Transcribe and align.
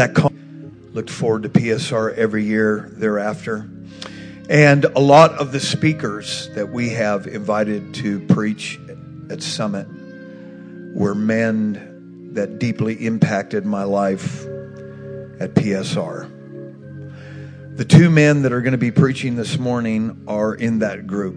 that. 0.00 0.32
Looked 0.94 1.10
forward 1.10 1.42
to 1.42 1.50
PSR 1.50 2.14
every 2.14 2.44
year 2.44 2.90
thereafter. 2.94 3.68
And 4.48 4.84
a 4.86 4.98
lot 4.98 5.32
of 5.32 5.52
the 5.52 5.60
speakers 5.60 6.48
that 6.54 6.70
we 6.70 6.88
have 6.90 7.26
invited 7.26 7.94
to 7.96 8.18
preach 8.20 8.80
at 9.28 9.42
Summit 9.42 9.86
were 10.94 11.14
men 11.14 12.30
that 12.32 12.58
deeply 12.58 12.94
impacted 13.06 13.66
my 13.66 13.84
life 13.84 14.42
at 15.38 15.54
PSR. 15.54 16.28
The 17.76 17.84
two 17.84 18.08
men 18.08 18.42
that 18.42 18.52
are 18.52 18.62
going 18.62 18.72
to 18.72 18.78
be 18.78 18.90
preaching 18.90 19.36
this 19.36 19.58
morning 19.58 20.24
are 20.26 20.54
in 20.54 20.78
that 20.78 21.06
group 21.06 21.36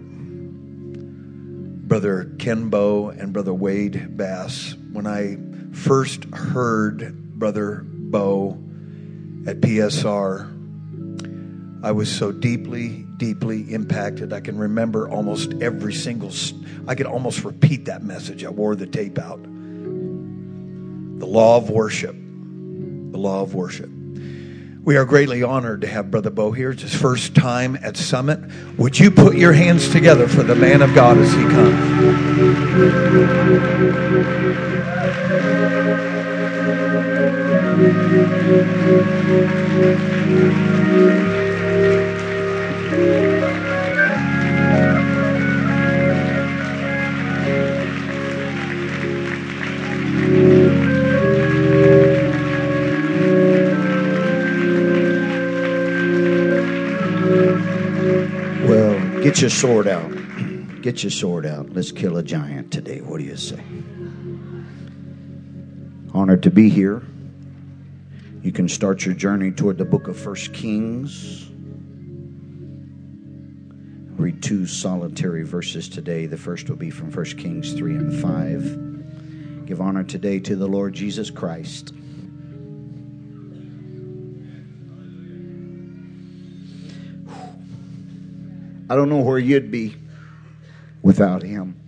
Brother 1.86 2.32
Ken 2.38 2.70
Bow 2.70 3.10
and 3.10 3.34
Brother 3.34 3.52
Wade 3.52 4.16
Bass. 4.16 4.74
When 4.90 5.06
I 5.06 5.36
first 5.76 6.24
heard 6.32 7.38
Brother 7.38 7.84
Bow 8.14 8.56
at 9.44 9.60
PSR, 9.60 10.48
I 11.82 11.90
was 11.90 12.08
so 12.08 12.30
deeply, 12.30 13.04
deeply 13.16 13.62
impacted. 13.74 14.32
I 14.32 14.38
can 14.40 14.56
remember 14.56 15.08
almost 15.10 15.52
every 15.60 15.92
single, 15.92 16.30
I 16.86 16.94
could 16.94 17.06
almost 17.06 17.42
repeat 17.42 17.86
that 17.86 18.04
message. 18.04 18.44
I 18.44 18.50
wore 18.50 18.76
the 18.76 18.86
tape 18.86 19.18
out. 19.18 19.42
The 19.42 21.26
law 21.26 21.56
of 21.56 21.70
worship. 21.70 22.14
The 22.14 23.18
law 23.18 23.42
of 23.42 23.56
worship. 23.56 23.90
We 24.84 24.96
are 24.96 25.04
greatly 25.04 25.42
honored 25.42 25.80
to 25.80 25.88
have 25.88 26.12
Brother 26.12 26.30
Bow 26.30 26.52
here. 26.52 26.70
It's 26.70 26.82
his 26.82 26.94
first 26.94 27.34
time 27.34 27.76
at 27.82 27.96
Summit. 27.96 28.38
Would 28.78 28.96
you 28.96 29.10
put 29.10 29.34
your 29.36 29.54
hands 29.54 29.88
together 29.88 30.28
for 30.28 30.44
the 30.44 30.54
man 30.54 30.82
of 30.82 30.94
God 30.94 31.18
as 31.18 31.32
he 31.32 31.42
comes? 31.42 31.74
Well, 37.74 37.88
get 59.20 59.40
your 59.40 59.50
sword 59.50 59.88
out. 59.88 60.12
Get 60.80 61.02
your 61.02 61.10
sword 61.10 61.44
out. 61.44 61.70
Let's 61.70 61.90
kill 61.90 62.18
a 62.18 62.22
giant 62.22 62.70
today. 62.70 63.00
What 63.00 63.18
do 63.18 63.24
you 63.24 63.36
say? 63.36 63.60
Honored 66.12 66.44
to 66.44 66.50
be 66.52 66.68
here. 66.68 67.02
You 68.44 68.52
can 68.52 68.68
start 68.68 69.06
your 69.06 69.14
journey 69.14 69.50
toward 69.52 69.78
the 69.78 69.86
book 69.86 70.06
of 70.06 70.18
First 70.18 70.52
Kings. 70.52 71.48
Read 74.18 74.42
two 74.42 74.66
solitary 74.66 75.44
verses 75.44 75.88
today. 75.88 76.26
The 76.26 76.36
first 76.36 76.68
will 76.68 76.76
be 76.76 76.90
from 76.90 77.10
First 77.10 77.38
Kings 77.38 77.72
3 77.72 77.96
and 77.96 78.20
5. 78.20 79.66
Give 79.66 79.80
honor 79.80 80.04
today 80.04 80.40
to 80.40 80.56
the 80.56 80.68
Lord 80.68 80.92
Jesus 80.92 81.30
Christ. 81.30 81.94
I 88.90 88.94
don't 88.94 89.08
know 89.08 89.20
where 89.20 89.38
you'd 89.38 89.70
be 89.70 89.96
without 91.00 91.42
him. 91.42 91.80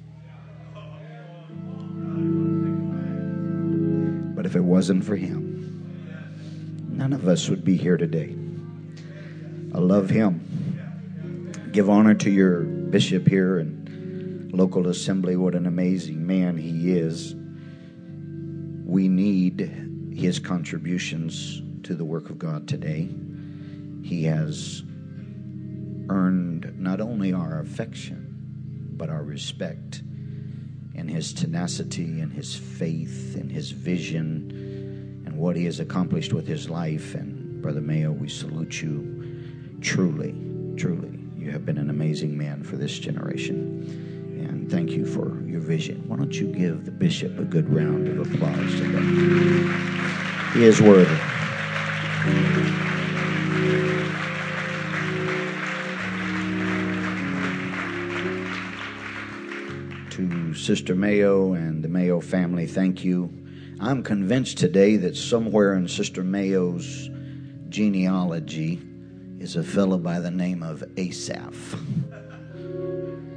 But 4.35 4.47
if 4.47 4.57
it 4.57 4.65
wasn't 4.65 5.05
for 5.05 5.17
him, 5.17 5.46
none 7.07 7.21
of 7.21 7.29
us 7.29 7.49
would 7.49 7.65
be 7.65 7.77
here 7.77 7.97
today. 7.97 8.35
I 9.73 9.79
love 9.79 10.11
him. 10.11 10.41
Give 11.71 11.89
honor 11.89 12.15
to 12.15 12.29
your 12.29 12.63
bishop 12.63 13.29
here 13.29 13.61
and 13.61 14.53
local 14.53 14.89
assembly. 14.89 15.37
What 15.37 15.55
an 15.55 15.67
amazing 15.67 16.27
man 16.27 16.57
he 16.57 16.91
is. 16.91 17.37
We 18.85 19.07
need 19.07 19.61
his 20.17 20.41
contributions 20.41 21.63
to 21.85 21.95
the 21.95 22.05
work 22.05 22.29
of 22.29 22.41
God 22.41 22.67
today. 22.67 23.09
He 24.03 24.25
has 24.25 24.83
earned 26.09 26.77
not 26.77 27.01
only 27.01 27.33
our 27.33 27.61
affection, 27.61 28.91
but 28.97 29.11
our 29.11 29.23
respect 29.23 30.03
and 30.97 31.09
his 31.09 31.33
tenacity 31.33 32.21
and 32.21 32.33
his 32.33 32.57
faith 32.57 33.37
and 33.39 33.53
his 33.53 33.71
vision 33.71 34.46
what 35.37 35.57
he 35.57 35.65
has 35.67 35.81
accomplished 35.81 36.33
with 36.33 36.47
his 36.47 36.69
life. 36.71 37.15
And 37.15 37.61
Brother 37.63 37.81
Mayo, 37.81 38.13
we 38.13 38.29
salute 38.29 38.81
you 38.81 39.81
truly, 39.81 40.35
truly. 40.77 41.19
You 41.37 41.51
have 41.51 41.65
been 41.65 41.79
an 41.79 41.91
amazing 41.91 42.37
man 42.37 42.63
for 42.63 42.77
this 42.77 42.99
generation. 42.99 44.05
And 44.49 44.71
thank 44.71 44.91
you 44.91 45.05
for 45.07 45.43
your 45.47 45.61
vision. 45.61 46.03
Why 46.07 46.17
don't 46.17 46.35
you 46.35 46.47
give 46.53 46.85
the 46.85 46.91
bishop 46.91 47.39
a 47.39 47.45
good 47.45 47.69
round 47.73 48.09
of 48.09 48.33
applause 48.33 48.75
today? 48.75 49.03
He 50.55 50.65
is 50.65 50.81
worthy. 50.81 51.17
To 60.11 60.55
Sister 60.55 60.95
Mayo 60.95 61.53
and 61.53 61.85
the 61.85 61.89
Mayo 61.89 62.21
family, 62.21 62.67
thank 62.67 63.05
you. 63.05 63.46
I'm 63.79 64.03
convinced 64.03 64.57
today 64.57 64.97
that 64.97 65.17
somewhere 65.19 65.75
in 65.75 65.87
Sister 65.87 66.25
Mayo's 66.25 67.11
genealogy 67.69 68.81
is 69.39 69.57
a 69.57 69.63
fellow 69.63 69.99
by 69.99 70.19
the 70.19 70.31
name 70.31 70.63
of 70.63 70.83
Asaph. 70.97 71.77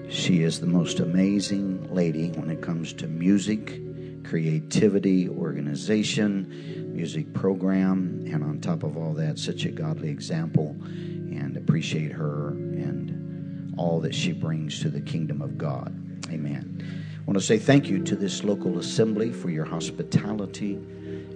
She 0.09 0.43
is 0.43 0.61
the 0.61 0.65
most 0.65 1.01
amazing 1.01 1.93
lady 1.93 2.29
when 2.31 2.49
it 2.49 2.61
comes 2.61 2.93
to 2.93 3.07
music, 3.07 3.81
creativity, 4.23 5.27
organization, 5.27 6.93
music 6.95 7.33
program, 7.33 8.23
and 8.31 8.41
on 8.41 8.61
top 8.61 8.83
of 8.83 8.95
all 8.95 9.13
that, 9.15 9.37
such 9.37 9.65
a 9.65 9.69
godly 9.69 10.09
example. 10.09 10.69
And 10.81 11.57
appreciate 11.57 12.13
her 12.13 12.51
and 12.51 13.75
all 13.77 13.99
that 13.99 14.15
she 14.15 14.31
brings 14.31 14.79
to 14.81 14.89
the 14.89 15.01
kingdom 15.01 15.41
of 15.41 15.57
God. 15.57 15.93
Amen. 16.31 17.08
I 17.29 17.31
want 17.31 17.41
to 17.41 17.45
say 17.45 17.59
thank 17.59 17.87
you 17.87 18.03
to 18.05 18.15
this 18.15 18.43
local 18.43 18.79
assembly 18.79 19.31
for 19.31 19.51
your 19.51 19.63
hospitality. 19.63 20.79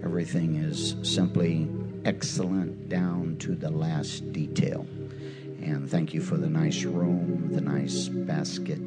Everything 0.03 0.55
is 0.55 0.95
simply 1.03 1.69
excellent 2.03 2.89
down 2.89 3.37
to 3.41 3.53
the 3.53 3.69
last 3.69 4.33
detail. 4.33 4.87
And 5.61 5.87
thank 5.87 6.11
you 6.11 6.19
for 6.19 6.35
the 6.35 6.49
nice 6.49 6.83
room, 6.83 7.49
the 7.51 7.61
nice 7.61 8.07
basket, 8.07 8.79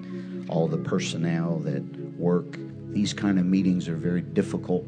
all 0.48 0.66
the 0.66 0.78
personnel 0.78 1.60
that 1.60 1.84
work. 2.18 2.58
These 2.88 3.14
kind 3.14 3.38
of 3.38 3.46
meetings 3.46 3.86
are 3.86 3.94
very 3.94 4.22
difficult 4.22 4.84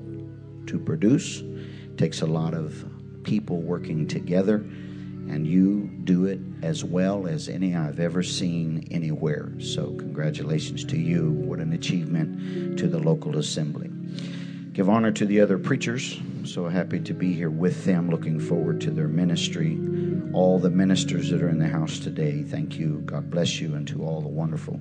to 0.67 0.77
produce. 0.81 1.43
It 1.43 1.99
takes 1.99 2.23
a 2.23 2.27
lot 2.27 2.53
of 2.53 2.85
people 3.23 3.63
working 3.63 4.09
together 4.09 4.67
and 5.31 5.47
you 5.47 5.91
do 6.05 6.27
it 6.27 6.41
as 6.63 6.85
well 6.85 7.27
as 7.27 7.49
any 7.49 7.75
I've 7.75 8.01
ever 8.01 8.23
seen 8.23 8.89
anywhere. 8.91 9.53
So, 9.61 9.93
congratulations 9.93 10.85
to 10.85 10.99
you. 10.99 11.31
What 11.31 11.59
an 11.59 11.73
achievement 11.73 12.79
to 12.79 12.89
the 12.89 12.99
local 12.99 13.39
assembly. 13.39 13.91
Give 14.79 14.89
honor 14.89 15.11
to 15.11 15.27
the 15.27 15.41
other 15.41 15.59
preachers. 15.59 16.21
So 16.45 16.69
happy 16.69 17.01
to 17.01 17.13
be 17.13 17.33
here 17.33 17.51
with 17.51 17.85
them. 17.85 18.09
Looking 18.11 18.39
forward 18.39 18.81
to 18.83 18.93
their 18.93 19.09
ministry. 19.09 19.77
All 20.33 20.61
the 20.61 20.71
ministers 20.71 21.31
that 21.31 21.43
are 21.43 21.49
in 21.49 21.59
the 21.59 21.67
house 21.67 21.99
today, 21.99 22.45
thank 22.45 22.79
you. 22.79 23.03
God 23.05 23.29
bless 23.29 23.61
you. 23.61 23.75
And 23.75 23.89
to 23.89 24.05
all 24.05 24.21
the 24.21 24.29
wonderful 24.29 24.81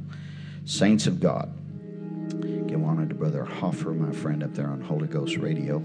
saints 0.66 1.08
of 1.08 1.20
God. 1.20 1.52
Give 2.68 2.84
honor 2.84 3.08
to 3.08 3.16
Brother 3.16 3.44
Hoffer, 3.44 3.90
my 3.90 4.12
friend 4.12 4.44
up 4.44 4.54
there 4.54 4.68
on 4.68 4.82
Holy 4.82 5.08
Ghost 5.08 5.38
Radio. 5.38 5.84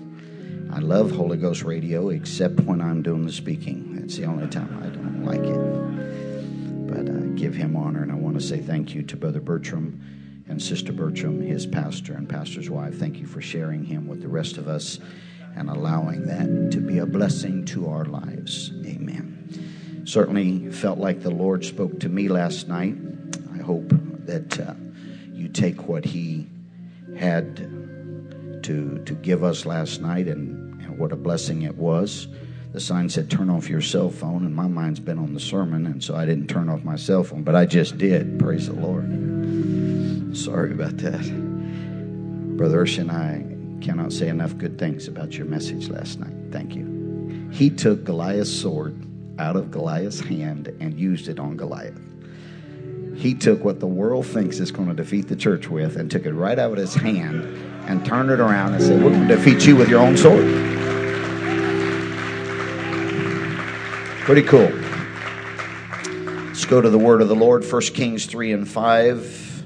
I 0.72 0.78
love 0.78 1.10
Holy 1.10 1.36
Ghost 1.36 1.64
Radio 1.64 2.08
except 2.08 2.60
when 2.60 2.80
I'm 2.80 3.02
doing 3.02 3.26
the 3.26 3.32
speaking. 3.32 4.00
It's 4.02 4.16
the 4.16 4.24
only 4.24 4.48
time 4.48 4.82
I 4.82 4.86
don't 4.86 5.22
like 5.22 5.42
it. 5.42 6.88
But 6.88 7.12
uh, 7.14 7.26
give 7.38 7.54
him 7.54 7.76
honor, 7.76 8.02
and 8.02 8.10
I 8.10 8.14
want 8.14 8.36
to 8.36 8.40
say 8.40 8.58
thank 8.58 8.94
you 8.94 9.02
to 9.02 9.16
Brother 9.16 9.40
Bertram 9.40 10.44
and 10.48 10.62
Sister 10.62 10.90
Bertram, 10.90 11.42
his 11.42 11.66
pastor 11.66 12.14
and 12.14 12.26
pastor's 12.26 12.70
wife. 12.70 12.98
Thank 12.98 13.18
you 13.18 13.26
for 13.26 13.42
sharing 13.42 13.84
him 13.84 14.08
with 14.08 14.22
the 14.22 14.28
rest 14.28 14.56
of 14.56 14.66
us 14.66 14.98
and 15.56 15.68
allowing 15.68 16.26
that 16.28 16.72
to 16.72 16.80
be 16.80 16.98
a 16.98 17.06
blessing 17.06 17.66
to 17.66 17.90
our 17.90 18.06
lives. 18.06 18.72
Amen. 18.86 20.02
Certainly 20.06 20.70
felt 20.72 20.98
like 20.98 21.22
the 21.22 21.30
Lord 21.30 21.66
spoke 21.66 22.00
to 22.00 22.08
me 22.08 22.28
last 22.28 22.66
night. 22.66 22.96
I 23.52 23.58
hope 23.58 23.90
that 24.24 24.58
uh, 24.58 24.72
you 25.34 25.48
take 25.48 25.86
what 25.86 26.06
He 26.06 26.46
had 27.18 27.81
to 28.64 28.98
to 29.04 29.14
give 29.14 29.44
us 29.44 29.66
last 29.66 30.00
night 30.00 30.28
and 30.28 30.72
and 30.92 30.98
what 30.98 31.12
a 31.12 31.16
blessing 31.16 31.62
it 31.62 31.76
was. 31.76 32.28
The 32.72 32.80
sign 32.80 33.08
said, 33.08 33.30
Turn 33.30 33.50
off 33.50 33.68
your 33.68 33.80
cell 33.80 34.10
phone, 34.10 34.44
and 34.44 34.54
my 34.54 34.66
mind's 34.66 35.00
been 35.00 35.18
on 35.18 35.34
the 35.34 35.40
sermon, 35.40 35.86
and 35.86 36.02
so 36.02 36.14
I 36.14 36.24
didn't 36.24 36.48
turn 36.48 36.68
off 36.68 36.84
my 36.84 36.96
cell 36.96 37.22
phone, 37.22 37.42
but 37.42 37.54
I 37.54 37.66
just 37.66 37.98
did. 37.98 38.38
Praise 38.38 38.66
the 38.66 38.74
Lord. 38.74 40.36
Sorry 40.36 40.72
about 40.72 40.96
that. 40.98 41.20
Brother 42.56 42.84
Ursh 42.84 42.98
and 42.98 43.10
I 43.10 43.44
cannot 43.84 44.12
say 44.12 44.28
enough 44.28 44.56
good 44.56 44.78
things 44.78 45.08
about 45.08 45.34
your 45.34 45.46
message 45.46 45.90
last 45.90 46.18
night. 46.18 46.32
Thank 46.50 46.74
you. 46.74 47.48
He 47.52 47.68
took 47.68 48.04
Goliath's 48.04 48.50
sword 48.50 49.06
out 49.38 49.56
of 49.56 49.70
Goliath's 49.70 50.20
hand 50.20 50.68
and 50.80 50.98
used 50.98 51.28
it 51.28 51.38
on 51.38 51.56
Goliath. 51.56 52.00
He 53.16 53.34
took 53.34 53.62
what 53.64 53.80
the 53.80 53.86
world 53.86 54.26
thinks 54.26 54.58
is 54.58 54.70
going 54.70 54.88
to 54.88 54.94
defeat 54.94 55.28
the 55.28 55.36
church 55.36 55.68
with 55.68 55.96
and 55.96 56.10
took 56.10 56.24
it 56.24 56.32
right 56.32 56.58
out 56.58 56.72
of 56.72 56.78
his 56.78 56.94
hand 56.94 57.71
and 57.86 58.04
turned 58.04 58.30
it 58.30 58.40
around 58.40 58.74
and 58.74 58.82
said, 58.82 59.02
We're 59.02 59.10
going 59.10 59.28
to 59.28 59.36
defeat 59.36 59.66
you 59.66 59.76
with 59.76 59.88
your 59.88 60.00
own 60.00 60.16
sword. 60.16 60.44
Pretty 64.24 64.42
cool. 64.42 64.70
Let's 66.46 66.64
go 66.64 66.80
to 66.80 66.88
the 66.88 66.98
word 66.98 67.22
of 67.22 67.28
the 67.28 67.34
Lord, 67.34 67.64
1 67.64 67.82
Kings 67.82 68.26
3 68.26 68.52
and 68.52 68.68
5. 68.68 69.64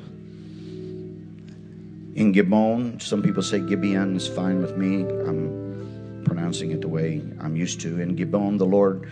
In 2.15 2.33
Gibeon, 2.33 2.99
some 3.01 3.23
people 3.23 3.43
say 3.43 3.61
Gibeon 3.61 4.17
is 4.17 4.27
fine 4.27 4.63
with 4.63 4.77
me. 4.79 5.03
I'm 5.03 6.23
pronouncing 6.25 6.71
it 6.71 6.81
the 6.81 6.89
way 6.89 7.23
I'm 7.39 7.55
used 7.55 7.83
to. 7.83 8.01
In 8.01 8.17
Gibeon, 8.17 8.57
the 8.57 8.65
Lord 8.65 9.11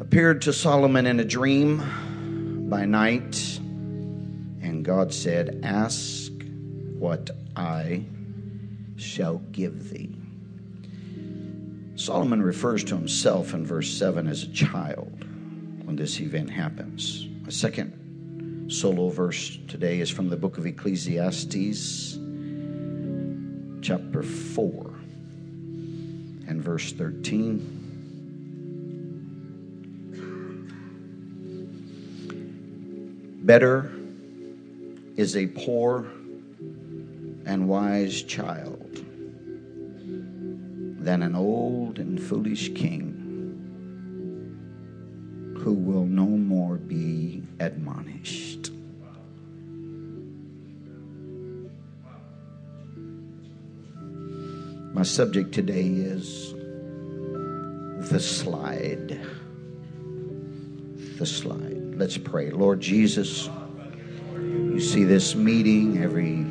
appeared 0.00 0.42
to 0.42 0.52
Solomon 0.52 1.06
in 1.06 1.18
a 1.18 1.24
dream 1.24 2.68
by 2.68 2.84
night, 2.84 3.58
and 4.60 4.84
God 4.84 5.14
said, 5.14 5.60
Ask 5.62 6.30
what 6.98 7.30
I 7.56 8.04
shall 8.96 9.38
give 9.52 9.90
thee. 9.90 10.16
Solomon 11.96 12.42
refers 12.42 12.82
to 12.84 12.96
himself 12.96 13.52
in 13.54 13.66
verse 13.66 13.92
7 13.92 14.26
as 14.26 14.44
a 14.44 14.48
child 14.48 15.24
when 15.84 15.96
this 15.96 16.20
event 16.20 16.50
happens. 16.50 17.28
A 17.46 17.52
second 17.52 18.72
solo 18.72 19.10
verse 19.10 19.58
today 19.68 20.00
is 20.00 20.08
from 20.08 20.28
the 20.28 20.36
book 20.36 20.56
of 20.56 20.66
Ecclesiastes, 20.66 22.18
chapter 23.82 24.22
4, 24.22 24.90
and 26.48 26.62
verse 26.62 26.92
13. 26.92 27.78
Better 33.42 33.92
is 35.16 35.36
a 35.36 35.46
poor 35.48 36.06
and 37.46 37.68
wise 37.68 38.22
child 38.22 39.04
than 41.02 41.22
an 41.22 41.34
old 41.34 41.98
and 41.98 42.22
foolish 42.22 42.72
king 42.74 43.18
who 45.58 45.72
will 45.72 46.04
no 46.04 46.26
more 46.26 46.76
be 46.76 47.42
admonished. 47.60 48.70
My 54.92 55.02
subject 55.02 55.52
today 55.52 55.86
is 55.86 56.52
the 58.10 58.20
slide. 58.20 59.20
The 61.18 61.26
slide. 61.26 61.94
Let's 61.96 62.18
pray. 62.18 62.50
Lord 62.50 62.80
Jesus, 62.80 63.48
you 64.36 64.80
see 64.80 65.04
this 65.04 65.34
meeting, 65.34 66.02
every 66.02 66.44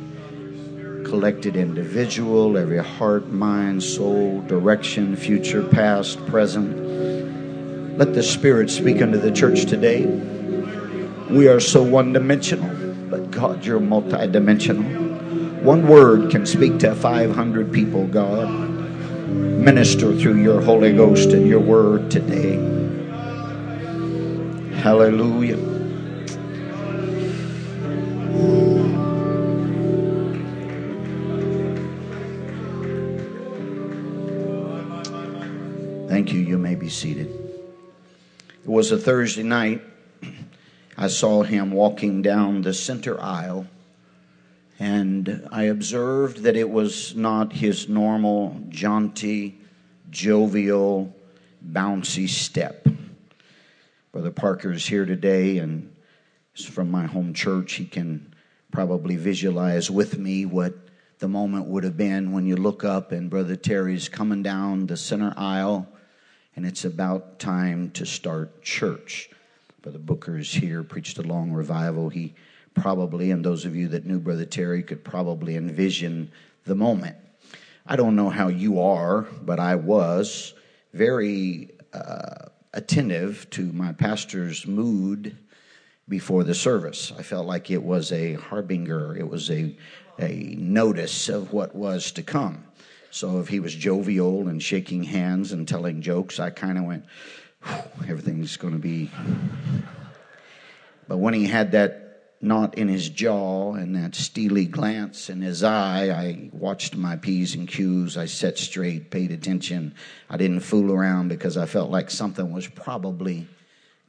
collected 1.12 1.56
individual, 1.56 2.56
every 2.56 2.82
heart, 2.82 3.28
mind, 3.28 3.82
soul, 3.82 4.40
direction, 4.48 5.14
future, 5.14 5.62
past, 5.62 6.16
present. 6.24 7.98
Let 7.98 8.14
the 8.14 8.22
Spirit 8.22 8.70
speak 8.70 9.02
unto 9.02 9.18
the 9.18 9.30
church 9.30 9.66
today. 9.66 10.06
We 11.28 11.48
are 11.48 11.60
so 11.60 11.82
one 11.82 12.14
dimensional, 12.14 12.74
but 13.10 13.30
God, 13.30 13.62
you're 13.62 13.78
multidimensional. 13.78 15.60
One 15.60 15.86
word 15.86 16.30
can 16.30 16.46
speak 16.46 16.78
to 16.78 16.94
500 16.94 17.70
people, 17.70 18.06
God. 18.06 18.48
Minister 19.28 20.16
through 20.16 20.40
your 20.42 20.62
Holy 20.62 20.96
Ghost 20.96 21.28
and 21.32 21.46
your 21.46 21.60
word 21.60 22.10
today. 22.10 22.54
Hallelujah. 24.80 25.71
Thank 36.12 36.34
you. 36.34 36.40
You 36.40 36.58
may 36.58 36.74
be 36.74 36.90
seated. 36.90 37.28
It 37.28 38.68
was 38.68 38.92
a 38.92 38.98
Thursday 38.98 39.44
night. 39.44 39.80
I 40.98 41.06
saw 41.06 41.42
him 41.42 41.70
walking 41.70 42.20
down 42.20 42.60
the 42.60 42.74
center 42.74 43.18
aisle, 43.18 43.66
and 44.78 45.48
I 45.50 45.62
observed 45.62 46.42
that 46.42 46.54
it 46.54 46.68
was 46.68 47.16
not 47.16 47.54
his 47.54 47.88
normal, 47.88 48.60
jaunty, 48.68 49.58
jovial, 50.10 51.16
bouncy 51.66 52.28
step. 52.28 52.86
Brother 54.12 54.32
Parker 54.32 54.72
is 54.72 54.84
here 54.84 55.06
today, 55.06 55.56
and 55.56 55.90
is 56.54 56.66
from 56.66 56.90
my 56.90 57.06
home 57.06 57.32
church. 57.32 57.72
He 57.72 57.86
can 57.86 58.34
probably 58.70 59.16
visualize 59.16 59.90
with 59.90 60.18
me 60.18 60.44
what 60.44 60.74
the 61.20 61.28
moment 61.28 61.68
would 61.68 61.84
have 61.84 61.96
been 61.96 62.32
when 62.32 62.44
you 62.44 62.56
look 62.56 62.84
up 62.84 63.12
and 63.12 63.30
Brother 63.30 63.56
Terry's 63.56 64.10
coming 64.10 64.42
down 64.42 64.88
the 64.88 64.98
center 64.98 65.32
aisle 65.38 65.88
and 66.56 66.66
it's 66.66 66.84
about 66.84 67.38
time 67.38 67.90
to 67.92 68.06
start 68.06 68.62
church. 68.62 69.30
Brother 69.80 69.98
Booker 69.98 70.38
is 70.38 70.52
here, 70.52 70.82
preached 70.82 71.18
a 71.18 71.22
long 71.22 71.52
revival. 71.52 72.08
He 72.08 72.34
probably, 72.74 73.30
and 73.30 73.44
those 73.44 73.64
of 73.64 73.74
you 73.74 73.88
that 73.88 74.06
knew 74.06 74.18
Brother 74.18 74.44
Terry 74.44 74.82
could 74.82 75.04
probably 75.04 75.56
envision 75.56 76.30
the 76.64 76.74
moment. 76.74 77.16
I 77.86 77.96
don't 77.96 78.16
know 78.16 78.30
how 78.30 78.48
you 78.48 78.80
are, 78.80 79.22
but 79.42 79.58
I 79.58 79.74
was 79.74 80.54
very 80.94 81.70
uh, 81.92 82.46
attentive 82.72 83.48
to 83.50 83.72
my 83.72 83.92
pastor's 83.92 84.66
mood 84.66 85.36
before 86.08 86.44
the 86.44 86.54
service. 86.54 87.12
I 87.18 87.22
felt 87.22 87.46
like 87.46 87.70
it 87.70 87.82
was 87.82 88.12
a 88.12 88.34
harbinger, 88.34 89.16
it 89.16 89.28
was 89.28 89.50
a, 89.50 89.76
a 90.18 90.54
notice 90.58 91.28
of 91.28 91.52
what 91.52 91.74
was 91.74 92.12
to 92.12 92.22
come. 92.22 92.64
So 93.12 93.40
if 93.40 93.48
he 93.48 93.60
was 93.60 93.74
jovial 93.74 94.48
and 94.48 94.60
shaking 94.62 95.04
hands 95.04 95.52
and 95.52 95.68
telling 95.68 96.00
jokes, 96.00 96.40
I 96.40 96.48
kind 96.48 96.78
of 96.78 96.84
went, 96.84 97.04
everything's 98.08 98.56
going 98.56 98.72
to 98.72 98.80
be. 98.80 99.10
But 101.06 101.18
when 101.18 101.34
he 101.34 101.46
had 101.46 101.72
that 101.72 102.32
knot 102.40 102.78
in 102.78 102.88
his 102.88 103.10
jaw 103.10 103.74
and 103.74 103.94
that 103.96 104.14
steely 104.14 104.64
glance 104.64 105.28
in 105.28 105.42
his 105.42 105.62
eye, 105.62 106.08
I 106.08 106.48
watched 106.54 106.96
my 106.96 107.16
P's 107.16 107.54
and 107.54 107.68
Q's. 107.68 108.16
I 108.16 108.24
sat 108.24 108.56
straight, 108.56 109.10
paid 109.10 109.30
attention. 109.30 109.94
I 110.30 110.38
didn't 110.38 110.60
fool 110.60 110.90
around 110.90 111.28
because 111.28 111.58
I 111.58 111.66
felt 111.66 111.90
like 111.90 112.10
something 112.10 112.50
was 112.50 112.66
probably 112.66 113.46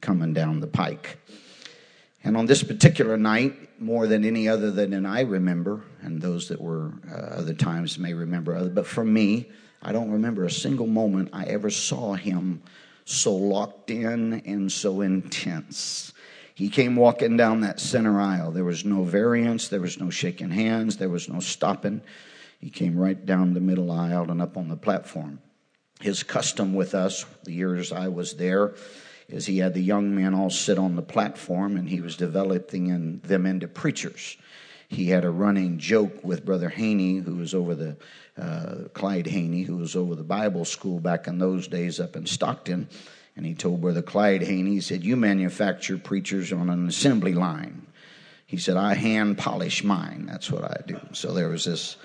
coming 0.00 0.32
down 0.32 0.60
the 0.60 0.66
pike. 0.66 1.18
And 2.24 2.38
on 2.38 2.46
this 2.46 2.62
particular 2.62 3.18
night, 3.18 3.78
more 3.78 4.06
than 4.06 4.24
any 4.24 4.48
other 4.48 4.70
than 4.70 5.04
I 5.04 5.20
remember, 5.20 5.82
and 6.04 6.20
those 6.20 6.48
that 6.48 6.60
were 6.60 6.92
uh, 7.10 7.14
other 7.14 7.54
times 7.54 7.98
may 7.98 8.14
remember 8.14 8.54
other, 8.54 8.70
but 8.70 8.86
for 8.86 9.04
me, 9.04 9.50
I 9.82 9.92
don't 9.92 10.10
remember 10.10 10.44
a 10.44 10.50
single 10.50 10.86
moment 10.86 11.30
I 11.32 11.44
ever 11.44 11.70
saw 11.70 12.14
him 12.14 12.62
so 13.04 13.34
locked 13.34 13.90
in 13.90 14.34
and 14.46 14.70
so 14.70 15.00
intense. 15.00 16.12
He 16.54 16.68
came 16.68 16.94
walking 16.94 17.36
down 17.36 17.62
that 17.62 17.80
center 17.80 18.20
aisle. 18.20 18.52
There 18.52 18.64
was 18.64 18.84
no 18.84 19.02
variance, 19.02 19.68
there 19.68 19.80
was 19.80 19.98
no 19.98 20.10
shaking 20.10 20.50
hands, 20.50 20.96
there 20.96 21.08
was 21.08 21.28
no 21.28 21.40
stopping. 21.40 22.00
He 22.60 22.70
came 22.70 22.96
right 22.96 23.26
down 23.26 23.54
the 23.54 23.60
middle 23.60 23.90
aisle 23.90 24.30
and 24.30 24.40
up 24.40 24.56
on 24.56 24.68
the 24.68 24.76
platform. 24.76 25.40
His 26.00 26.22
custom 26.22 26.74
with 26.74 26.94
us, 26.94 27.24
the 27.44 27.52
years 27.52 27.92
I 27.92 28.08
was 28.08 28.34
there, 28.34 28.74
is 29.28 29.46
he 29.46 29.58
had 29.58 29.74
the 29.74 29.82
young 29.82 30.14
men 30.14 30.34
all 30.34 30.50
sit 30.50 30.78
on 30.78 30.96
the 30.96 31.02
platform 31.02 31.76
and 31.76 31.88
he 31.88 32.00
was 32.00 32.16
developing 32.16 32.88
in, 32.88 33.20
them 33.20 33.46
into 33.46 33.66
preachers. 33.66 34.36
He 34.88 35.08
had 35.08 35.24
a 35.24 35.30
running 35.30 35.78
joke 35.78 36.24
with 36.24 36.44
Brother 36.44 36.68
Haney, 36.68 37.18
who 37.18 37.36
was 37.36 37.54
over 37.54 37.74
the 37.74 37.96
uh, 38.38 38.88
Clyde 38.92 39.26
Haney, 39.26 39.62
who 39.62 39.76
was 39.76 39.96
over 39.96 40.14
the 40.14 40.22
Bible 40.24 40.64
school 40.64 41.00
back 41.00 41.26
in 41.26 41.38
those 41.38 41.68
days 41.68 42.00
up 42.00 42.16
in 42.16 42.26
Stockton. 42.26 42.88
And 43.36 43.44
he 43.44 43.54
told 43.54 43.80
Brother 43.80 44.02
Clyde 44.02 44.42
Haney, 44.42 44.72
he 44.72 44.80
said, 44.80 45.04
You 45.04 45.16
manufacture 45.16 45.98
preachers 45.98 46.52
on 46.52 46.70
an 46.70 46.86
assembly 46.86 47.34
line. 47.34 47.86
He 48.46 48.56
said, 48.56 48.76
I 48.76 48.94
hand 48.94 49.38
polish 49.38 49.82
mine. 49.82 50.26
That's 50.26 50.50
what 50.50 50.64
I 50.64 50.82
do. 50.86 51.00
So 51.12 51.32
there 51.32 51.48
was 51.48 51.64
this 51.64 51.96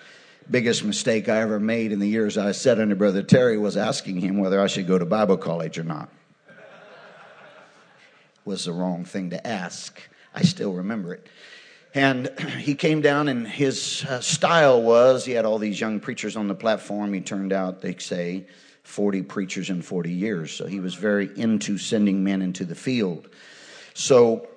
biggest 0.50 0.84
mistake 0.84 1.30
I 1.30 1.42
ever 1.42 1.60
made 1.60 1.92
in 1.92 2.00
the 2.00 2.08
years 2.08 2.38
I 2.38 2.54
sat 2.54 2.80
under 2.80 2.96
Brother 2.96 3.22
Terry 3.22 3.58
was 3.58 3.78
asking 3.78 4.22
him 4.22 4.40
whether 4.40 4.60
I 4.60 4.66
should 4.68 4.88
go 4.88 4.98
to 4.98 5.06
Bible 5.06 5.38
college 5.38 5.78
or 5.78 5.84
not 5.84 6.10
was 8.50 8.66
the 8.66 8.74
wrong 8.74 9.06
thing 9.06 9.30
to 9.30 9.48
ask. 9.48 10.02
I 10.34 10.42
still 10.42 10.74
remember 10.74 11.14
it. 11.14 11.28
And 11.94 12.30
he 12.60 12.76
came 12.76 13.02
down, 13.02 13.28
and 13.28 13.48
his 13.48 14.06
uh, 14.06 14.22
style 14.22 14.82
was 14.82 15.26
he 15.26 15.34
had 15.34 15.46
all 15.46 15.58
these 15.58 15.80
young 15.80 16.00
preachers 16.00 16.36
on 16.36 16.48
the 16.48 16.56
platform. 16.56 17.14
He 17.14 17.22
turned 17.22 17.54
out, 17.54 17.82
they 17.82 17.96
say, 17.98 18.48
40 18.84 19.24
preachers 19.24 19.70
in 19.70 19.82
40 19.82 20.12
years. 20.12 20.52
So 20.52 20.66
he 20.66 20.80
was 20.80 20.96
very 20.96 21.30
into 21.36 21.78
sending 21.78 22.24
men 22.24 22.42
into 22.42 22.66
the 22.66 22.76
field. 22.76 23.30
So 23.94 24.48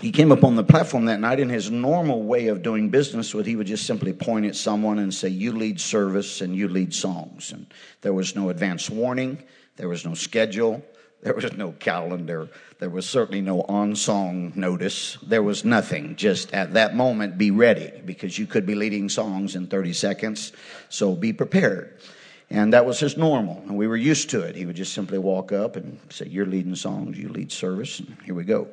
he 0.00 0.12
came 0.12 0.32
up 0.32 0.44
on 0.44 0.56
the 0.56 0.64
platform 0.64 1.06
that 1.06 1.20
night 1.20 1.40
in 1.40 1.48
his 1.48 1.70
normal 1.70 2.22
way 2.22 2.48
of 2.48 2.62
doing 2.62 2.90
business 2.90 3.34
would 3.34 3.46
he 3.46 3.56
would 3.56 3.66
just 3.66 3.86
simply 3.86 4.12
point 4.12 4.46
at 4.46 4.56
someone 4.56 4.98
and 4.98 5.12
say 5.12 5.28
you 5.28 5.52
lead 5.52 5.80
service 5.80 6.40
and 6.40 6.54
you 6.54 6.68
lead 6.68 6.94
songs 6.94 7.52
and 7.52 7.72
there 8.02 8.12
was 8.12 8.36
no 8.36 8.50
advance 8.50 8.88
warning 8.88 9.42
there 9.76 9.88
was 9.88 10.04
no 10.04 10.14
schedule 10.14 10.82
there 11.22 11.34
was 11.34 11.52
no 11.56 11.72
calendar. 11.72 12.48
There 12.78 12.90
was 12.90 13.08
certainly 13.08 13.40
no 13.40 13.62
on 13.62 13.96
song 13.96 14.52
notice. 14.54 15.18
There 15.22 15.42
was 15.42 15.64
nothing. 15.64 16.14
Just 16.16 16.54
at 16.54 16.74
that 16.74 16.94
moment 16.94 17.36
be 17.36 17.50
ready 17.50 17.92
because 18.04 18.38
you 18.38 18.46
could 18.46 18.66
be 18.66 18.76
leading 18.76 19.08
songs 19.08 19.56
in 19.56 19.66
30 19.66 19.92
seconds. 19.94 20.52
So 20.88 21.14
be 21.14 21.32
prepared. 21.32 21.98
And 22.50 22.72
that 22.72 22.86
was 22.86 23.00
his 23.00 23.16
normal. 23.16 23.62
And 23.66 23.76
we 23.76 23.86
were 23.86 23.96
used 23.96 24.30
to 24.30 24.42
it. 24.42 24.54
He 24.54 24.64
would 24.64 24.76
just 24.76 24.94
simply 24.94 25.18
walk 25.18 25.52
up 25.52 25.76
and 25.76 25.98
say 26.08 26.26
you're 26.28 26.46
leading 26.46 26.76
songs. 26.76 27.18
You 27.18 27.28
lead 27.28 27.50
service. 27.50 27.98
And 27.98 28.16
here 28.24 28.34
we 28.34 28.44
go. 28.44 28.68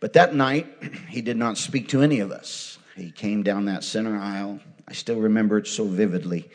But 0.00 0.14
that 0.14 0.34
night, 0.34 0.66
he 1.08 1.20
did 1.20 1.36
not 1.36 1.58
speak 1.58 1.88
to 1.88 2.02
any 2.02 2.20
of 2.20 2.30
us. 2.30 2.78
He 2.96 3.10
came 3.10 3.42
down 3.42 3.66
that 3.66 3.84
center 3.84 4.16
aisle. 4.16 4.60
I 4.86 4.92
still 4.92 5.18
remember 5.18 5.58
it 5.58 5.66
so 5.66 5.84
vividly. 5.84 6.48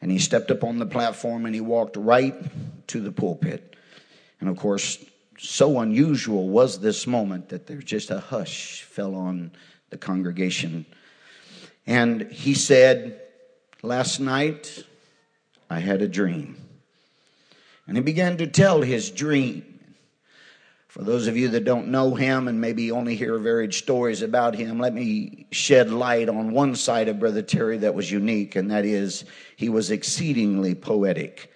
And 0.00 0.10
he 0.10 0.18
stepped 0.18 0.50
up 0.50 0.64
on 0.64 0.78
the 0.78 0.86
platform 0.86 1.44
and 1.44 1.54
he 1.54 1.60
walked 1.60 1.96
right 1.96 2.34
to 2.86 3.00
the 3.00 3.12
pulpit. 3.12 3.76
And 4.40 4.48
of 4.48 4.56
course, 4.56 4.98
so 5.38 5.80
unusual 5.80 6.48
was 6.48 6.80
this 6.80 7.06
moment 7.06 7.50
that 7.50 7.66
there's 7.66 7.84
just 7.84 8.10
a 8.10 8.20
hush 8.20 8.82
fell 8.82 9.14
on 9.14 9.52
the 9.90 9.96
congregation. 9.96 10.86
And 11.86 12.30
he 12.30 12.54
said, 12.54 13.20
Last 13.82 14.20
night 14.20 14.84
I 15.70 15.78
had 15.78 16.02
a 16.02 16.08
dream. 16.08 16.56
And 17.86 17.96
he 17.96 18.02
began 18.02 18.36
to 18.38 18.46
tell 18.46 18.82
his 18.82 19.10
dream. 19.10 19.64
For 20.88 21.02
those 21.02 21.28
of 21.28 21.36
you 21.36 21.48
that 21.50 21.64
don't 21.64 21.88
know 21.88 22.14
him 22.14 22.48
and 22.48 22.60
maybe 22.60 22.90
only 22.90 23.14
hear 23.14 23.38
varied 23.38 23.72
stories 23.72 24.22
about 24.22 24.56
him, 24.56 24.80
let 24.80 24.92
me 24.92 25.46
shed 25.52 25.90
light 25.90 26.28
on 26.28 26.52
one 26.52 26.74
side 26.74 27.08
of 27.08 27.20
Brother 27.20 27.42
Terry 27.42 27.78
that 27.78 27.94
was 27.94 28.10
unique, 28.10 28.56
and 28.56 28.70
that 28.72 28.84
is 28.84 29.24
he 29.56 29.68
was 29.68 29.92
exceedingly 29.92 30.74
poetic. 30.74 31.52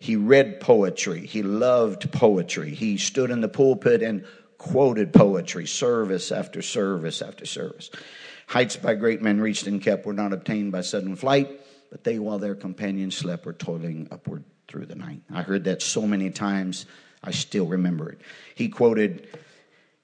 He 0.00 0.16
read 0.16 0.60
poetry, 0.60 1.26
he 1.26 1.42
loved 1.42 2.10
poetry. 2.10 2.74
He 2.74 2.96
stood 2.96 3.30
in 3.30 3.42
the 3.42 3.48
pulpit 3.48 4.02
and 4.02 4.24
quoted 4.56 5.12
poetry, 5.12 5.66
service 5.66 6.32
after 6.32 6.62
service 6.62 7.20
after 7.20 7.44
service. 7.44 7.90
Heights 8.46 8.76
by 8.76 8.94
great 8.94 9.20
men 9.20 9.42
reached 9.42 9.66
and 9.66 9.80
kept 9.80 10.06
were 10.06 10.14
not 10.14 10.32
obtained 10.32 10.72
by 10.72 10.80
sudden 10.80 11.16
flight, 11.16 11.60
but 11.90 12.02
they, 12.02 12.18
while 12.18 12.38
their 12.38 12.54
companions 12.54 13.14
slept, 13.14 13.44
were 13.44 13.52
toiling 13.52 14.08
upward 14.10 14.42
through 14.68 14.86
the 14.86 14.94
night. 14.94 15.20
I 15.30 15.42
heard 15.42 15.64
that 15.64 15.82
so 15.82 16.06
many 16.06 16.30
times 16.30 16.86
I 17.22 17.32
still 17.32 17.66
remember 17.66 18.10
it. 18.10 18.22
He 18.54 18.70
quoted, 18.70 19.28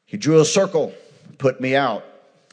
He 0.04 0.18
drew 0.18 0.40
a 0.40 0.44
circle, 0.44 0.92
put 1.38 1.58
me 1.58 1.74
out. 1.74 2.04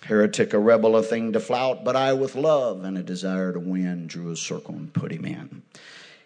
Heretic, 0.03 0.53
a 0.53 0.59
rebel, 0.59 0.95
a 0.95 1.03
thing 1.03 1.33
to 1.33 1.39
flout, 1.39 1.83
but 1.83 1.95
I 1.95 2.13
with 2.13 2.35
love 2.35 2.83
and 2.83 2.97
a 2.97 3.03
desire 3.03 3.53
to 3.53 3.59
win 3.59 4.07
drew 4.07 4.31
a 4.31 4.35
circle 4.35 4.75
and 4.75 4.93
put 4.93 5.12
him 5.12 5.25
in. 5.25 5.63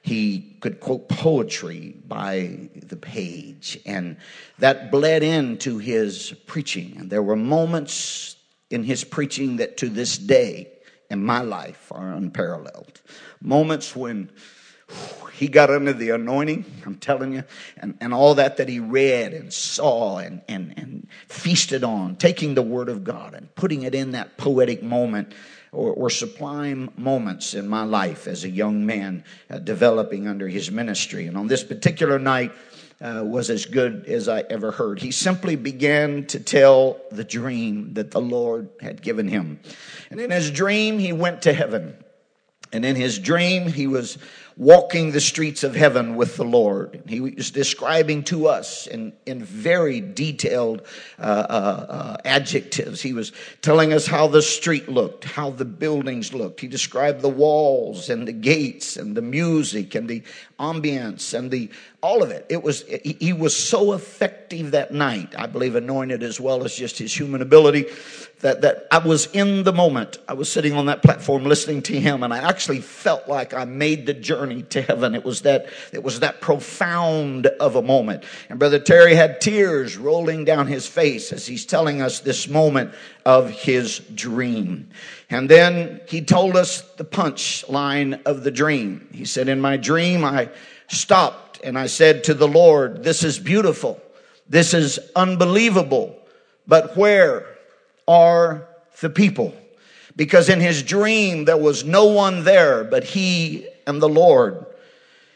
He 0.07 0.55
could 0.61 0.79
quote 0.79 1.09
poetry 1.09 1.97
by 2.07 2.69
the 2.73 2.95
page, 2.95 3.77
and 3.85 4.15
that 4.57 4.89
bled 4.89 5.21
into 5.21 5.79
his 5.79 6.33
preaching. 6.45 6.95
And 6.97 7.09
there 7.09 7.21
were 7.21 7.35
moments 7.35 8.37
in 8.69 8.85
his 8.85 9.03
preaching 9.03 9.57
that 9.57 9.75
to 9.77 9.89
this 9.89 10.17
day 10.17 10.69
in 11.11 11.25
my 11.25 11.41
life 11.41 11.91
are 11.91 12.13
unparalleled. 12.13 13.01
Moments 13.41 13.97
when 13.97 14.29
he 15.33 15.49
got 15.49 15.69
under 15.69 15.91
the 15.91 16.11
anointing, 16.11 16.63
I'm 16.85 16.95
telling 16.95 17.33
you, 17.33 17.43
and, 17.75 17.97
and 17.99 18.13
all 18.13 18.35
that 18.35 18.55
that 18.57 18.69
he 18.69 18.79
read 18.79 19.33
and 19.33 19.51
saw 19.51 20.19
and, 20.19 20.41
and, 20.47 20.73
and 20.77 21.07
feasted 21.27 21.83
on, 21.83 22.15
taking 22.15 22.55
the 22.55 22.61
word 22.61 22.87
of 22.87 23.03
God 23.03 23.33
and 23.33 23.53
putting 23.55 23.81
it 23.81 23.93
in 23.93 24.11
that 24.11 24.37
poetic 24.37 24.81
moment 24.81 25.33
or, 25.71 25.91
or 25.93 26.09
sublime 26.09 26.89
moments 26.97 27.53
in 27.53 27.67
my 27.67 27.83
life 27.83 28.27
as 28.27 28.43
a 28.43 28.50
young 28.50 28.86
man 28.86 29.24
uh, 29.50 29.59
developing 29.59 30.27
under 30.27 30.47
his 30.47 30.71
ministry. 30.71 31.27
And 31.27 31.38
on 31.38 31.47
this 31.47 31.63
particular 31.63 32.19
night, 32.19 32.51
uh, 33.00 33.21
was 33.24 33.50
as 33.50 33.65
good 33.65 34.05
as 34.07 34.27
I 34.27 34.41
ever 34.41 34.71
heard. 34.71 35.00
He 35.00 35.12
simply 35.12 35.55
began 35.55 36.25
to 36.27 36.39
tell 36.39 37.00
the 37.12 37.24
dream 37.24 37.93
that 37.93 38.12
the 38.12 38.21
Lord 38.21 38.69
had 38.81 39.01
given 39.01 39.27
him. 39.27 39.59
And 40.09 40.19
in 40.19 40.31
his 40.31 40.50
dream, 40.50 40.97
he 40.97 41.13
went 41.13 41.43
to 41.43 41.53
heaven. 41.53 41.95
And 42.74 42.83
in 42.83 42.95
his 42.95 43.19
dream, 43.19 43.67
he 43.67 43.88
was 43.88 44.17
walking 44.57 45.11
the 45.11 45.21
streets 45.21 45.63
of 45.63 45.75
heaven 45.75 46.15
with 46.15 46.35
the 46.35 46.43
Lord. 46.43 47.03
He 47.07 47.21
was 47.21 47.51
describing 47.51 48.23
to 48.23 48.47
us 48.47 48.87
in, 48.87 49.13
in 49.27 49.43
very 49.43 50.01
detailed 50.01 50.81
uh, 51.19 51.21
uh, 51.21 51.85
uh, 51.89 52.17
adjectives. 52.25 52.99
He 52.99 53.13
was 53.13 53.31
telling 53.61 53.93
us 53.93 54.07
how 54.07 54.27
the 54.27 54.41
street 54.41 54.89
looked, 54.89 55.25
how 55.25 55.51
the 55.51 55.65
buildings 55.65 56.33
looked. 56.33 56.59
He 56.59 56.67
described 56.67 57.21
the 57.21 57.29
walls 57.29 58.09
and 58.09 58.27
the 58.27 58.33
gates 58.33 58.97
and 58.97 59.15
the 59.15 59.21
music 59.21 59.93
and 59.93 60.09
the 60.09 60.23
ambience 60.59 61.37
and 61.37 61.51
the 61.51 61.69
all 62.01 62.23
of 62.23 62.31
it. 62.31 62.45
It 62.49 62.63
was 62.63 62.83
he 63.03 63.33
was 63.33 63.55
so 63.55 63.93
effective 63.93 64.71
that 64.71 64.93
night. 64.93 65.35
I 65.37 65.47
believe 65.47 65.75
anointed 65.75 66.23
as 66.23 66.39
well 66.39 66.63
as 66.63 66.75
just 66.75 66.97
his 66.97 67.17
human 67.17 67.41
ability 67.41 67.87
that, 68.41 68.61
that 68.61 68.87
I 68.91 68.99
was 68.99 69.27
in 69.33 69.63
the 69.63 69.73
moment. 69.73 70.19
I 70.27 70.33
was 70.33 70.51
sitting 70.51 70.73
on 70.73 70.85
that 70.87 71.01
platform 71.01 71.43
listening 71.45 71.81
to 71.83 71.99
him 71.99 72.21
and 72.21 72.33
I 72.33 72.37
actually 72.37 72.81
felt 72.81 73.27
like 73.27 73.53
I 73.53 73.65
made 73.65 74.05
the 74.05 74.13
journey 74.13 74.63
to 74.63 74.81
heaven. 74.81 75.15
It 75.15 75.25
was 75.25 75.41
that, 75.41 75.67
it 75.91 76.03
was 76.03 76.19
that 76.19 76.39
profound 76.39 77.47
of 77.47 77.75
a 77.75 77.81
moment. 77.81 78.23
And 78.49 78.59
Brother 78.59 78.79
Terry 78.79 79.15
had 79.15 79.41
tears 79.41 79.97
rolling 79.97 80.45
down 80.45 80.67
his 80.67 80.87
face 80.87 81.33
as 81.33 81.47
he's 81.47 81.65
telling 81.65 82.01
us 82.01 82.19
this 82.19 82.47
moment 82.47 82.93
of 83.27 83.51
his 83.51 84.00
dream. 84.00 84.89
And 85.29 85.48
then 85.48 86.01
he 86.07 86.22
told 86.22 86.55
us 86.55 86.81
the 86.96 87.03
punch 87.03 87.67
line 87.67 88.22
of 88.25 88.43
the 88.43 88.51
dream. 88.51 89.10
He 89.13 89.25
said, 89.25 89.50
in 89.50 89.62
my 89.62 89.77
dream, 89.77 90.24
I 90.24 90.50
stopped 90.88 91.60
and 91.63 91.77
I 91.77 91.88
said 91.88 92.24
to 92.24 92.34
the 92.34 92.48
Lord, 92.48 93.03
this 93.03 93.24
is 93.24 93.38
beautiful. 93.38 94.01
This 94.50 94.74
is 94.74 95.00
unbelievable. 95.15 96.17
But 96.65 96.98
where? 96.98 97.46
are 98.07 98.67
the 99.01 99.10
people. 99.10 99.53
Because 100.15 100.50
in 100.50 100.60
his 100.60 100.81
dream, 100.81 101.46
there 101.46 101.57
was 101.57 101.84
no 101.84 102.05
one 102.05 102.43
there 102.43 102.84
but 102.84 103.03
he 103.03 103.67
and 103.86 104.01
the 104.01 104.10
Lord. 104.10 104.65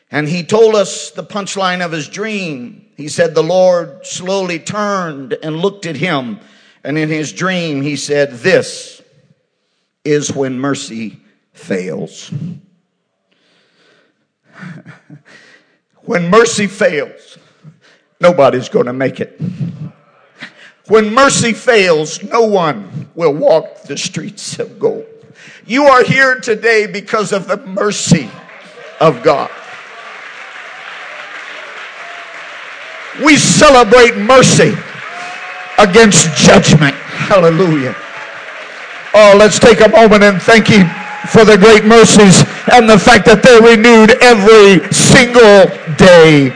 And 0.09 0.27
he 0.27 0.43
told 0.43 0.75
us 0.75 1.11
the 1.11 1.23
punchline 1.23 1.85
of 1.85 1.91
his 1.91 2.07
dream. 2.09 2.85
He 2.97 3.07
said 3.07 3.35
the 3.35 3.43
Lord 3.43 4.05
slowly 4.05 4.59
turned 4.59 5.33
and 5.43 5.57
looked 5.57 5.85
at 5.85 5.95
him. 5.95 6.39
And 6.83 6.97
in 6.97 7.09
his 7.09 7.31
dream, 7.31 7.81
he 7.81 7.95
said, 7.95 8.31
This 8.31 9.01
is 10.03 10.33
when 10.33 10.59
mercy 10.59 11.19
fails. 11.53 12.31
when 16.01 16.29
mercy 16.29 16.67
fails, 16.67 17.37
nobody's 18.19 18.69
going 18.69 18.87
to 18.87 18.93
make 18.93 19.19
it. 19.19 19.39
When 20.87 21.13
mercy 21.13 21.53
fails, 21.53 22.23
no 22.23 22.41
one 22.41 23.09
will 23.15 23.33
walk 23.33 23.83
the 23.83 23.97
streets 23.97 24.59
of 24.59 24.79
gold. 24.79 25.05
You 25.65 25.83
are 25.85 26.03
here 26.03 26.39
today 26.39 26.87
because 26.87 27.31
of 27.31 27.47
the 27.47 27.57
mercy 27.57 28.29
of 28.99 29.23
God. 29.23 29.51
We 33.23 33.37
celebrate 33.37 34.17
mercy 34.17 34.73
against 35.81 36.29
judgment. 36.37 36.95
Hallelujah. 36.95 37.95
Oh, 39.13 39.35
let's 39.37 39.59
take 39.59 39.81
a 39.81 39.89
moment 39.89 40.23
and 40.23 40.41
thank 40.41 40.67
Him 40.67 40.87
for 41.29 41.43
the 41.45 41.57
great 41.57 41.85
mercies 41.85 42.43
and 42.71 42.89
the 42.89 42.97
fact 42.97 43.25
that 43.25 43.41
they're 43.43 43.61
renewed 43.61 44.11
every 44.21 44.85
single 44.93 45.67
day. 45.97 46.53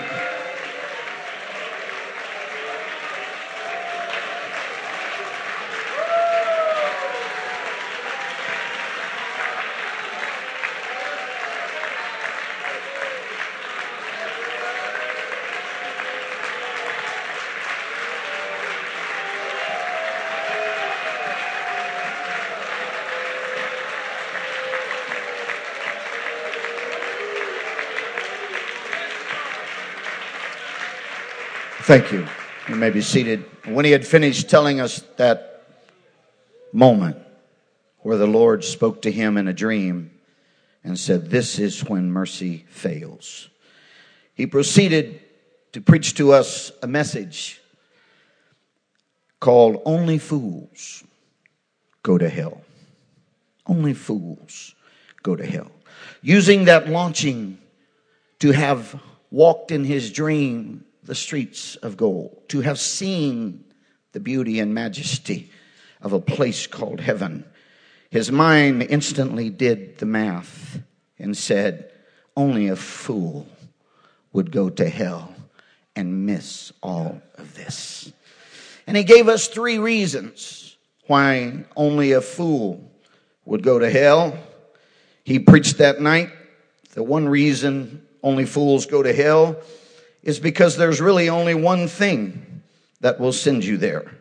Thank 31.85 32.11
you. 32.11 32.25
You 32.67 32.77
may 32.77 32.89
be 32.89 33.01
seated. 33.01 33.45
When 33.65 33.85
he 33.85 33.91
had 33.91 34.07
finished 34.07 34.49
telling 34.49 34.79
us 34.79 35.01
that 35.17 35.67
moment 36.73 37.17
where 37.99 38.17
the 38.17 38.25
Lord 38.25 38.63
spoke 38.63 39.03
to 39.03 39.11
him 39.11 39.37
in 39.37 39.47
a 39.47 39.53
dream 39.53 40.09
and 40.83 40.97
said, 40.97 41.29
This 41.29 41.59
is 41.59 41.87
when 41.87 42.11
mercy 42.11 42.65
fails, 42.69 43.49
he 44.33 44.47
proceeded 44.47 45.21
to 45.73 45.79
preach 45.79 46.15
to 46.15 46.31
us 46.31 46.71
a 46.81 46.87
message 46.87 47.61
called 49.39 49.79
Only 49.85 50.17
Fools 50.17 51.03
Go 52.01 52.17
to 52.17 52.29
Hell. 52.29 52.63
Only 53.67 53.93
fools 53.93 54.73
go 55.21 55.35
to 55.35 55.45
hell. 55.45 55.69
Using 56.23 56.65
that 56.65 56.89
launching 56.89 57.59
to 58.39 58.53
have 58.53 58.99
walked 59.29 59.69
in 59.69 59.83
his 59.83 60.11
dream 60.11 60.84
the 61.05 61.15
streets 61.15 61.75
of 61.77 61.97
gold, 61.97 62.43
to 62.49 62.61
have 62.61 62.79
seen 62.79 63.63
the 64.11 64.19
beauty 64.19 64.59
and 64.59 64.73
majesty 64.73 65.51
of 66.01 66.13
a 66.13 66.19
place 66.19 66.67
called 66.67 66.99
heaven. 66.99 67.45
His 68.09 68.31
mind 68.31 68.81
instantly 68.83 69.49
did 69.49 69.97
the 69.97 70.05
math 70.05 70.79
and 71.19 71.37
said, 71.37 71.91
Only 72.35 72.67
a 72.67 72.75
fool 72.75 73.47
would 74.33 74.51
go 74.51 74.69
to 74.69 74.89
hell 74.89 75.33
and 75.95 76.25
miss 76.25 76.71
all 76.81 77.21
of 77.35 77.55
this. 77.55 78.11
And 78.87 78.97
he 78.97 79.03
gave 79.03 79.27
us 79.27 79.47
three 79.47 79.79
reasons 79.79 80.77
why 81.07 81.65
only 81.75 82.11
a 82.13 82.21
fool 82.21 82.91
would 83.45 83.63
go 83.63 83.79
to 83.79 83.89
hell. 83.89 84.37
He 85.23 85.39
preached 85.39 85.77
that 85.77 86.01
night. 86.01 86.29
The 86.93 87.03
one 87.03 87.27
reason 87.27 88.05
only 88.23 88.45
fools 88.45 88.85
go 88.85 89.03
to 89.03 89.13
hell 89.13 89.57
is 90.25 90.39
because 90.39 90.75
there's 90.75 90.99
really 90.99 91.29
only 91.29 91.53
one 91.53 91.87
thing 91.87 92.63
that 92.99 93.19
will 93.19 93.31
send 93.31 93.63
you 93.63 93.77
there. 93.77 94.11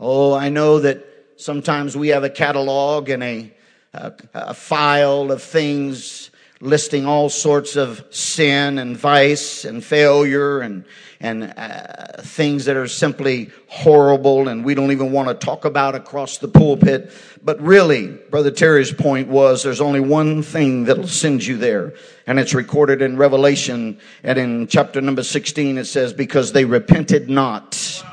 Oh, 0.00 0.32
I 0.32 0.48
know 0.48 0.80
that 0.80 1.04
sometimes 1.36 1.96
we 1.96 2.08
have 2.08 2.24
a 2.24 2.30
catalog 2.30 3.10
and 3.10 3.22
a, 3.22 3.52
a, 3.92 4.12
a 4.34 4.54
file 4.54 5.30
of 5.30 5.42
things 5.42 6.30
listing 6.60 7.06
all 7.06 7.28
sorts 7.28 7.76
of 7.76 8.04
sin 8.10 8.78
and 8.78 8.96
vice 8.96 9.64
and 9.64 9.84
failure 9.84 10.60
and 10.60 10.84
and 11.20 11.52
uh, 11.56 12.22
things 12.22 12.66
that 12.66 12.76
are 12.76 12.86
simply 12.86 13.50
horrible 13.66 14.48
and 14.48 14.64
we 14.64 14.74
don't 14.74 14.92
even 14.92 15.10
want 15.10 15.28
to 15.28 15.34
talk 15.34 15.64
about 15.64 15.94
across 15.94 16.38
the 16.38 16.46
pulpit. 16.46 17.12
But 17.42 17.60
really, 17.60 18.06
Brother 18.06 18.52
Terry's 18.52 18.92
point 18.92 19.28
was 19.28 19.62
there's 19.62 19.80
only 19.80 20.00
one 20.00 20.42
thing 20.42 20.84
that'll 20.84 21.08
send 21.08 21.44
you 21.44 21.56
there. 21.56 21.94
And 22.26 22.38
it's 22.38 22.54
recorded 22.54 23.02
in 23.02 23.16
Revelation 23.16 23.98
and 24.22 24.38
in 24.38 24.66
chapter 24.68 25.00
number 25.00 25.24
16 25.24 25.78
it 25.78 25.86
says, 25.86 26.12
because 26.12 26.52
they 26.52 26.64
repented 26.64 27.28
not 27.28 28.04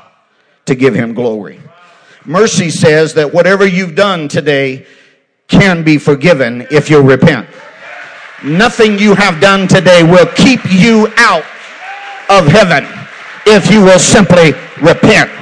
to 0.64 0.74
give 0.74 0.94
him 0.94 1.14
glory. 1.14 1.60
Mercy 2.24 2.70
says 2.70 3.14
that 3.14 3.32
whatever 3.32 3.64
you've 3.64 3.94
done 3.94 4.26
today 4.26 4.84
can 5.46 5.84
be 5.84 5.96
forgiven 5.96 6.66
if 6.72 6.90
you 6.90 7.00
repent. 7.00 7.48
Nothing 8.44 8.98
you 8.98 9.14
have 9.14 9.40
done 9.40 9.66
today 9.66 10.02
will 10.02 10.26
keep 10.36 10.60
you 10.68 11.08
out 11.16 11.44
of 12.28 12.46
heaven 12.46 12.84
if 13.46 13.70
you 13.70 13.80
will 13.80 13.98
simply 13.98 14.52
repent. 14.82 15.32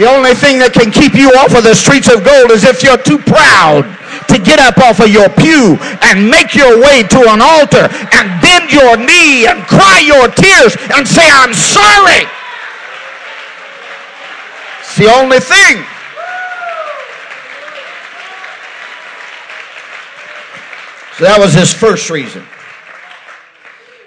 The 0.00 0.08
only 0.08 0.32
thing 0.32 0.56
that 0.64 0.72
can 0.72 0.88
keep 0.88 1.12
you 1.12 1.28
off 1.36 1.52
of 1.52 1.60
the 1.60 1.76
streets 1.76 2.08
of 2.08 2.24
gold 2.24 2.48
is 2.54 2.64
if 2.64 2.80
you're 2.80 2.96
too 2.96 3.20
proud 3.20 3.84
to 4.32 4.40
get 4.40 4.56
up 4.56 4.80
off 4.80 5.04
of 5.04 5.12
your 5.12 5.28
pew 5.36 5.76
and 6.08 6.24
make 6.24 6.56
your 6.56 6.80
way 6.80 7.04
to 7.04 7.20
an 7.28 7.44
altar 7.44 7.84
and 8.16 8.24
bend 8.40 8.72
your 8.72 8.96
knee 8.96 9.44
and 9.44 9.60
cry 9.68 10.00
your 10.00 10.30
tears 10.32 10.72
and 10.96 11.04
say, 11.04 11.26
I'm 11.28 11.52
sorry. 11.52 12.24
It's 14.80 14.96
the 14.96 15.12
only 15.12 15.42
thing. 15.42 15.84
So 21.20 21.26
that 21.26 21.38
was 21.38 21.52
his 21.52 21.70
first 21.70 22.08
reason. 22.08 22.42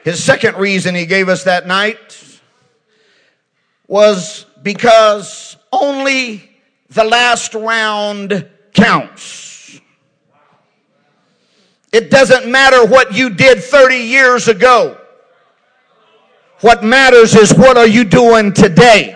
His 0.04 0.24
second 0.24 0.58
reason 0.58 0.96
he 0.96 1.06
gave 1.06 1.30
us 1.30 1.44
that 1.44 1.68
night 1.68 2.42
was 3.88 4.48
because 4.64 5.56
only 5.72 6.50
the 6.90 7.04
last 7.04 7.54
round 7.54 8.50
counts. 8.74 9.80
It 11.92 12.10
doesn't 12.10 12.52
matter 12.52 12.84
what 12.84 13.14
you 13.14 13.30
did 13.30 13.64
30 13.64 13.96
years 13.96 14.48
ago. 14.48 14.98
What 16.62 16.84
matters 16.84 17.36
is 17.36 17.54
what 17.54 17.78
are 17.78 17.86
you 17.86 18.06
doing 18.06 18.54
today? 18.54 19.16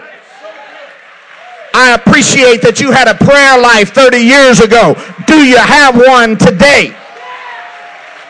I 1.74 1.96
appreciate 1.96 2.62
that 2.62 2.80
you 2.80 2.92
had 2.92 3.08
a 3.08 3.16
prayer 3.16 3.60
life 3.60 3.92
30 3.96 4.20
years 4.20 4.60
ago. 4.60 4.94
Do 5.26 5.44
you 5.44 5.58
have 5.58 5.96
one 5.96 6.38
today? 6.38 6.96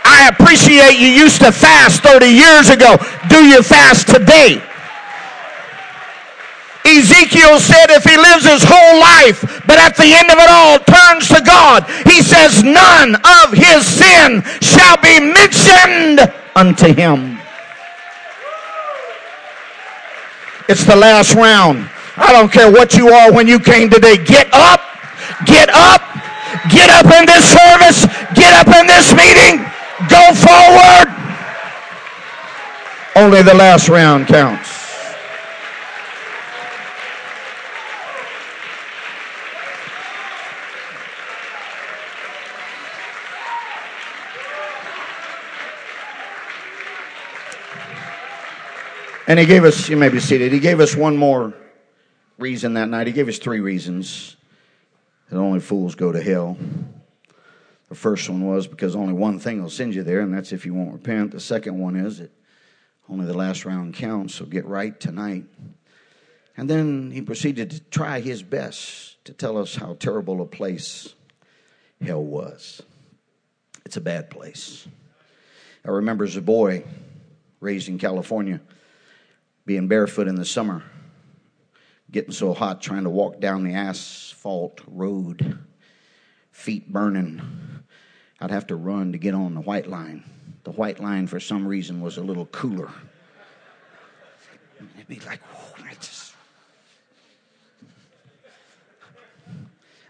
I 0.07 0.31
appreciate 0.31 0.95
you 0.95 1.11
used 1.11 1.41
to 1.41 1.51
fast 1.51 2.01
30 2.01 2.27
years 2.27 2.69
ago. 2.69 2.95
Do 3.27 3.43
you 3.43 3.61
fast 3.61 4.07
today? 4.07 4.63
Ezekiel 6.87 7.59
said 7.59 7.91
if 7.91 8.07
he 8.07 8.15
lives 8.15 8.47
his 8.47 8.63
whole 8.63 8.99
life, 9.03 9.43
but 9.67 9.75
at 9.75 9.99
the 9.99 10.07
end 10.07 10.31
of 10.31 10.39
it 10.39 10.47
all 10.47 10.79
turns 10.79 11.27
to 11.27 11.43
God, 11.43 11.83
he 12.07 12.23
says 12.23 12.63
none 12.63 13.19
of 13.43 13.51
his 13.51 13.83
sin 13.83 14.39
shall 14.63 14.95
be 15.03 15.19
mentioned 15.19 16.23
unto 16.55 16.87
him. 16.95 17.37
It's 20.69 20.85
the 20.85 20.95
last 20.95 21.35
round. 21.35 21.89
I 22.15 22.31
don't 22.31 22.51
care 22.51 22.71
what 22.71 22.95
you 22.95 23.09
are 23.09 23.33
when 23.33 23.47
you 23.47 23.59
came 23.59 23.89
today. 23.89 24.15
Get 24.15 24.47
up, 24.53 24.79
get 25.45 25.67
up, 25.69 25.99
get 26.71 26.89
up 26.89 27.11
in 27.11 27.27
this 27.27 27.43
service, 27.43 28.07
get 28.33 28.55
up 28.55 28.71
in 28.71 28.87
this 28.87 29.11
meeting. 29.11 29.67
Go 29.97 30.33
forward. 30.35 31.07
Only 33.15 33.41
the 33.41 33.55
last 33.55 33.89
round 33.89 34.27
counts. 34.27 34.77
And 49.27 49.39
he 49.39 49.45
gave 49.45 49.65
us, 49.65 49.89
you 49.89 49.97
may 49.97 50.09
be 50.09 50.19
seated, 50.19 50.53
he 50.53 50.59
gave 50.59 50.79
us 50.79 50.95
one 50.95 51.17
more 51.17 51.53
reason 52.37 52.75
that 52.75 52.87
night. 52.87 53.07
He 53.07 53.13
gave 53.13 53.27
us 53.27 53.39
three 53.39 53.59
reasons 53.59 54.37
that 55.29 55.37
only 55.37 55.59
fools 55.59 55.95
go 55.95 56.11
to 56.11 56.21
hell. 56.21 56.55
The 57.89 57.95
first 57.95 58.29
one 58.29 58.45
was 58.45 58.67
because 58.67 58.95
only 58.95 59.13
one 59.13 59.39
thing 59.39 59.61
will 59.61 59.69
send 59.69 59.95
you 59.95 60.03
there, 60.03 60.21
and 60.21 60.33
that's 60.33 60.51
if 60.51 60.65
you 60.65 60.73
won't 60.73 60.93
repent. 60.93 61.31
The 61.31 61.39
second 61.39 61.79
one 61.79 61.95
is 61.95 62.19
that 62.19 62.31
only 63.09 63.25
the 63.25 63.33
last 63.33 63.65
round 63.65 63.93
counts, 63.93 64.35
so 64.35 64.45
get 64.45 64.65
right 64.65 64.99
tonight. 64.99 65.45
And 66.57 66.69
then 66.69 67.11
he 67.11 67.21
proceeded 67.21 67.71
to 67.71 67.79
try 67.79 68.19
his 68.19 68.43
best 68.43 69.23
to 69.25 69.33
tell 69.33 69.57
us 69.57 69.75
how 69.75 69.93
terrible 69.93 70.41
a 70.41 70.45
place 70.45 71.13
hell 72.01 72.23
was. 72.23 72.81
It's 73.85 73.97
a 73.97 74.01
bad 74.01 74.29
place. 74.29 74.87
I 75.85 75.91
remember 75.91 76.25
as 76.25 76.35
a 76.35 76.41
boy 76.41 76.83
raised 77.61 77.87
in 77.87 77.97
California 77.97 78.59
being 79.65 79.87
barefoot 79.87 80.27
in 80.27 80.35
the 80.35 80.45
summer, 80.45 80.83
getting 82.11 82.31
so 82.31 82.53
hot 82.53 82.81
trying 82.81 83.03
to 83.03 83.09
walk 83.09 83.39
down 83.39 83.63
the 83.63 83.73
asphalt 83.73 84.81
road, 84.87 85.59
feet 86.57 86.91
burning 86.91 87.39
I'd 88.39 88.51
have 88.51 88.67
to 88.67 88.75
run 88.75 89.11
to 89.13 89.17
get 89.17 89.33
on 89.33 89.53
the 89.55 89.61
white 89.61 89.87
line. 89.87 90.23
The 90.63 90.71
white 90.71 90.99
line, 90.99 91.27
for 91.27 91.39
some 91.39 91.67
reason, 91.67 92.01
was 92.01 92.17
a 92.17 92.21
little 92.21 92.45
cooler. 92.47 92.89
It'd 94.95 95.07
be 95.07 95.19
like, 95.25 95.39
I 95.83 95.93
just. 95.95 96.33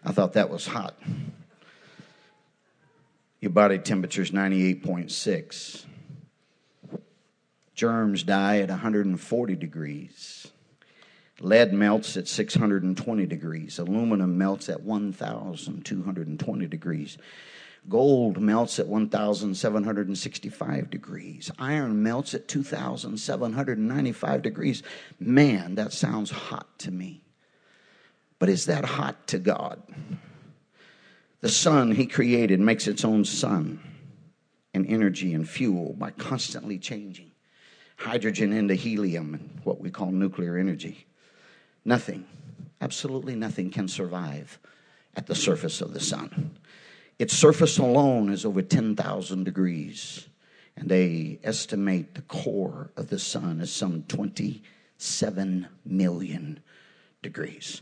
I 0.04 0.12
thought 0.12 0.34
that 0.34 0.50
was 0.50 0.68
hot. 0.68 0.98
Your 3.40 3.52
body 3.52 3.78
temperature 3.78 4.22
is 4.22 4.32
98.6. 4.32 5.86
Germs 7.76 8.24
die 8.24 8.60
at 8.60 8.70
140 8.70 9.56
degrees. 9.56 10.48
Lead 11.40 11.72
melts 11.72 12.18
at 12.18 12.28
620 12.28 13.28
degrees. 13.28 13.78
Aluminum 13.78 14.36
melts 14.38 14.70
at 14.70 14.82
1,220 14.82 16.68
degrees. 16.68 17.18
Gold 17.88 18.42
melts 18.42 18.80
at 18.80 18.88
1,765 18.88 20.90
degrees. 20.90 21.52
Iron 21.60 22.02
melts 22.04 22.34
at 22.34 22.48
2,795 22.48 24.42
degrees. 24.42 24.82
Man, 25.20 25.76
that 25.76 25.94
sounds 25.94 26.32
hot 26.32 26.80
to 26.80 26.90
me. 26.92 27.22
But 28.40 28.50
is 28.50 28.66
that 28.66 28.86
hot 28.86 29.28
to 29.28 29.38
God? 29.40 29.84
The 31.42 31.50
sun 31.50 31.92
He 31.92 32.08
created 32.08 32.60
makes 32.60 32.88
its 32.88 33.06
own 33.06 33.26
sun 33.26 33.80
and 34.74 34.88
energy 34.88 35.34
and 35.34 35.48
fuel 35.48 35.94
by 35.94 36.10
constantly 36.12 36.80
changing 36.80 37.32
hydrogen 37.98 38.54
into 38.54 38.76
helium 38.76 39.34
and 39.34 39.60
what 39.64 39.82
we 39.82 39.90
call 39.90 40.12
nuclear 40.12 40.58
energy. 40.58 41.07
Nothing, 41.88 42.26
absolutely 42.82 43.34
nothing 43.34 43.72
can 43.72 43.88
survive 43.88 44.60
at 45.16 45.26
the 45.26 45.34
surface 45.34 45.80
of 45.80 45.94
the 45.94 46.02
sun. 46.02 46.52
Its 47.18 47.34
surface 47.34 47.78
alone 47.78 48.30
is 48.30 48.44
over 48.44 48.62
10,000 48.62 49.46
degrees. 49.46 50.28
And 50.76 50.90
they 50.90 51.40
estimate 51.46 52.14
the 52.14 52.24
core 52.24 52.92
of 52.98 53.08
the 53.08 53.18
sun 53.18 53.62
is 53.62 53.72
some 53.72 54.04
27 54.10 55.68
million 55.86 56.60
degrees. 57.22 57.82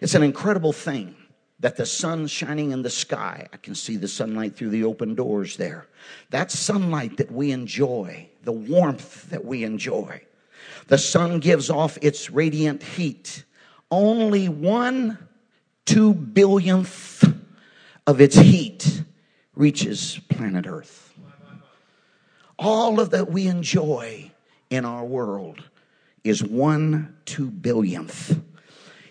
It's 0.00 0.16
an 0.16 0.24
incredible 0.24 0.72
thing 0.72 1.14
that 1.60 1.76
the 1.76 1.86
sun 1.86 2.26
shining 2.26 2.72
in 2.72 2.82
the 2.82 2.90
sky, 2.90 3.46
I 3.52 3.58
can 3.58 3.76
see 3.76 3.96
the 3.96 4.08
sunlight 4.08 4.56
through 4.56 4.70
the 4.70 4.82
open 4.82 5.14
doors 5.14 5.56
there. 5.56 5.86
That 6.30 6.50
sunlight 6.50 7.16
that 7.18 7.30
we 7.30 7.52
enjoy, 7.52 8.28
the 8.42 8.50
warmth 8.50 9.30
that 9.30 9.44
we 9.44 9.62
enjoy. 9.62 10.22
The 10.88 10.98
sun 10.98 11.40
gives 11.40 11.70
off 11.70 11.98
its 12.00 12.30
radiant 12.30 12.82
heat. 12.82 13.44
Only 13.90 14.48
one 14.48 15.18
two 15.84 16.14
billionth 16.14 17.24
of 18.06 18.20
its 18.20 18.36
heat 18.36 19.02
reaches 19.54 20.20
planet 20.28 20.66
Earth. 20.66 21.14
All 22.58 23.00
of 23.00 23.10
that 23.10 23.30
we 23.30 23.46
enjoy 23.46 24.30
in 24.70 24.84
our 24.84 25.04
world 25.04 25.62
is 26.24 26.42
one 26.42 27.16
two 27.24 27.50
billionth. 27.50 28.40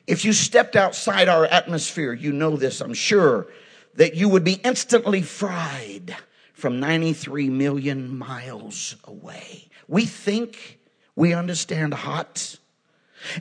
If 0.07 0.23
you 0.23 0.33
stepped 0.33 0.75
outside 0.75 1.29
our 1.29 1.45
atmosphere, 1.45 2.13
you 2.13 2.31
know 2.31 2.57
this, 2.57 2.81
I'm 2.81 2.93
sure, 2.93 3.47
that 3.95 4.15
you 4.15 4.29
would 4.29 4.43
be 4.43 4.59
instantly 4.63 5.21
fried 5.21 6.15
from 6.53 6.79
93 6.79 7.49
million 7.49 8.17
miles 8.17 8.95
away. 9.05 9.67
We 9.87 10.05
think 10.05 10.79
we 11.15 11.33
understand 11.33 11.93
hot, 11.93 12.57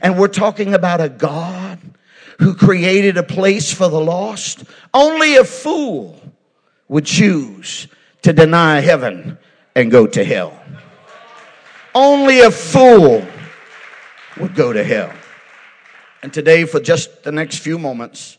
and 0.01 0.17
we're 0.17 0.27
talking 0.27 0.73
about 0.73 1.01
a 1.01 1.09
God 1.09 1.79
who 2.39 2.53
created 2.53 3.17
a 3.17 3.23
place 3.23 3.71
for 3.71 3.87
the 3.87 3.99
lost. 3.99 4.63
Only 4.93 5.35
a 5.35 5.43
fool 5.43 6.19
would 6.87 7.05
choose 7.05 7.87
to 8.23 8.33
deny 8.33 8.79
heaven 8.79 9.37
and 9.75 9.91
go 9.91 10.07
to 10.07 10.23
hell. 10.23 10.59
Only 11.93 12.41
a 12.41 12.51
fool 12.51 13.25
would 14.39 14.55
go 14.55 14.73
to 14.73 14.83
hell. 14.83 15.13
And 16.21 16.33
today, 16.33 16.65
for 16.65 16.79
just 16.79 17.23
the 17.23 17.31
next 17.31 17.59
few 17.59 17.77
moments, 17.77 18.37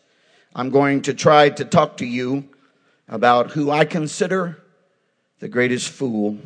I'm 0.54 0.70
going 0.70 1.02
to 1.02 1.14
try 1.14 1.50
to 1.50 1.64
talk 1.64 1.98
to 1.98 2.06
you 2.06 2.48
about 3.08 3.52
who 3.52 3.70
I 3.70 3.84
consider 3.84 4.62
the 5.38 5.48
greatest 5.48 5.90
fool 5.90 6.38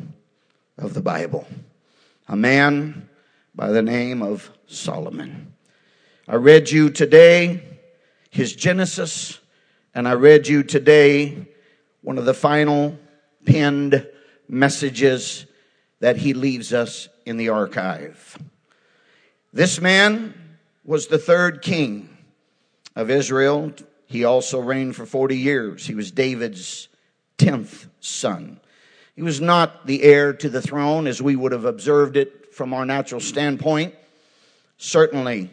of 0.77 0.93
the 0.93 1.01
Bible. 1.01 1.47
A 2.31 2.35
man 2.37 3.09
by 3.53 3.71
the 3.71 3.81
name 3.81 4.21
of 4.21 4.49
Solomon. 4.65 5.53
I 6.29 6.35
read 6.35 6.71
you 6.71 6.89
today 6.89 7.61
his 8.29 8.55
Genesis, 8.55 9.37
and 9.93 10.07
I 10.07 10.13
read 10.13 10.47
you 10.47 10.63
today 10.63 11.45
one 11.99 12.17
of 12.17 12.23
the 12.23 12.33
final 12.33 12.97
penned 13.45 14.07
messages 14.47 15.45
that 15.99 16.15
he 16.15 16.33
leaves 16.33 16.71
us 16.71 17.09
in 17.25 17.35
the 17.35 17.49
archive. 17.49 18.37
This 19.51 19.81
man 19.81 20.33
was 20.85 21.07
the 21.07 21.17
third 21.17 21.61
king 21.61 22.17
of 22.95 23.09
Israel. 23.09 23.73
He 24.05 24.23
also 24.23 24.61
reigned 24.61 24.95
for 24.95 25.05
40 25.05 25.37
years. 25.37 25.85
He 25.85 25.95
was 25.95 26.11
David's 26.11 26.87
10th 27.37 27.87
son. 27.99 28.61
He 29.15 29.21
was 29.21 29.41
not 29.41 29.85
the 29.85 30.03
heir 30.03 30.33
to 30.33 30.49
the 30.49 30.61
throne 30.61 31.07
as 31.07 31.21
we 31.21 31.35
would 31.35 31.51
have 31.51 31.65
observed 31.65 32.15
it 32.17 32.53
from 32.53 32.73
our 32.73 32.85
natural 32.85 33.21
standpoint. 33.21 33.93
Certainly, 34.77 35.51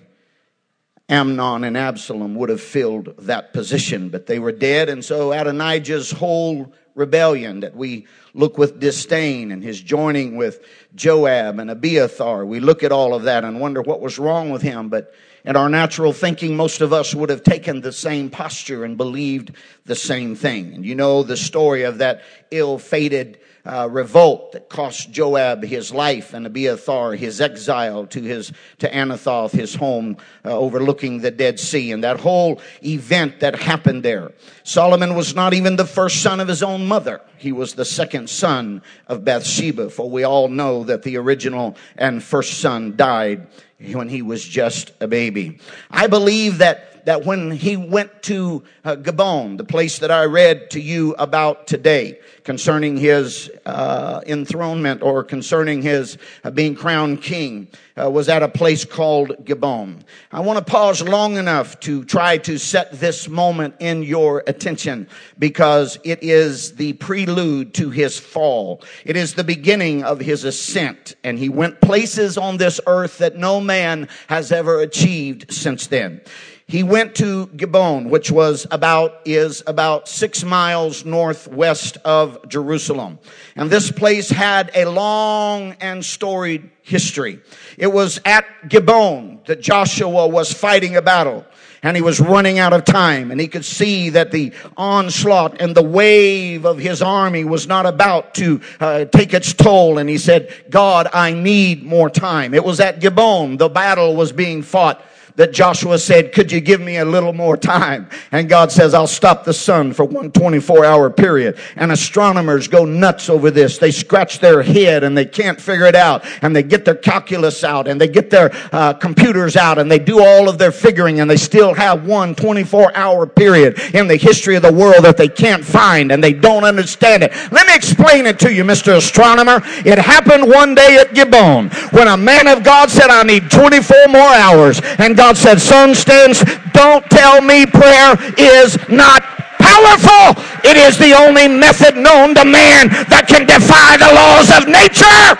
Amnon 1.09 1.64
and 1.64 1.77
Absalom 1.77 2.35
would 2.35 2.51
have 2.51 2.61
filled 2.61 3.14
that 3.18 3.53
position, 3.53 4.11
but 4.11 4.27
they 4.27 4.38
were 4.38 4.53
dead, 4.53 4.88
and 4.88 5.05
so 5.05 5.33
Adonijah's 5.33 6.11
whole 6.11 6.73
rebellion 6.94 7.61
that 7.61 7.77
we 7.77 8.07
look 8.35 8.59
with 8.59 8.81
disdain 8.81 9.51
and 9.53 9.62
his 9.62 9.81
joining 9.81 10.37
with 10.37 10.62
Joab 10.94 11.59
and 11.59 11.71
Abiathar. 11.71 12.44
We 12.44 12.61
look 12.61 12.83
at 12.83 12.92
all 12.92 13.14
of 13.14 13.23
that 13.23 13.44
and 13.44 13.61
wonder 13.61 13.81
what 13.81 14.01
was 14.01 14.18
wrong 14.18 14.51
with 14.51 14.62
him. 14.62 14.88
But 14.88 15.14
in 15.44 15.57
our 15.57 15.68
natural 15.68 16.12
thinking, 16.12 16.57
most 16.57 16.81
of 16.81 16.92
us 16.92 17.14
would 17.14 17.31
have 17.31 17.42
taken 17.42 17.81
the 17.81 17.92
same 17.92 18.29
posture 18.29 18.85
and 18.85 18.97
believed 18.97 19.53
the 19.87 19.94
same 19.94 20.35
thing. 20.35 20.75
And 20.75 20.85
you 20.85 20.94
know 20.94 21.23
the 21.23 21.37
story 21.37 21.85
of 21.85 21.99
that 21.99 22.23
ill-fated 22.51 23.38
uh, 23.68 23.87
revolt 23.90 24.52
that 24.52 24.70
cost 24.70 25.11
Joab 25.11 25.62
his 25.62 25.92
life 25.92 26.33
and 26.33 26.46
Abiathar 26.46 27.12
his 27.12 27.40
exile 27.40 28.07
to 28.07 28.22
his 28.22 28.50
to 28.78 28.88
Anathoth, 28.90 29.52
his 29.52 29.74
home 29.74 30.16
uh, 30.44 30.59
overlooking 30.59 31.20
the 31.20 31.31
Dead 31.31 31.61
Sea, 31.61 31.92
and 31.92 32.02
that 32.02 32.18
whole 32.18 32.61
event 32.83 33.40
that 33.40 33.54
happened 33.57 34.02
there. 34.02 34.33
Solomon 34.64 35.14
was 35.14 35.35
not 35.35 35.52
even 35.52 35.76
the 35.76 35.85
first 35.85 36.22
son 36.22 36.40
of 36.40 36.48
his 36.48 36.62
own 36.62 36.87
mother; 36.87 37.20
he 37.37 37.52
was 37.52 37.74
the 37.74 37.85
second 37.85 38.31
son 38.31 38.83
of 39.07 39.24
Bathsheba. 39.24 39.90
For 39.90 40.09
we 40.09 40.24
all 40.24 40.48
know 40.48 40.85
that 40.85 41.02
the 41.02 41.18
original 41.18 41.76
and 41.96 42.22
first 42.22 42.61
son 42.61 42.96
died 42.96 43.46
when 43.92 44.09
he 44.09 44.22
was 44.22 44.44
just 44.44 44.92
a 45.00 45.07
baby. 45.07 45.59
I 45.90 46.07
believe 46.07 46.59
that 46.59 46.97
that 47.06 47.24
when 47.24 47.50
he 47.50 47.76
went 47.76 48.22
to 48.24 48.62
uh, 48.84 48.94
Gibeon, 48.96 49.56
the 49.56 49.64
place 49.64 49.98
that 49.98 50.11
I 50.11 50.24
read 50.24 50.70
to 50.70 50.80
you 50.80 51.14
about 51.18 51.66
today, 51.66 52.18
concerning 52.44 52.96
his 52.96 53.50
uh, 53.66 54.20
enthronement 54.26 55.02
or 55.02 55.22
concerning 55.22 55.82
his 55.82 56.18
uh, 56.44 56.50
being 56.50 56.74
crowned 56.74 57.22
king, 57.22 57.68
uh, 58.00 58.11
was 58.11 58.28
at 58.28 58.42
a 58.42 58.48
place 58.48 58.84
called 58.84 59.44
Gibeon. 59.44 60.04
I 60.32 60.40
want 60.40 60.58
to 60.58 60.64
pause 60.64 61.02
long 61.02 61.37
enough 61.37 61.78
to 61.80 62.04
try 62.04 62.38
to 62.38 62.58
set 62.58 62.92
this 62.92 63.28
moment 63.28 63.74
in 63.80 64.02
your 64.02 64.44
attention 64.46 65.08
because 65.38 65.98
it 66.04 66.22
is 66.22 66.76
the 66.76 66.94
prelude 66.94 67.74
to 67.74 67.90
his 67.90 68.18
fall. 68.18 68.82
It 69.04 69.16
is 69.16 69.34
the 69.34 69.44
beginning 69.44 70.04
of 70.04 70.20
his 70.20 70.44
ascent, 70.44 71.16
and 71.24 71.38
he 71.38 71.48
went 71.48 71.80
places 71.80 72.38
on 72.38 72.56
this 72.56 72.80
earth 72.87 73.18
that 73.18 73.37
no 73.37 73.61
man 73.61 74.08
has 74.28 74.52
ever 74.52 74.80
achieved 74.80 75.52
since 75.52 75.87
then 75.88 76.20
he 76.68 76.83
went 76.83 77.14
to 77.14 77.46
Gibeon, 77.46 78.11
which 78.11 78.31
was 78.31 78.66
about, 78.70 79.22
is 79.24 79.62
about 79.66 80.07
six 80.07 80.44
miles 80.44 81.02
northwest 81.02 81.96
of 82.04 82.46
Jerusalem. 82.46 83.18
And 83.57 83.70
this 83.70 83.90
place 83.90 84.28
had 84.28 84.70
a 84.74 84.85
long 84.85 85.76
and 85.81 86.04
storied 86.04 86.68
history. 86.83 87.40
It 87.78 87.87
was 87.87 88.20
at 88.26 88.68
Gibeon 88.68 89.40
that 89.46 89.62
Joshua 89.62 90.28
was 90.28 90.52
fighting 90.52 90.94
a 90.94 91.00
battle 91.00 91.46
and 91.83 91.96
he 91.96 92.02
was 92.02 92.20
running 92.20 92.59
out 92.59 92.74
of 92.74 92.85
time 92.85 93.31
and 93.31 93.40
he 93.40 93.48
could 93.48 93.64
see 93.64 94.11
that 94.11 94.31
the 94.31 94.52
onslaught 94.76 95.62
and 95.62 95.74
the 95.74 95.83
wave 95.83 96.66
of 96.66 96.76
his 96.76 97.00
army 97.00 97.44
was 97.44 97.66
not 97.66 97.87
about 97.87 98.35
to 98.35 98.61
uh, 98.81 99.04
take 99.07 99.33
its 99.33 99.54
toll 99.54 99.98
and 99.98 100.09
he 100.09 100.18
said 100.18 100.52
god 100.70 101.07
i 101.12 101.33
need 101.33 101.85
more 101.85 102.11
time 102.11 102.52
it 102.52 102.64
was 102.64 102.81
at 102.81 102.98
Gibeon 102.98 103.59
the 103.59 103.68
battle 103.68 104.16
was 104.16 104.33
being 104.33 104.61
fought 104.61 105.00
that 105.38 105.53
Joshua 105.53 106.01
said, 106.01 106.33
could 106.33 106.51
you 106.51 106.61
give 106.61 106.81
me 106.81 106.96
a 106.96 107.05
little 107.05 107.33
more 107.33 107.57
time? 107.57 108.09
And 108.33 108.48
God 108.48 108.72
says, 108.72 108.92
I'll 108.92 109.07
stop 109.07 109.44
the 109.44 109.55
sun 109.55 109.92
for 109.92 110.05
one 110.05 110.33
24 110.33 110.85
hour 110.85 111.11
period. 111.11 111.59
And 111.77 111.92
astronomers 111.92 112.66
go 112.66 112.85
nuts 112.85 113.31
over 113.31 113.51
this. 113.53 113.79
They 113.79 113.92
scratch 113.92 114.40
their 114.40 114.62
head 114.62 115.05
and 115.05 115.16
they 115.16 115.24
can't 115.24 115.61
figure 115.61 115.87
it 115.87 115.94
out. 115.94 116.24
And 116.42 116.55
they 116.55 116.64
get 116.64 116.85
their 116.85 116.96
calculus 116.96 117.62
out 117.62 117.87
and 117.87 118.01
they 118.01 118.09
get 118.09 118.31
their 118.31 118.51
uh, 118.72 118.94
computers 118.94 119.57
out 119.57 119.79
and 119.79 119.88
they 119.88 120.01
do 120.01 120.24
all 120.24 120.48
of 120.48 120.59
their 120.59 120.72
figuring 120.72 121.20
and 121.20 121.31
they 121.31 121.37
still 121.37 121.72
have 121.72 122.05
one 122.05 122.35
24 122.35 122.96
hour 122.96 123.24
period 123.24 123.79
in 123.94 124.09
the 124.09 124.16
history 124.16 124.57
of 124.57 124.62
the 124.62 124.72
world 124.72 125.05
that 125.05 125.16
they 125.16 125.29
can't 125.29 125.64
find 125.64 126.11
and 126.11 126.22
they 126.22 126.33
don't 126.33 126.64
understand 126.64 127.22
it. 127.22 127.33
Let 127.53 127.68
me 127.68 127.77
explain 127.77 128.27
it 128.27 128.40
to 128.40 128.53
you, 128.53 128.64
Mr. 128.64 128.96
Astronomer. 128.96 129.62
It 129.87 129.98
happened 129.98 130.48
one 130.51 130.74
day 130.74 130.96
at 130.96 131.14
Gibeon 131.14 131.70
when 131.92 132.09
a 132.09 132.16
man 132.16 132.48
of 132.48 132.64
God 132.64 132.90
said, 132.90 133.09
I 133.09 133.22
need 133.22 133.53
24 133.53 134.09
more 134.09 134.20
hours. 134.20 134.81
And 134.98 135.16
God 135.16 135.27
God 135.28 135.36
said, 135.36 135.60
Son, 135.60 135.94
stands, 135.94 136.42
don't 136.72 137.04
tell 137.10 137.42
me 137.42 137.66
prayer 137.66 138.16
is 138.38 138.78
not 138.88 139.20
powerful. 139.60 140.42
It 140.64 140.78
is 140.78 140.96
the 140.96 141.12
only 141.12 141.46
method 141.46 141.98
known 141.98 142.34
to 142.34 142.46
man 142.46 142.88
that 143.12 143.26
can 143.28 143.44
defy 143.44 143.98
the 144.00 144.08
laws 144.08 144.48
of 144.56 144.64
nature. 144.72 145.36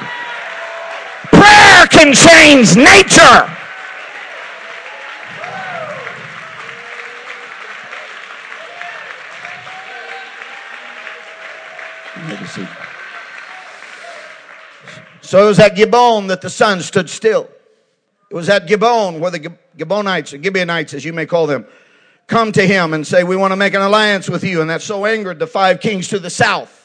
Prayer 1.33 1.87
can 1.89 2.13
change 2.13 2.77
nature. 2.77 3.49
So 15.23 15.45
it 15.45 15.49
was 15.49 15.59
at 15.59 15.75
Gibeon 15.75 16.27
that 16.27 16.43
the 16.43 16.51
sun 16.51 16.83
stood 16.83 17.09
still. 17.09 17.49
It 18.31 18.35
was 18.35 18.49
at 18.49 18.67
Gibeon 18.67 19.21
where 19.21 19.31
the 19.31 19.41
Gabonites, 19.77 20.35
or 20.35 20.43
Gibeonites 20.43 20.95
as 20.95 21.05
you 21.05 21.13
may 21.13 21.27
call 21.27 21.47
them, 21.47 21.67
come 22.27 22.53
to 22.53 22.67
him 22.67 22.93
and 22.93 23.07
say, 23.07 23.25
we 23.25 23.37
want 23.37 23.53
to 23.53 23.57
make 23.57 23.73
an 23.75 23.81
alliance 23.81 24.29
with 24.29 24.45
you. 24.45 24.61
And 24.61 24.69
that 24.69 24.83
so 24.83 25.07
angered 25.07 25.39
the 25.39 25.47
five 25.47 25.81
kings 25.81 26.09
to 26.09 26.19
the 26.19 26.29
south 26.29 26.79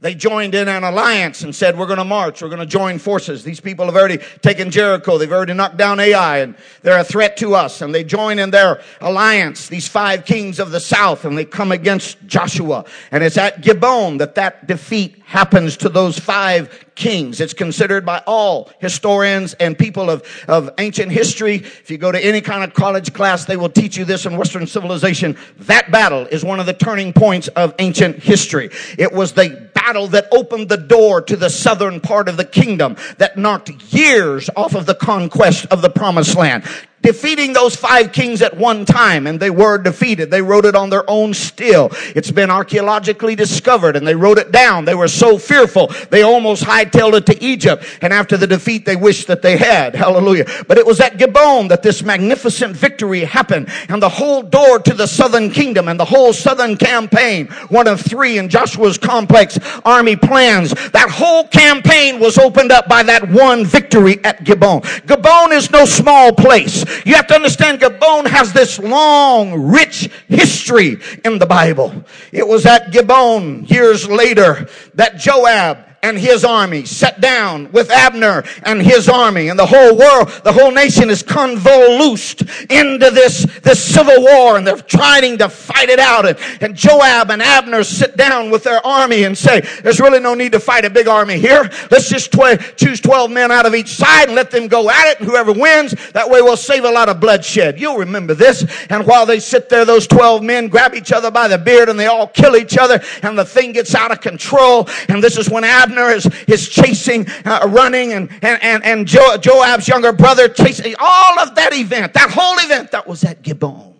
They 0.00 0.14
joined 0.14 0.54
in 0.54 0.66
an 0.66 0.82
alliance 0.82 1.42
and 1.42 1.54
said, 1.54 1.76
we're 1.76 1.86
going 1.86 1.98
to 1.98 2.04
march. 2.04 2.40
We're 2.40 2.48
going 2.48 2.60
to 2.60 2.66
join 2.66 2.98
forces. 2.98 3.44
These 3.44 3.60
people 3.60 3.84
have 3.84 3.96
already 3.96 4.16
taken 4.40 4.70
Jericho. 4.70 5.18
They've 5.18 5.30
already 5.30 5.52
knocked 5.52 5.76
down 5.76 6.00
Ai 6.00 6.38
and 6.38 6.56
they're 6.80 6.98
a 6.98 7.04
threat 7.04 7.36
to 7.38 7.54
us. 7.54 7.82
And 7.82 7.94
they 7.94 8.02
join 8.02 8.38
in 8.38 8.50
their 8.50 8.80
alliance, 9.02 9.68
these 9.68 9.86
five 9.86 10.24
kings 10.24 10.58
of 10.58 10.70
the 10.70 10.80
south, 10.80 11.26
and 11.26 11.36
they 11.36 11.44
come 11.44 11.70
against 11.70 12.16
Joshua. 12.26 12.86
And 13.12 13.22
it's 13.22 13.36
at 13.36 13.60
Gibeon 13.60 14.16
that 14.18 14.36
that 14.36 14.66
defeat 14.66 15.22
happens 15.26 15.76
to 15.78 15.90
those 15.90 16.18
five 16.18 16.86
kings. 17.00 17.40
It's 17.40 17.54
considered 17.54 18.04
by 18.04 18.22
all 18.26 18.70
historians 18.78 19.54
and 19.54 19.76
people 19.76 20.10
of, 20.10 20.22
of 20.46 20.70
ancient 20.78 21.10
history. 21.10 21.56
If 21.56 21.90
you 21.90 21.96
go 21.96 22.12
to 22.12 22.24
any 22.24 22.42
kind 22.42 22.62
of 22.62 22.74
college 22.74 23.12
class, 23.14 23.46
they 23.46 23.56
will 23.56 23.70
teach 23.70 23.96
you 23.96 24.04
this 24.04 24.26
in 24.26 24.36
Western 24.36 24.66
civilization. 24.66 25.36
That 25.60 25.90
battle 25.90 26.26
is 26.26 26.44
one 26.44 26.60
of 26.60 26.66
the 26.66 26.74
turning 26.74 27.14
points 27.14 27.48
of 27.48 27.74
ancient 27.78 28.22
history. 28.22 28.68
It 28.98 29.12
was 29.12 29.32
the 29.32 29.70
battle 29.74 30.08
that 30.08 30.28
opened 30.30 30.68
the 30.68 30.76
door 30.76 31.22
to 31.22 31.36
the 31.36 31.48
southern 31.48 32.00
part 32.00 32.28
of 32.28 32.36
the 32.36 32.44
kingdom 32.44 32.96
that 33.16 33.38
knocked 33.38 33.70
years 33.92 34.50
off 34.54 34.74
of 34.74 34.84
the 34.84 34.94
conquest 34.94 35.66
of 35.70 35.80
the 35.80 35.90
promised 35.90 36.36
land 36.36 36.64
defeating 37.02 37.52
those 37.52 37.74
five 37.74 38.12
kings 38.12 38.42
at 38.42 38.56
one 38.56 38.84
time 38.84 39.26
and 39.26 39.40
they 39.40 39.50
were 39.50 39.78
defeated. 39.78 40.30
They 40.30 40.42
wrote 40.42 40.64
it 40.64 40.74
on 40.74 40.90
their 40.90 41.08
own 41.08 41.32
still. 41.34 41.90
It's 42.14 42.30
been 42.30 42.50
archaeologically 42.50 43.34
discovered 43.34 43.96
and 43.96 44.06
they 44.06 44.14
wrote 44.14 44.38
it 44.38 44.52
down. 44.52 44.84
They 44.84 44.94
were 44.94 45.08
so 45.08 45.38
fearful. 45.38 45.88
They 46.10 46.22
almost 46.22 46.62
hightailed 46.64 47.14
it 47.14 47.26
to 47.26 47.42
Egypt. 47.42 47.84
And 48.02 48.12
after 48.12 48.36
the 48.36 48.46
defeat, 48.46 48.84
they 48.84 48.96
wished 48.96 49.26
that 49.28 49.42
they 49.42 49.56
had. 49.56 49.94
Hallelujah. 50.00 50.46
But 50.66 50.78
it 50.78 50.86
was 50.86 51.00
at 51.00 51.18
Gibeon 51.18 51.68
that 51.68 51.82
this 51.82 52.02
magnificent 52.02 52.76
victory 52.76 53.20
happened 53.20 53.68
and 53.88 54.02
the 54.02 54.08
whole 54.08 54.42
door 54.42 54.78
to 54.80 54.94
the 54.94 55.06
southern 55.06 55.50
kingdom 55.50 55.88
and 55.88 55.98
the 55.98 56.04
whole 56.04 56.32
southern 56.32 56.76
campaign, 56.76 57.46
one 57.68 57.88
of 57.88 58.00
three 58.00 58.38
in 58.38 58.48
Joshua's 58.48 58.98
complex 58.98 59.58
army 59.84 60.16
plans, 60.16 60.70
that 60.90 61.10
whole 61.10 61.44
campaign 61.44 62.20
was 62.20 62.38
opened 62.38 62.72
up 62.72 62.88
by 62.88 63.02
that 63.02 63.28
one 63.30 63.64
victory 63.64 64.22
at 64.24 64.44
Gibeon. 64.44 64.82
Gibeon 65.06 65.52
is 65.52 65.70
no 65.70 65.84
small 65.84 66.32
place. 66.32 66.84
You 67.04 67.14
have 67.14 67.26
to 67.28 67.34
understand 67.34 67.80
Gibeon 67.80 68.26
has 68.26 68.52
this 68.52 68.78
long, 68.78 69.70
rich 69.70 70.10
history 70.28 70.98
in 71.24 71.38
the 71.38 71.46
Bible. 71.46 72.04
It 72.32 72.46
was 72.46 72.66
at 72.66 72.92
Gibeon 72.92 73.64
years 73.66 74.08
later 74.08 74.68
that 74.94 75.18
Joab 75.18 75.89
and 76.02 76.18
his 76.18 76.44
army 76.44 76.84
sat 76.86 77.20
down 77.20 77.70
with 77.72 77.90
Abner 77.90 78.44
and 78.62 78.80
his 78.80 79.08
army 79.08 79.48
and 79.48 79.58
the 79.58 79.66
whole 79.66 79.96
world, 79.96 80.28
the 80.44 80.52
whole 80.52 80.70
nation 80.70 81.10
is 81.10 81.22
convoluted 81.22 82.48
into 82.70 83.10
this, 83.10 83.44
this 83.62 83.82
civil 83.82 84.22
war 84.22 84.56
and 84.56 84.66
they're 84.66 84.76
trying 84.76 85.36
to 85.38 85.48
fight 85.48 85.90
it 85.90 85.98
out. 85.98 86.26
And, 86.26 86.38
and 86.62 86.74
Joab 86.74 87.30
and 87.30 87.42
Abner 87.42 87.84
sit 87.84 88.16
down 88.16 88.50
with 88.50 88.64
their 88.64 88.84
army 88.86 89.24
and 89.24 89.36
say, 89.36 89.60
there's 89.82 90.00
really 90.00 90.20
no 90.20 90.34
need 90.34 90.52
to 90.52 90.60
fight 90.60 90.84
a 90.84 90.90
big 90.90 91.06
army 91.06 91.38
here. 91.38 91.70
Let's 91.90 92.08
just 92.08 92.32
tw- 92.32 92.76
choose 92.76 93.00
12 93.00 93.30
men 93.30 93.52
out 93.52 93.66
of 93.66 93.74
each 93.74 93.88
side 93.88 94.28
and 94.28 94.34
let 94.34 94.50
them 94.50 94.68
go 94.68 94.88
at 94.88 95.12
it. 95.12 95.20
And 95.20 95.28
whoever 95.28 95.52
wins, 95.52 95.94
that 96.12 96.28
way 96.28 96.40
we'll 96.40 96.56
save 96.56 96.84
a 96.84 96.90
lot 96.90 97.10
of 97.10 97.20
bloodshed. 97.20 97.78
You'll 97.78 97.98
remember 97.98 98.32
this. 98.32 98.64
And 98.88 99.06
while 99.06 99.26
they 99.26 99.38
sit 99.38 99.68
there, 99.68 99.84
those 99.84 100.06
12 100.06 100.42
men 100.42 100.68
grab 100.68 100.94
each 100.94 101.12
other 101.12 101.30
by 101.30 101.46
the 101.46 101.58
beard 101.58 101.90
and 101.90 102.00
they 102.00 102.06
all 102.06 102.26
kill 102.26 102.56
each 102.56 102.78
other 102.78 103.02
and 103.22 103.38
the 103.38 103.44
thing 103.44 103.72
gets 103.72 103.94
out 103.94 104.10
of 104.10 104.22
control. 104.22 104.88
And 105.08 105.22
this 105.22 105.36
is 105.36 105.50
when 105.50 105.64
Abner 105.64 105.89
Abner 105.90 106.10
is, 106.10 106.26
is 106.46 106.68
chasing, 106.68 107.26
uh, 107.44 107.68
running, 107.68 108.12
and, 108.12 108.30
and, 108.42 108.62
and, 108.62 108.84
and 108.84 109.06
jo- 109.06 109.36
Joab's 109.36 109.88
younger 109.88 110.12
brother 110.12 110.48
chasing. 110.48 110.94
All 110.98 111.40
of 111.40 111.54
that 111.56 111.72
event, 111.72 112.14
that 112.14 112.30
whole 112.30 112.58
event, 112.58 112.92
that 112.92 113.06
was 113.06 113.24
at 113.24 113.42
Gibeon. 113.42 113.94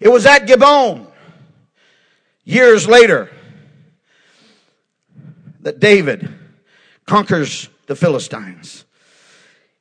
It 0.00 0.08
was 0.08 0.26
at 0.26 0.46
Gibeon 0.46 1.06
years 2.44 2.88
later 2.88 3.30
that 5.60 5.80
David 5.80 6.28
conquers 7.06 7.68
the 7.86 7.96
Philistines. 7.96 8.84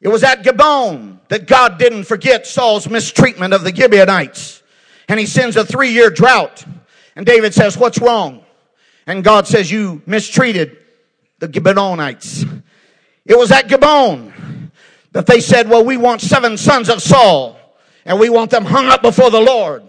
It 0.01 0.09
was 0.09 0.23
at 0.23 0.43
Gibeon 0.43 1.21
that 1.29 1.47
God 1.47 1.77
didn't 1.79 2.03
forget 2.03 2.45
Saul's 2.45 2.89
mistreatment 2.89 3.53
of 3.53 3.63
the 3.63 3.73
Gibeonites. 3.73 4.61
And 5.07 5.19
he 5.19 5.25
sends 5.25 5.55
a 5.55 5.65
three 5.65 5.91
year 5.91 6.09
drought. 6.09 6.65
And 7.15 7.25
David 7.25 7.53
says, 7.53 7.77
What's 7.77 7.99
wrong? 7.99 8.42
And 9.05 9.23
God 9.23 9.47
says, 9.47 9.71
You 9.71 10.01
mistreated 10.05 10.77
the 11.39 11.51
Gibeonites. 11.51 12.45
It 13.25 13.37
was 13.37 13.51
at 13.51 13.67
Gibeon 13.67 14.71
that 15.11 15.25
they 15.25 15.39
said, 15.39 15.69
Well, 15.69 15.85
we 15.85 15.97
want 15.97 16.21
seven 16.21 16.57
sons 16.57 16.89
of 16.89 17.01
Saul, 17.01 17.57
and 18.05 18.19
we 18.19 18.29
want 18.29 18.51
them 18.51 18.65
hung 18.65 18.87
up 18.87 19.01
before 19.01 19.29
the 19.29 19.41
Lord. 19.41 19.83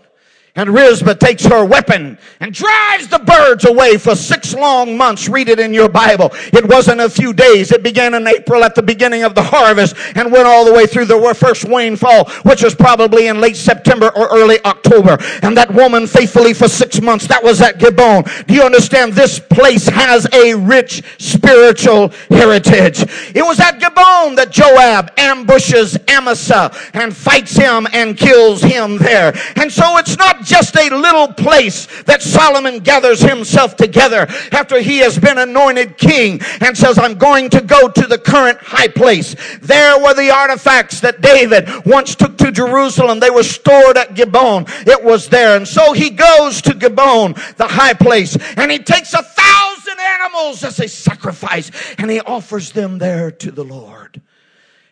And 0.56 0.70
Rizpah 0.70 1.14
takes 1.14 1.44
her 1.46 1.64
weapon 1.64 2.16
and 2.38 2.54
drives 2.54 3.08
the 3.08 3.18
birds 3.18 3.64
away 3.64 3.98
for 3.98 4.14
six 4.14 4.54
long 4.54 4.96
months. 4.96 5.28
Read 5.28 5.48
it 5.48 5.58
in 5.58 5.74
your 5.74 5.88
Bible. 5.88 6.30
It 6.52 6.68
wasn't 6.68 7.00
a 7.00 7.10
few 7.10 7.32
days. 7.32 7.72
It 7.72 7.82
began 7.82 8.14
in 8.14 8.24
April 8.28 8.62
at 8.62 8.76
the 8.76 8.82
beginning 8.82 9.24
of 9.24 9.34
the 9.34 9.42
harvest 9.42 9.96
and 10.14 10.30
went 10.30 10.46
all 10.46 10.64
the 10.64 10.72
way 10.72 10.86
through 10.86 11.06
the 11.06 11.34
first 11.34 11.64
rainfall, 11.64 12.28
which 12.44 12.62
was 12.62 12.72
probably 12.72 13.26
in 13.26 13.40
late 13.40 13.56
September 13.56 14.12
or 14.14 14.28
early 14.28 14.64
October. 14.64 15.18
And 15.42 15.56
that 15.56 15.74
woman 15.74 16.06
faithfully 16.06 16.54
for 16.54 16.68
six 16.68 17.00
months, 17.00 17.26
that 17.26 17.42
was 17.42 17.60
at 17.60 17.80
Gibeon. 17.80 18.22
Do 18.46 18.54
you 18.54 18.62
understand? 18.62 19.14
This 19.14 19.40
place 19.40 19.88
has 19.88 20.28
a 20.32 20.54
rich 20.54 21.02
spiritual 21.18 22.10
heritage. 22.30 23.02
It 23.34 23.44
was 23.44 23.58
at 23.58 23.80
Gibeon 23.80 24.36
that 24.36 24.52
Joab 24.52 25.10
ambushes 25.16 25.98
Amasa 26.08 26.70
and 26.92 27.16
fights 27.16 27.56
him 27.56 27.88
and 27.92 28.16
kills 28.16 28.62
him 28.62 28.98
there. 28.98 29.34
And 29.56 29.72
so 29.72 29.96
it's 29.96 30.16
not 30.16 30.43
just 30.44 30.76
a 30.76 30.94
little 30.94 31.28
place 31.32 31.86
that 32.02 32.22
Solomon 32.22 32.80
gathers 32.80 33.20
himself 33.20 33.76
together 33.76 34.26
after 34.52 34.80
he 34.80 34.98
has 34.98 35.18
been 35.18 35.38
anointed 35.38 35.98
king 35.98 36.40
and 36.60 36.76
says, 36.76 36.98
I'm 36.98 37.16
going 37.16 37.50
to 37.50 37.60
go 37.60 37.88
to 37.88 38.06
the 38.06 38.18
current 38.18 38.58
high 38.60 38.88
place. 38.88 39.34
There 39.60 39.98
were 39.98 40.14
the 40.14 40.30
artifacts 40.30 41.00
that 41.00 41.20
David 41.20 41.68
once 41.86 42.14
took 42.14 42.38
to 42.38 42.52
Jerusalem. 42.52 43.20
They 43.20 43.30
were 43.30 43.42
stored 43.42 43.96
at 43.96 44.14
Gibeon. 44.14 44.66
It 44.86 45.02
was 45.02 45.28
there. 45.28 45.56
And 45.56 45.66
so 45.66 45.92
he 45.92 46.10
goes 46.10 46.62
to 46.62 46.74
Gibeon, 46.74 47.34
the 47.56 47.68
high 47.68 47.94
place, 47.94 48.36
and 48.56 48.70
he 48.70 48.78
takes 48.78 49.14
a 49.14 49.22
thousand 49.22 49.98
animals 50.20 50.64
as 50.64 50.80
a 50.80 50.88
sacrifice 50.88 51.70
and 51.98 52.10
he 52.10 52.20
offers 52.20 52.72
them 52.72 52.98
there 52.98 53.30
to 53.30 53.50
the 53.50 53.64
Lord. 53.64 54.20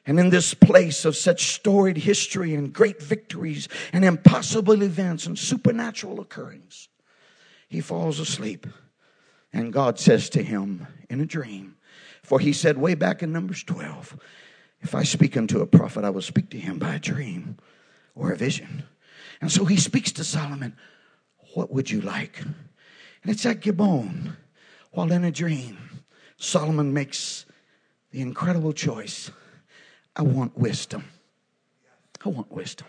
And 0.04 0.18
in 0.18 0.30
this 0.30 0.52
place 0.52 1.04
of 1.04 1.16
such 1.16 1.52
storied 1.52 1.96
history 1.96 2.54
and 2.54 2.72
great 2.72 3.00
victories 3.00 3.68
and 3.92 4.04
impossible 4.04 4.82
events 4.82 5.26
and 5.26 5.38
supernatural 5.38 6.20
occurrings, 6.20 6.88
he 7.68 7.80
falls 7.80 8.18
asleep. 8.18 8.66
And 9.52 9.72
God 9.72 9.98
says 9.98 10.28
to 10.30 10.42
him 10.42 10.86
in 11.08 11.20
a 11.20 11.26
dream, 11.26 11.76
for 12.22 12.40
he 12.40 12.52
said 12.52 12.78
way 12.78 12.94
back 12.94 13.22
in 13.22 13.32
Numbers 13.32 13.62
12, 13.64 14.18
if 14.80 14.94
I 14.94 15.04
speak 15.04 15.36
unto 15.36 15.60
a 15.60 15.66
prophet, 15.66 16.04
I 16.04 16.10
will 16.10 16.22
speak 16.22 16.50
to 16.50 16.58
him 16.58 16.78
by 16.78 16.96
a 16.96 17.00
dream 17.00 17.58
or 18.14 18.32
a 18.32 18.36
vision. 18.36 18.84
And 19.40 19.52
so 19.52 19.64
he 19.64 19.76
speaks 19.76 20.10
to 20.12 20.24
Solomon, 20.24 20.76
What 21.54 21.72
would 21.72 21.90
you 21.90 22.00
like? 22.00 22.40
And 22.40 22.54
it's 23.24 23.46
at 23.46 23.60
Gibeon, 23.60 24.36
while 24.90 25.12
in 25.12 25.22
a 25.22 25.30
dream, 25.30 25.78
Solomon 26.36 26.92
makes 26.92 27.46
the 28.10 28.20
incredible 28.20 28.72
choice 28.72 29.30
I 30.16 30.22
want 30.22 30.56
wisdom. 30.56 31.04
I 32.24 32.28
want 32.28 32.50
wisdom. 32.52 32.86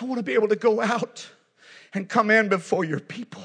I 0.00 0.04
want 0.04 0.18
to 0.18 0.22
be 0.22 0.34
able 0.34 0.48
to 0.48 0.56
go 0.56 0.80
out 0.80 1.28
and 1.94 2.08
come 2.08 2.30
in 2.30 2.48
before 2.48 2.84
your 2.84 3.00
people 3.00 3.42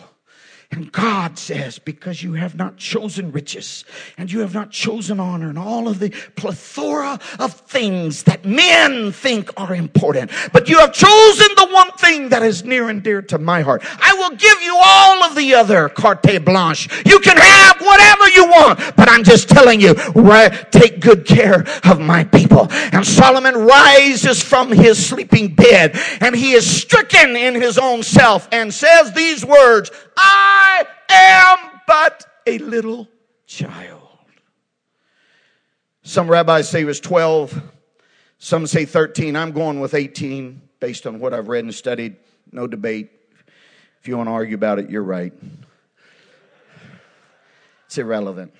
and 0.73 0.91
God 0.91 1.37
says, 1.37 1.77
because 1.77 2.23
you 2.23 2.33
have 2.33 2.55
not 2.55 2.77
chosen 2.77 3.31
riches 3.31 3.85
and 4.17 4.31
you 4.31 4.39
have 4.39 4.55
not 4.55 4.71
chosen 4.71 5.19
honor 5.19 5.49
and 5.49 5.59
all 5.59 5.87
of 5.87 5.99
the 5.99 6.09
plethora 6.35 7.19
of 7.37 7.53
things 7.53 8.23
that 8.23 8.43
men 8.43 9.11
think 9.11 9.51
are 9.55 9.75
important, 9.75 10.31
but 10.51 10.67
you 10.67 10.79
have 10.79 10.91
chosen 10.91 11.47
the 11.55 11.67
one 11.69 11.91
thing 11.91 12.29
that 12.29 12.41
is 12.41 12.63
near 12.63 12.89
and 12.89 13.03
dear 13.03 13.21
to 13.21 13.37
my 13.37 13.61
heart. 13.61 13.83
I 14.01 14.13
will 14.13 14.35
give 14.35 14.61
you 14.63 14.75
all 14.83 15.23
of 15.25 15.35
the 15.35 15.53
other 15.53 15.89
carte 15.89 16.43
blanche. 16.43 16.89
You 17.05 17.19
can 17.19 17.37
have 17.37 17.79
whatever 17.79 18.29
you 18.29 18.45
want, 18.45 18.95
but 18.95 19.07
I'm 19.07 19.23
just 19.23 19.49
telling 19.49 19.79
you, 19.79 19.93
take 20.71 21.01
good 21.01 21.27
care 21.27 21.67
of 21.83 21.99
my 21.99 22.23
people. 22.23 22.67
And 22.91 23.05
Solomon 23.05 23.55
rises 23.55 24.41
from 24.41 24.71
his 24.71 25.05
sleeping 25.05 25.53
bed 25.53 25.95
and 26.19 26.35
he 26.35 26.53
is 26.53 26.65
stricken 26.65 27.35
in 27.35 27.53
his 27.53 27.77
own 27.77 28.01
self 28.01 28.47
and 28.51 28.73
says 28.73 29.13
these 29.13 29.45
words, 29.45 29.91
I 30.17 30.62
am 31.09 31.57
but 31.87 32.25
a 32.45 32.57
little 32.59 33.07
child. 33.47 34.01
Some 36.03 36.29
rabbis 36.29 36.69
say 36.69 36.79
he 36.79 36.85
was 36.85 36.99
12. 36.99 37.61
Some 38.37 38.67
say 38.67 38.85
13. 38.85 39.35
I'm 39.35 39.51
going 39.51 39.79
with 39.79 39.93
18 39.93 40.61
based 40.79 41.07
on 41.07 41.19
what 41.19 41.33
I've 41.33 41.47
read 41.47 41.63
and 41.63 41.73
studied. 41.73 42.17
No 42.51 42.67
debate. 42.67 43.09
If 44.01 44.07
you 44.07 44.17
want 44.17 44.27
to 44.27 44.33
argue 44.33 44.55
about 44.55 44.79
it, 44.79 44.89
you're 44.89 45.01
right. 45.01 45.31
It's 47.85 47.97
irrelevant. 47.97 48.53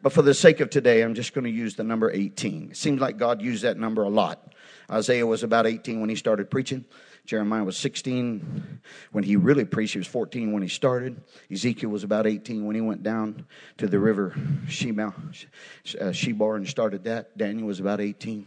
But 0.00 0.12
for 0.12 0.22
the 0.22 0.34
sake 0.34 0.60
of 0.60 0.70
today, 0.70 1.02
I'm 1.02 1.14
just 1.14 1.34
going 1.34 1.44
to 1.44 1.50
use 1.50 1.74
the 1.74 1.84
number 1.84 2.10
18. 2.10 2.70
It 2.70 2.76
seems 2.76 3.00
like 3.00 3.18
God 3.18 3.42
used 3.42 3.64
that 3.64 3.76
number 3.76 4.02
a 4.02 4.08
lot. 4.08 4.54
Isaiah 4.90 5.26
was 5.26 5.42
about 5.42 5.66
18 5.66 6.00
when 6.00 6.08
he 6.08 6.16
started 6.16 6.50
preaching. 6.50 6.84
Jeremiah 7.26 7.64
was 7.64 7.76
16 7.76 8.80
when 9.10 9.24
he 9.24 9.36
really 9.36 9.64
preached. 9.64 9.94
He 9.94 9.98
was 9.98 10.06
14 10.06 10.52
when 10.52 10.62
he 10.62 10.68
started. 10.68 11.20
Ezekiel 11.50 11.90
was 11.90 12.04
about 12.04 12.26
18 12.26 12.64
when 12.64 12.74
he 12.76 12.80
went 12.80 13.02
down 13.02 13.44
to 13.78 13.88
the 13.88 13.98
river 13.98 14.32
uh, 14.36 16.12
Chebar 16.12 16.56
and 16.56 16.68
started 16.68 17.04
that. 17.04 17.36
Daniel 17.36 17.66
was 17.66 17.80
about 17.80 18.00
18. 18.00 18.46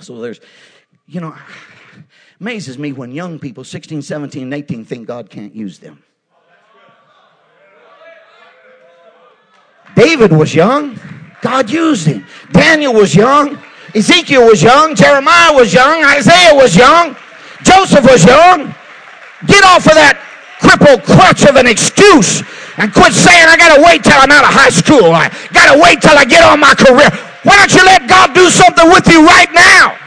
So 0.00 0.20
there's, 0.20 0.40
you 1.06 1.20
know, 1.20 1.36
amazes 2.40 2.78
me 2.78 2.92
when 2.92 3.10
young 3.10 3.38
people, 3.38 3.64
16, 3.64 4.02
17, 4.02 4.44
and 4.44 4.54
18, 4.54 4.84
think 4.84 5.06
God 5.08 5.28
can't 5.28 5.54
use 5.54 5.78
them. 5.78 6.02
David 9.96 10.30
was 10.30 10.54
young. 10.54 11.00
God 11.40 11.70
used 11.70 12.06
him. 12.06 12.26
Daniel 12.52 12.92
was 12.92 13.14
young. 13.14 13.58
Ezekiel 13.94 14.46
was 14.46 14.62
young. 14.62 14.94
Jeremiah 14.94 15.54
was 15.54 15.72
young. 15.72 16.04
Isaiah 16.04 16.54
was 16.54 16.76
young. 16.76 17.16
Joseph 17.66 18.06
was 18.06 18.24
young. 18.24 18.70
Get 19.46 19.64
off 19.66 19.84
of 19.90 19.98
that 19.98 20.22
crippled 20.62 21.02
crutch 21.02 21.44
of 21.44 21.56
an 21.56 21.66
excuse 21.66 22.46
and 22.78 22.94
quit 22.94 23.12
saying, 23.12 23.44
I 23.50 23.56
got 23.58 23.74
to 23.76 23.82
wait 23.82 24.04
till 24.04 24.16
I'm 24.16 24.30
out 24.30 24.46
of 24.46 24.54
high 24.54 24.70
school. 24.70 25.10
I 25.10 25.28
got 25.52 25.74
to 25.74 25.82
wait 25.82 26.00
till 26.00 26.16
I 26.16 26.24
get 26.24 26.44
on 26.46 26.60
my 26.60 26.74
career. 26.74 27.10
Why 27.42 27.58
don't 27.58 27.74
you 27.74 27.84
let 27.84 28.08
God 28.08 28.34
do 28.34 28.48
something 28.50 28.88
with 28.88 29.06
you 29.08 29.26
right 29.26 29.52
now? 29.52 29.98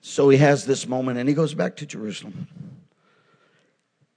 So 0.00 0.28
he 0.28 0.36
has 0.36 0.66
this 0.66 0.86
moment 0.86 1.18
and 1.18 1.26
he 1.26 1.34
goes 1.34 1.54
back 1.54 1.76
to 1.76 1.86
Jerusalem. 1.86 2.46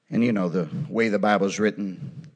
And 0.09 0.23
you 0.23 0.31
know, 0.31 0.49
the 0.49 0.69
way 0.89 1.09
the 1.09 1.19
Bible's 1.19 1.59
written, 1.59 2.29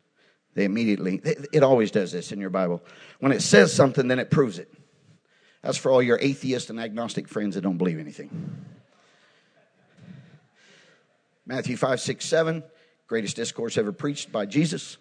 they 0.56 0.66
immediately, 0.66 1.22
it 1.54 1.64
always 1.64 1.92
does 1.92 2.12
this 2.12 2.32
in 2.32 2.40
your 2.40 2.50
Bible. 2.50 2.84
When 3.20 3.32
it 3.32 3.42
says 3.42 3.74
something, 3.74 4.08
then 4.08 4.20
it 4.20 4.32
proves 4.32 4.60
it. 4.60 4.74
That's 5.62 5.78
for 5.78 5.92
all 5.92 6.02
your 6.02 6.18
atheist 6.20 6.70
and 6.70 6.80
agnostic 6.80 7.28
friends 7.28 7.56
that 7.56 7.62
don't 7.62 7.78
believe 7.78 8.00
anything. 8.00 8.66
Matthew 11.46 11.78
5, 11.78 12.00
6, 12.00 12.26
7, 12.26 12.64
greatest 13.08 13.36
discourse 13.36 13.78
ever 13.78 13.92
preached 13.92 14.32
by 14.32 14.46
Jesus. 14.46 14.98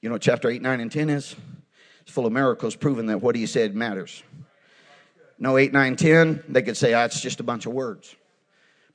You 0.00 0.08
know 0.08 0.14
what 0.14 0.22
chapter 0.22 0.50
8, 0.50 0.60
9, 0.60 0.80
and 0.80 0.92
10 0.92 1.10
is? 1.10 1.36
It's 2.02 2.10
full 2.10 2.26
of 2.26 2.32
miracles 2.32 2.74
proving 2.74 3.06
that 3.06 3.22
what 3.22 3.36
he 3.36 3.46
said 3.46 3.74
matters. 3.74 4.22
No, 5.38 5.56
8, 5.56 5.72
9, 5.72 5.96
10, 5.96 6.44
they 6.48 6.62
could 6.62 6.76
say, 6.76 6.94
ah, 6.94 7.04
it's 7.04 7.20
just 7.20 7.38
a 7.38 7.44
bunch 7.44 7.66
of 7.66 7.72
words. 7.72 8.14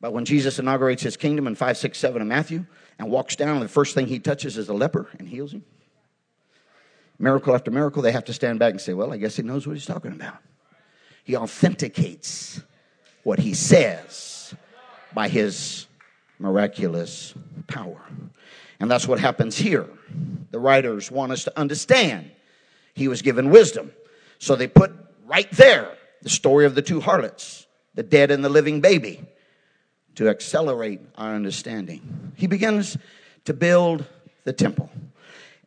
But 0.02 0.12
when 0.12 0.26
Jesus 0.26 0.60
inaugurates 0.60 1.02
his 1.04 1.16
kingdom 1.16 1.48
in 1.48 1.56
5, 1.56 1.78
6, 1.78 1.98
7 1.98 2.22
of 2.22 2.28
Matthew, 2.28 2.66
and 3.00 3.10
walks 3.10 3.36
down, 3.36 3.56
and 3.56 3.62
the 3.62 3.70
first 3.70 3.96
thing 3.96 4.08
he 4.08 4.20
touches 4.20 4.58
is 4.58 4.70
a 4.70 4.74
leper 4.74 5.10
and 5.20 5.28
heals 5.28 5.54
him. 5.54 5.64
Miracle 7.20 7.56
after 7.56 7.72
miracle, 7.72 8.02
they 8.02 8.12
have 8.12 8.26
to 8.26 8.34
stand 8.34 8.60
back 8.60 8.72
and 8.72 8.82
say, 8.82 8.94
Well, 8.94 9.14
I 9.14 9.18
guess 9.18 9.36
he 9.36 9.44
knows 9.44 9.66
what 9.68 9.74
he's 9.74 9.86
talking 9.86 10.12
about. 10.12 10.38
He 11.24 11.36
authenticates 11.36 12.62
what 13.24 13.40
he 13.40 13.54
says 13.54 14.54
by 15.14 15.30
his 15.30 15.88
miraculous 16.40 17.34
power. 17.68 18.02
And 18.80 18.92
that's 18.92 19.08
what 19.08 19.20
happens 19.20 19.58
here. 19.58 19.88
The 20.52 20.60
writers 20.60 21.10
want 21.10 21.32
us 21.32 21.46
to 21.46 21.58
understand 21.58 22.30
he 22.94 23.08
was 23.08 23.22
given 23.22 23.50
wisdom. 23.50 23.94
So 24.40 24.56
they 24.56 24.68
put 24.68 24.92
right 25.26 25.50
there 25.52 25.90
the 26.22 26.30
story 26.30 26.66
of 26.66 26.76
the 26.76 26.82
two 26.82 27.00
harlots, 27.00 27.66
the 27.96 28.04
dead 28.04 28.32
and 28.32 28.44
the 28.44 28.50
living 28.50 28.82
baby 28.82 29.26
to 30.16 30.30
accelerate 30.30 31.02
our 31.18 31.34
understanding. 31.34 32.32
He 32.36 32.48
begins 32.48 32.98
to 33.46 33.54
build 33.54 34.06
the 34.44 34.54
temple. 34.54 34.90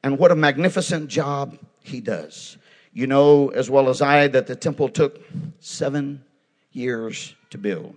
And 0.03 0.19
what 0.19 0.31
a 0.31 0.37
magnificent 0.37 1.09
job 1.09 1.59
he 1.83 2.01
does. 2.01 2.59
You 2.93 3.07
know 3.07 3.49
as 3.49 3.69
well 3.69 3.89
as 3.89 4.01
I 4.01 4.29
that 4.29 4.47
the 4.47 4.57
temple 4.57 4.89
took 4.89 5.21
seven 5.61 6.25
years 6.73 7.35
to 7.51 7.59
build. 7.59 7.97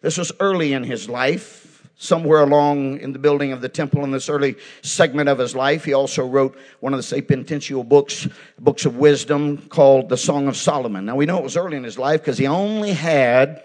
This 0.00 0.18
was 0.18 0.32
early 0.40 0.72
in 0.72 0.84
his 0.84 1.08
life. 1.08 1.66
Somewhere 1.96 2.40
along 2.40 2.98
in 3.00 3.12
the 3.12 3.18
building 3.18 3.52
of 3.52 3.60
the 3.60 3.68
temple 3.68 4.04
in 4.04 4.10
this 4.10 4.30
early 4.30 4.56
segment 4.80 5.28
of 5.28 5.38
his 5.38 5.54
life, 5.54 5.84
he 5.84 5.92
also 5.92 6.26
wrote 6.26 6.56
one 6.80 6.94
of 6.94 6.98
the 6.98 7.02
sapiential 7.02 7.86
books, 7.86 8.26
books 8.58 8.86
of 8.86 8.96
wisdom 8.96 9.58
called 9.68 10.08
the 10.08 10.16
Song 10.16 10.48
of 10.48 10.56
Solomon. 10.56 11.04
Now 11.04 11.16
we 11.16 11.26
know 11.26 11.36
it 11.36 11.44
was 11.44 11.58
early 11.58 11.76
in 11.76 11.84
his 11.84 11.98
life 11.98 12.22
because 12.22 12.38
he 12.38 12.46
only 12.46 12.92
had 12.92 13.62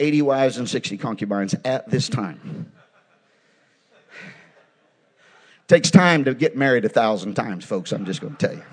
80 0.00 0.22
wives 0.22 0.58
and 0.58 0.68
60 0.68 0.96
concubines 0.96 1.54
at 1.64 1.88
this 1.90 2.08
time. 2.08 2.72
Takes 5.68 5.90
time 5.92 6.24
to 6.24 6.34
get 6.34 6.56
married 6.56 6.84
a 6.84 6.88
thousand 6.88 7.34
times, 7.34 7.64
folks, 7.64 7.92
I'm 7.92 8.04
just 8.04 8.20
going 8.20 8.34
to 8.34 8.46
tell 8.46 8.56
you. 8.56 8.64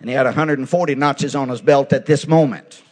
And 0.00 0.08
he 0.08 0.16
had 0.16 0.24
140 0.24 0.94
notches 0.94 1.36
on 1.36 1.50
his 1.50 1.60
belt 1.60 1.92
at 1.92 2.06
this 2.06 2.26
moment. 2.26 2.82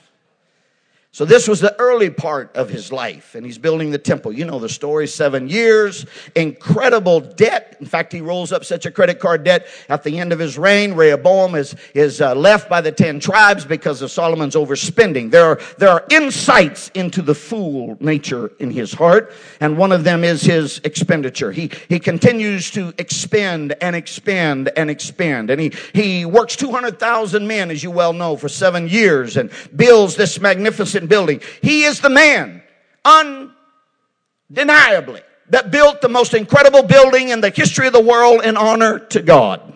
So 1.12 1.24
this 1.24 1.48
was 1.48 1.58
the 1.58 1.76
early 1.80 2.08
part 2.08 2.54
of 2.54 2.70
his 2.70 2.92
life, 2.92 3.34
and 3.34 3.44
he's 3.44 3.58
building 3.58 3.90
the 3.90 3.98
temple. 3.98 4.32
You 4.32 4.44
know 4.44 4.60
the 4.60 4.68
story, 4.68 5.08
seven 5.08 5.48
years, 5.48 6.06
incredible 6.36 7.18
debt. 7.18 7.76
In 7.80 7.86
fact, 7.86 8.12
he 8.12 8.20
rolls 8.20 8.52
up 8.52 8.64
such 8.64 8.86
a 8.86 8.92
credit 8.92 9.18
card 9.18 9.42
debt 9.42 9.66
at 9.88 10.04
the 10.04 10.20
end 10.20 10.32
of 10.32 10.38
his 10.38 10.56
reign. 10.56 10.94
Rehoboam 10.94 11.56
is, 11.56 11.74
is 11.94 12.20
uh, 12.20 12.36
left 12.36 12.70
by 12.70 12.80
the 12.80 12.92
ten 12.92 13.18
tribes 13.18 13.64
because 13.64 14.02
of 14.02 14.12
Solomon's 14.12 14.54
overspending. 14.54 15.32
There 15.32 15.44
are, 15.46 15.60
there 15.78 15.88
are 15.88 16.06
insights 16.10 16.90
into 16.94 17.22
the 17.22 17.34
fool 17.34 17.96
nature 17.98 18.52
in 18.60 18.70
his 18.70 18.94
heart, 18.94 19.32
and 19.58 19.76
one 19.76 19.90
of 19.90 20.04
them 20.04 20.22
is 20.22 20.42
his 20.42 20.80
expenditure. 20.84 21.50
He, 21.50 21.72
he 21.88 21.98
continues 21.98 22.70
to 22.70 22.94
expend 22.98 23.74
and 23.80 23.96
expand 23.96 24.70
and 24.76 24.88
expand, 24.88 25.50
and 25.50 25.60
he, 25.60 25.72
he 25.92 26.24
works 26.24 26.54
200,000 26.54 27.48
men, 27.48 27.72
as 27.72 27.82
you 27.82 27.90
well 27.90 28.12
know, 28.12 28.36
for 28.36 28.48
seven 28.48 28.86
years 28.86 29.36
and 29.36 29.50
builds 29.74 30.14
this 30.14 30.40
magnificent 30.40 30.99
building. 31.08 31.40
He 31.62 31.84
is 31.84 32.00
the 32.00 32.10
man, 32.10 32.62
undeniably, 33.04 35.22
that 35.50 35.70
built 35.70 36.00
the 36.00 36.08
most 36.08 36.34
incredible 36.34 36.82
building 36.82 37.28
in 37.28 37.40
the 37.40 37.50
history 37.50 37.86
of 37.86 37.92
the 37.92 38.00
world 38.00 38.44
in 38.44 38.56
honor 38.56 38.98
to 38.98 39.22
God. 39.22 39.70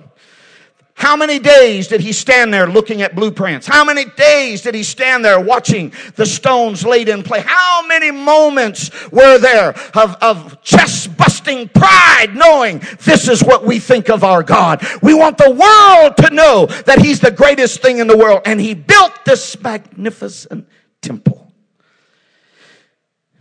How 0.96 1.16
many 1.16 1.40
days 1.40 1.88
did 1.88 2.00
he 2.00 2.12
stand 2.12 2.54
there 2.54 2.68
looking 2.68 3.02
at 3.02 3.16
blueprints? 3.16 3.66
How 3.66 3.84
many 3.84 4.04
days 4.04 4.62
did 4.62 4.76
he 4.76 4.84
stand 4.84 5.24
there 5.24 5.40
watching 5.40 5.92
the 6.14 6.24
stones 6.24 6.86
laid 6.86 7.08
in 7.08 7.24
place? 7.24 7.42
How 7.44 7.84
many 7.86 8.12
moments 8.12 8.90
were 9.10 9.38
there 9.38 9.70
of, 9.94 10.16
of 10.20 10.62
chest 10.62 11.16
busting 11.16 11.68
pride 11.70 12.36
knowing 12.36 12.80
this 13.00 13.28
is 13.28 13.42
what 13.42 13.66
we 13.66 13.80
think 13.80 14.08
of 14.08 14.22
our 14.22 14.44
God? 14.44 14.86
We 15.02 15.14
want 15.14 15.36
the 15.36 15.50
world 15.50 16.16
to 16.18 16.32
know 16.32 16.66
that 16.86 17.00
he's 17.00 17.18
the 17.18 17.32
greatest 17.32 17.82
thing 17.82 17.98
in 17.98 18.06
the 18.06 18.16
world 18.16 18.42
and 18.46 18.60
he 18.60 18.74
built 18.74 19.24
this 19.24 19.60
magnificent 19.60 20.68
temple 21.04 21.52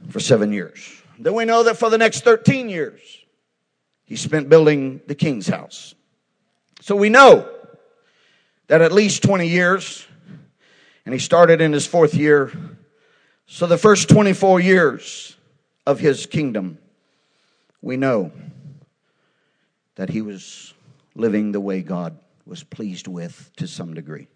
for 0.09 0.19
seven 0.19 0.51
years. 0.51 1.01
Then 1.17 1.33
we 1.33 1.45
know 1.45 1.63
that 1.63 1.77
for 1.77 1.89
the 1.89 1.97
next 1.97 2.23
13 2.23 2.69
years, 2.69 2.99
he 4.03 4.15
spent 4.15 4.49
building 4.49 5.01
the 5.07 5.15
king's 5.15 5.47
house. 5.47 5.95
So 6.81 6.95
we 6.95 7.09
know 7.09 7.49
that 8.67 8.81
at 8.81 8.91
least 8.91 9.23
20 9.23 9.47
years, 9.47 10.05
and 11.05 11.13
he 11.13 11.19
started 11.19 11.61
in 11.61 11.71
his 11.71 11.87
fourth 11.87 12.13
year. 12.13 12.51
So 13.47 13.65
the 13.65 13.77
first 13.77 14.09
24 14.09 14.59
years 14.59 15.37
of 15.85 15.99
his 15.99 16.25
kingdom, 16.25 16.77
we 17.81 17.97
know 17.97 18.31
that 19.95 20.09
he 20.09 20.21
was 20.21 20.73
living 21.15 21.51
the 21.51 21.61
way 21.61 21.81
God 21.81 22.17
was 22.45 22.63
pleased 22.63 23.07
with 23.07 23.51
to 23.57 23.67
some 23.67 23.93
degree. 23.93 24.27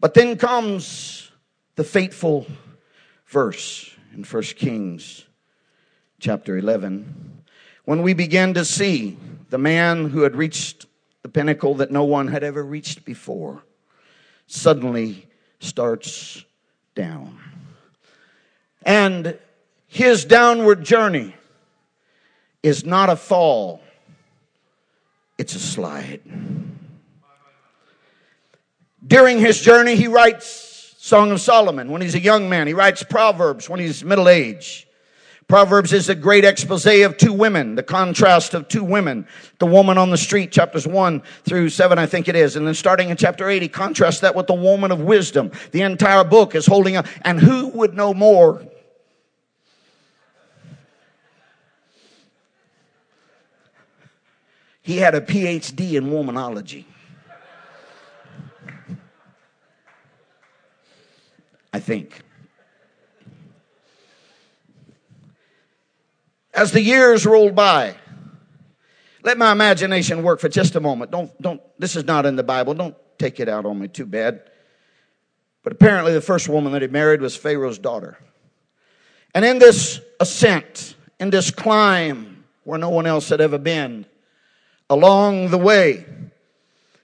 But 0.00 0.14
then 0.14 0.36
comes 0.36 1.29
the 1.80 1.84
fateful 1.84 2.46
verse 3.24 3.90
in 4.12 4.22
1 4.22 4.42
Kings 4.42 5.24
chapter 6.18 6.58
11 6.58 7.42
when 7.86 8.02
we 8.02 8.12
begin 8.12 8.52
to 8.52 8.66
see 8.66 9.16
the 9.48 9.56
man 9.56 10.10
who 10.10 10.20
had 10.20 10.36
reached 10.36 10.84
the 11.22 11.28
pinnacle 11.30 11.76
that 11.76 11.90
no 11.90 12.04
one 12.04 12.28
had 12.28 12.44
ever 12.44 12.62
reached 12.62 13.02
before 13.06 13.62
suddenly 14.46 15.26
starts 15.58 16.44
down. 16.94 17.38
And 18.84 19.38
his 19.86 20.26
downward 20.26 20.84
journey 20.84 21.34
is 22.62 22.84
not 22.84 23.08
a 23.08 23.16
fall, 23.16 23.80
it's 25.38 25.54
a 25.54 25.58
slide. 25.58 26.20
During 29.06 29.38
his 29.38 29.58
journey, 29.62 29.96
he 29.96 30.08
writes 30.08 30.69
Song 31.02 31.30
of 31.30 31.40
Solomon 31.40 31.90
when 31.90 32.02
he's 32.02 32.14
a 32.14 32.20
young 32.20 32.50
man. 32.50 32.66
He 32.66 32.74
writes 32.74 33.02
Proverbs 33.02 33.70
when 33.70 33.80
he's 33.80 34.04
middle 34.04 34.28
age. 34.28 34.86
Proverbs 35.48 35.94
is 35.94 36.10
a 36.10 36.14
great 36.14 36.44
expose 36.44 36.84
of 36.84 37.16
two 37.16 37.32
women, 37.32 37.74
the 37.74 37.82
contrast 37.82 38.52
of 38.52 38.68
two 38.68 38.84
women. 38.84 39.26
The 39.60 39.66
woman 39.66 39.96
on 39.96 40.10
the 40.10 40.18
street, 40.18 40.52
chapters 40.52 40.86
1 40.86 41.22
through 41.44 41.70
7, 41.70 41.98
I 41.98 42.04
think 42.04 42.28
it 42.28 42.36
is. 42.36 42.54
And 42.54 42.66
then 42.66 42.74
starting 42.74 43.08
in 43.08 43.16
chapter 43.16 43.48
8, 43.48 43.62
he 43.62 43.68
contrasts 43.68 44.20
that 44.20 44.34
with 44.34 44.46
the 44.46 44.52
woman 44.52 44.92
of 44.92 45.00
wisdom. 45.00 45.52
The 45.72 45.80
entire 45.80 46.22
book 46.22 46.54
is 46.54 46.66
holding 46.66 46.96
up. 46.96 47.06
And 47.22 47.40
who 47.40 47.68
would 47.68 47.94
know 47.94 48.12
more? 48.12 48.62
He 54.82 54.98
had 54.98 55.14
a 55.14 55.22
PhD 55.22 55.94
in 55.94 56.10
womanology. 56.10 56.84
Think. 61.90 62.22
As 66.54 66.70
the 66.70 66.80
years 66.80 67.26
rolled 67.26 67.56
by, 67.56 67.96
let 69.24 69.36
my 69.36 69.50
imagination 69.50 70.22
work 70.22 70.38
for 70.38 70.48
just 70.48 70.76
a 70.76 70.80
moment. 70.80 71.10
Don't, 71.10 71.42
don't, 71.42 71.60
this 71.80 71.96
is 71.96 72.04
not 72.04 72.26
in 72.26 72.36
the 72.36 72.44
Bible. 72.44 72.74
Don't 72.74 72.94
take 73.18 73.40
it 73.40 73.48
out 73.48 73.66
on 73.66 73.80
me 73.80 73.88
too 73.88 74.06
bad. 74.06 74.48
But 75.64 75.72
apparently, 75.72 76.12
the 76.12 76.20
first 76.20 76.48
woman 76.48 76.70
that 76.74 76.82
he 76.82 76.86
married 76.86 77.20
was 77.20 77.36
Pharaoh's 77.36 77.78
daughter. 77.78 78.16
And 79.34 79.44
in 79.44 79.58
this 79.58 80.00
ascent, 80.20 80.94
in 81.18 81.30
this 81.30 81.50
climb 81.50 82.44
where 82.62 82.78
no 82.78 82.90
one 82.90 83.06
else 83.06 83.30
had 83.30 83.40
ever 83.40 83.58
been, 83.58 84.06
along 84.88 85.50
the 85.50 85.58
way, 85.58 86.06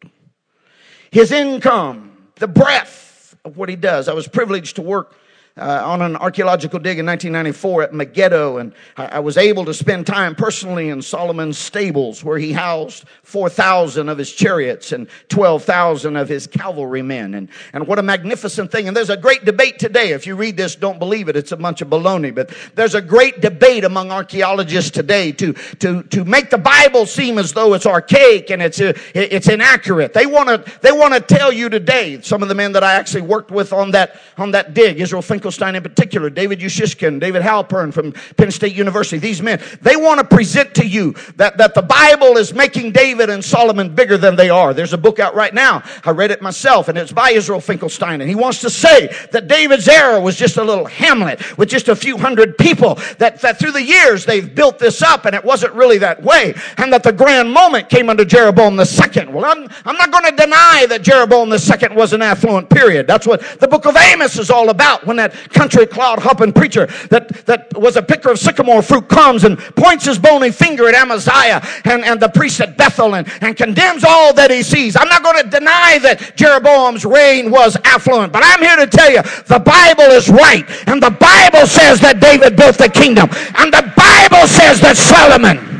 His 1.09 1.31
income, 1.31 2.17
the 2.35 2.49
breadth 2.49 3.37
of 3.45 3.55
what 3.55 3.69
he 3.69 3.77
does. 3.77 4.09
I 4.09 4.13
was 4.13 4.27
privileged 4.27 4.75
to 4.75 4.81
work 4.81 5.15
uh, 5.57 5.81
on 5.83 6.01
an 6.01 6.15
archaeological 6.15 6.79
dig 6.79 6.99
in 6.99 7.05
1994 7.05 7.83
at 7.83 7.93
Megiddo, 7.93 8.57
and 8.57 8.73
I, 8.95 9.05
I, 9.05 9.19
was 9.19 9.37
able 9.37 9.65
to 9.65 9.73
spend 9.73 10.05
time 10.05 10.35
personally 10.35 10.89
in 10.89 11.01
Solomon's 11.01 11.57
stables 11.57 12.23
where 12.23 12.37
he 12.37 12.51
housed 12.51 13.05
4,000 13.23 14.09
of 14.09 14.17
his 14.17 14.31
chariots 14.31 14.91
and 14.91 15.07
12,000 15.29 16.15
of 16.15 16.29
his 16.29 16.47
cavalrymen. 16.47 17.33
And, 17.33 17.49
and 17.73 17.87
what 17.87 17.99
a 17.99 18.03
magnificent 18.03 18.71
thing. 18.71 18.87
And 18.87 18.95
there's 18.95 19.09
a 19.09 19.17
great 19.17 19.45
debate 19.45 19.79
today. 19.79 20.11
If 20.11 20.27
you 20.27 20.35
read 20.35 20.57
this, 20.57 20.75
don't 20.75 20.99
believe 20.99 21.27
it. 21.27 21.35
It's 21.35 21.51
a 21.51 21.57
bunch 21.57 21.81
of 21.81 21.89
baloney. 21.89 22.33
But 22.33 22.53
there's 22.75 22.95
a 22.95 23.01
great 23.01 23.41
debate 23.41 23.83
among 23.83 24.11
archaeologists 24.11 24.91
today 24.91 25.31
to, 25.33 25.53
to, 25.79 26.03
to 26.03 26.23
make 26.23 26.49
the 26.49 26.57
Bible 26.57 27.05
seem 27.05 27.37
as 27.37 27.53
though 27.53 27.73
it's 27.73 27.85
archaic 27.85 28.51
and 28.51 28.61
it's, 28.61 28.79
uh, 28.79 28.93
it's 29.13 29.49
inaccurate. 29.49 30.13
They 30.13 30.25
want 30.25 30.49
to, 30.49 30.79
they 30.81 30.91
want 30.91 31.13
to 31.13 31.19
tell 31.19 31.51
you 31.51 31.69
today, 31.69 32.21
some 32.21 32.41
of 32.41 32.49
the 32.49 32.55
men 32.55 32.73
that 32.73 32.83
I 32.83 32.93
actually 32.93 33.21
worked 33.21 33.51
with 33.51 33.73
on 33.73 33.91
that, 33.91 34.19
on 34.37 34.51
that 34.51 34.73
dig, 34.73 34.99
Israel 34.99 35.21
Finkel 35.21 35.46
Finkelstein 35.47 35.75
in 35.75 35.83
particular, 35.83 36.29
David 36.29 36.59
Ussishkin, 36.59 37.21
David 37.21 37.41
Halpern 37.41 37.93
from 37.93 38.11
Penn 38.35 38.51
State 38.51 38.75
University, 38.75 39.17
these 39.17 39.41
men, 39.41 39.61
they 39.81 39.95
want 39.95 40.19
to 40.19 40.25
present 40.25 40.75
to 40.75 40.85
you 40.85 41.13
that, 41.37 41.57
that 41.57 41.73
the 41.73 41.81
Bible 41.81 42.35
is 42.35 42.53
making 42.53 42.91
David 42.91 43.29
and 43.29 43.43
Solomon 43.43 43.95
bigger 43.95 44.17
than 44.17 44.35
they 44.35 44.49
are. 44.49 44.73
There's 44.73 44.91
a 44.91 44.97
book 44.97 45.19
out 45.19 45.35
right 45.35 45.53
now. 45.53 45.83
I 46.03 46.11
read 46.11 46.31
it 46.31 46.41
myself 46.41 46.89
and 46.89 46.97
it's 46.97 47.13
by 47.13 47.29
Israel 47.29 47.61
Finkelstein. 47.61 48.19
And 48.19 48.29
he 48.29 48.35
wants 48.35 48.59
to 48.59 48.69
say 48.69 49.07
that 49.31 49.47
David's 49.47 49.87
era 49.87 50.19
was 50.19 50.35
just 50.35 50.57
a 50.57 50.63
little 50.63 50.85
hamlet 50.85 51.57
with 51.57 51.69
just 51.69 51.87
a 51.87 51.95
few 51.95 52.17
hundred 52.17 52.57
people 52.57 52.95
that, 53.17 53.39
that 53.39 53.57
through 53.57 53.71
the 53.71 53.83
years 53.83 54.25
they've 54.25 54.53
built 54.53 54.79
this 54.79 55.01
up 55.01 55.23
and 55.23 55.33
it 55.33 55.45
wasn't 55.45 55.73
really 55.75 55.97
that 55.99 56.21
way. 56.21 56.53
And 56.75 56.91
that 56.91 57.03
the 57.03 57.13
grand 57.13 57.53
moment 57.53 57.87
came 57.87 58.09
under 58.09 58.25
Jeroboam 58.25 58.75
the 58.75 58.85
second. 58.85 59.33
Well, 59.33 59.45
I'm, 59.45 59.69
I'm 59.85 59.95
not 59.95 60.11
going 60.11 60.25
to 60.25 60.35
deny 60.35 60.85
that 60.89 61.03
Jeroboam 61.03 61.47
the 61.47 61.59
second 61.59 61.95
was 61.95 62.11
an 62.11 62.21
affluent 62.21 62.69
period. 62.69 63.07
That's 63.07 63.25
what 63.25 63.41
the 63.61 63.67
book 63.69 63.85
of 63.85 63.95
Amos 63.95 64.37
is 64.37 64.51
all 64.51 64.69
about. 64.69 65.07
When 65.07 65.15
that 65.15 65.36
country 65.49 65.85
cloud 65.85 66.19
hopping 66.19 66.53
preacher 66.53 66.87
that, 67.09 67.29
that 67.45 67.77
was 67.77 67.95
a 67.95 68.01
picker 68.01 68.31
of 68.31 68.39
sycamore 68.39 68.81
fruit 68.81 69.07
comes 69.07 69.43
and 69.43 69.57
points 69.75 70.05
his 70.05 70.17
bony 70.17 70.51
finger 70.51 70.87
at 70.87 70.95
Amaziah 70.95 71.61
and, 71.85 72.03
and 72.03 72.19
the 72.19 72.29
priest 72.29 72.61
at 72.61 72.77
Bethel 72.77 73.15
and, 73.15 73.27
and 73.41 73.55
condemns 73.55 74.03
all 74.03 74.33
that 74.33 74.51
he 74.51 74.63
sees. 74.63 74.95
I'm 74.95 75.09
not 75.09 75.23
going 75.23 75.43
to 75.43 75.49
deny 75.49 75.99
that 75.99 76.33
Jeroboam's 76.35 77.05
reign 77.05 77.51
was 77.51 77.77
affluent, 77.83 78.33
but 78.33 78.43
I'm 78.45 78.61
here 78.61 78.77
to 78.77 78.87
tell 78.87 79.11
you 79.11 79.21
the 79.45 79.59
Bible 79.59 80.11
is 80.13 80.29
right. 80.29 80.65
And 80.87 81.01
the 81.01 81.11
Bible 81.11 81.67
says 81.67 81.99
that 82.01 82.19
David 82.19 82.55
built 82.55 82.77
the 82.77 82.89
kingdom. 82.89 83.29
And 83.55 83.73
the 83.73 83.91
Bible 83.95 84.47
says 84.47 84.81
that 84.81 84.97
Solomon 84.97 85.76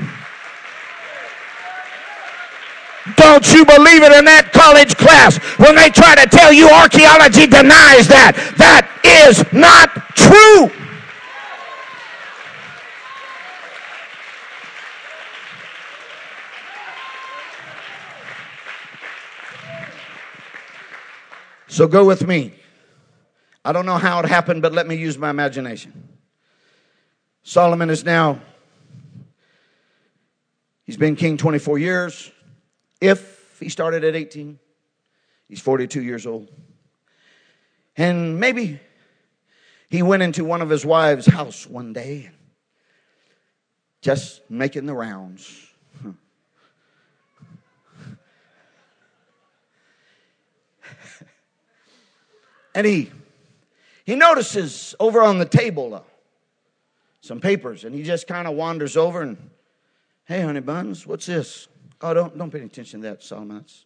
Don't 3.15 3.53
you 3.53 3.65
believe 3.65 4.03
it 4.03 4.11
in 4.11 4.25
that 4.25 4.51
college 4.51 4.95
class 4.97 5.37
when 5.57 5.75
they 5.75 5.89
try 5.89 6.15
to 6.15 6.27
tell 6.29 6.51
you 6.51 6.69
archaeology 6.69 7.47
denies 7.47 8.07
that. 8.07 8.35
That 8.57 8.89
is 9.03 9.43
not 9.53 9.89
true. 10.15 10.71
So 21.67 21.87
go 21.87 22.05
with 22.05 22.25
me. 22.25 22.53
I 23.63 23.71
don't 23.71 23.85
know 23.85 23.97
how 23.97 24.19
it 24.19 24.25
happened, 24.25 24.61
but 24.61 24.73
let 24.73 24.87
me 24.87 24.95
use 24.95 25.17
my 25.17 25.29
imagination. 25.29 26.09
Solomon 27.43 27.89
is 27.89 28.03
now, 28.03 28.39
he's 30.85 30.97
been 30.97 31.15
king 31.15 31.37
24 31.37 31.77
years. 31.77 32.31
If 32.99 33.57
he 33.59 33.69
started 33.69 34.03
at 34.03 34.15
18, 34.15 34.59
he's 35.47 35.61
42 35.61 36.01
years 36.01 36.25
old. 36.25 36.49
And 37.95 38.39
maybe 38.39 38.79
he 39.89 40.01
went 40.03 40.23
into 40.23 40.43
one 40.43 40.61
of 40.61 40.69
his 40.69 40.85
wife's 40.85 41.25
house 41.25 41.65
one 41.65 41.93
day, 41.93 42.29
just 44.01 44.41
making 44.49 44.85
the 44.85 44.93
rounds. 44.93 45.67
and 52.75 52.85
he 52.85 53.11
he 54.05 54.15
notices 54.15 54.95
over 55.01 55.21
on 55.21 55.37
the 55.37 55.45
table 55.45 55.93
uh, 55.93 56.01
some 57.19 57.41
papers, 57.41 57.83
and 57.83 57.93
he 57.93 58.03
just 58.03 58.25
kind 58.25 58.47
of 58.47 58.55
wanders 58.55 58.95
over 58.95 59.21
and, 59.21 59.49
hey, 60.23 60.41
honey 60.41 60.61
buns, 60.61 61.05
what's 61.05 61.25
this? 61.25 61.67
Oh, 62.01 62.13
don't, 62.13 62.37
don't 62.37 62.51
pay 62.51 62.59
any 62.59 62.67
attention 62.67 63.01
to 63.01 63.09
that, 63.09 63.23
Solomon. 63.23 63.57
That's 63.57 63.85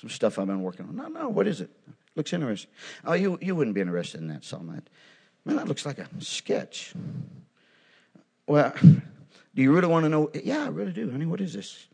some 0.00 0.10
stuff 0.10 0.38
I've 0.38 0.46
been 0.46 0.62
working 0.62 0.86
on. 0.86 0.96
No, 0.96 1.08
no, 1.08 1.28
what 1.28 1.46
is 1.46 1.60
it? 1.60 1.70
Looks 2.14 2.32
interesting. 2.32 2.70
Oh, 3.04 3.14
you, 3.14 3.38
you 3.40 3.54
wouldn't 3.54 3.74
be 3.74 3.80
interested 3.80 4.20
in 4.20 4.28
that, 4.28 4.44
Solomon. 4.44 4.82
Man, 5.44 5.56
that 5.56 5.68
looks 5.68 5.86
like 5.86 5.98
a 5.98 6.08
sketch. 6.18 6.94
Well, 8.46 8.74
do 8.82 9.62
you 9.62 9.72
really 9.72 9.88
want 9.88 10.04
to 10.04 10.08
know? 10.08 10.30
Yeah, 10.34 10.64
I 10.64 10.68
really 10.68 10.92
do, 10.92 11.10
honey. 11.10 11.26
What 11.26 11.40
is 11.40 11.52
this? 11.52 11.86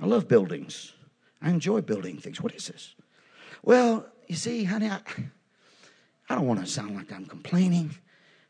I 0.00 0.06
love 0.06 0.28
buildings. 0.28 0.92
I 1.42 1.50
enjoy 1.50 1.80
building 1.80 2.18
things. 2.18 2.40
What 2.40 2.54
is 2.54 2.66
this? 2.66 2.94
Well, 3.62 4.06
you 4.26 4.36
see, 4.36 4.64
honey, 4.64 4.88
I, 4.88 5.00
I 6.28 6.34
don't 6.34 6.46
want 6.46 6.60
to 6.60 6.66
sound 6.66 6.96
like 6.96 7.12
I'm 7.12 7.26
complaining. 7.26 7.94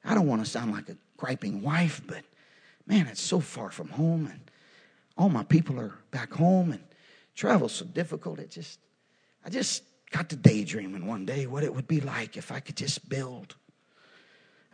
I 0.04 0.14
don't 0.14 0.26
want 0.26 0.44
to 0.44 0.50
sound 0.50 0.72
like 0.72 0.88
a 0.88 0.96
griping 1.16 1.62
wife, 1.62 2.00
but 2.06 2.22
man, 2.86 3.06
it's 3.06 3.20
so 3.20 3.40
far 3.40 3.70
from 3.70 3.88
home. 3.88 4.26
And 4.26 4.50
all 5.18 5.28
my 5.28 5.42
people 5.42 5.78
are 5.80 5.92
back 6.12 6.32
home 6.32 6.70
and 6.70 6.80
travel's 7.34 7.72
so 7.72 7.84
difficult. 7.84 8.38
It 8.38 8.50
just, 8.50 8.78
I 9.44 9.50
just 9.50 9.82
got 10.10 10.30
to 10.30 10.36
daydreaming 10.36 11.06
one 11.06 11.26
day 11.26 11.46
what 11.46 11.64
it 11.64 11.74
would 11.74 11.88
be 11.88 12.00
like 12.00 12.36
if 12.36 12.52
I 12.52 12.60
could 12.60 12.76
just 12.76 13.08
build 13.08 13.56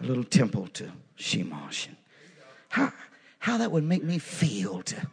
a 0.01 0.05
little 0.05 0.23
temple 0.23 0.69
to 0.75 0.93
Shemash 1.19 1.89
and 1.89 1.97
how, 2.69 2.93
how 3.39 3.59
that 3.59 3.73
would 3.73 3.85
make 3.85 4.05
me 4.05 4.19
feel 4.19 4.83
to 4.83 5.07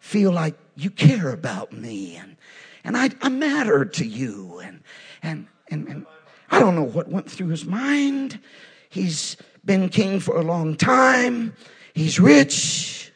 feel 0.00 0.32
like 0.32 0.54
you 0.74 0.90
care 0.90 1.30
about 1.32 1.72
me 1.72 2.16
and, 2.16 2.36
and 2.82 2.96
I, 2.96 3.10
I 3.20 3.28
matter 3.28 3.84
to 3.84 4.06
you 4.06 4.60
and, 4.60 4.80
and, 5.22 5.46
and, 5.68 5.86
and 5.88 6.06
I 6.50 6.60
don't 6.60 6.74
know 6.74 6.82
what 6.82 7.08
went 7.08 7.30
through 7.30 7.48
his 7.48 7.66
mind. 7.66 8.40
He's 8.88 9.36
been 9.64 9.90
king 9.90 10.18
for 10.18 10.38
a 10.38 10.42
long 10.42 10.76
time. 10.76 11.54
He's 11.92 12.18
rich. 12.18 13.07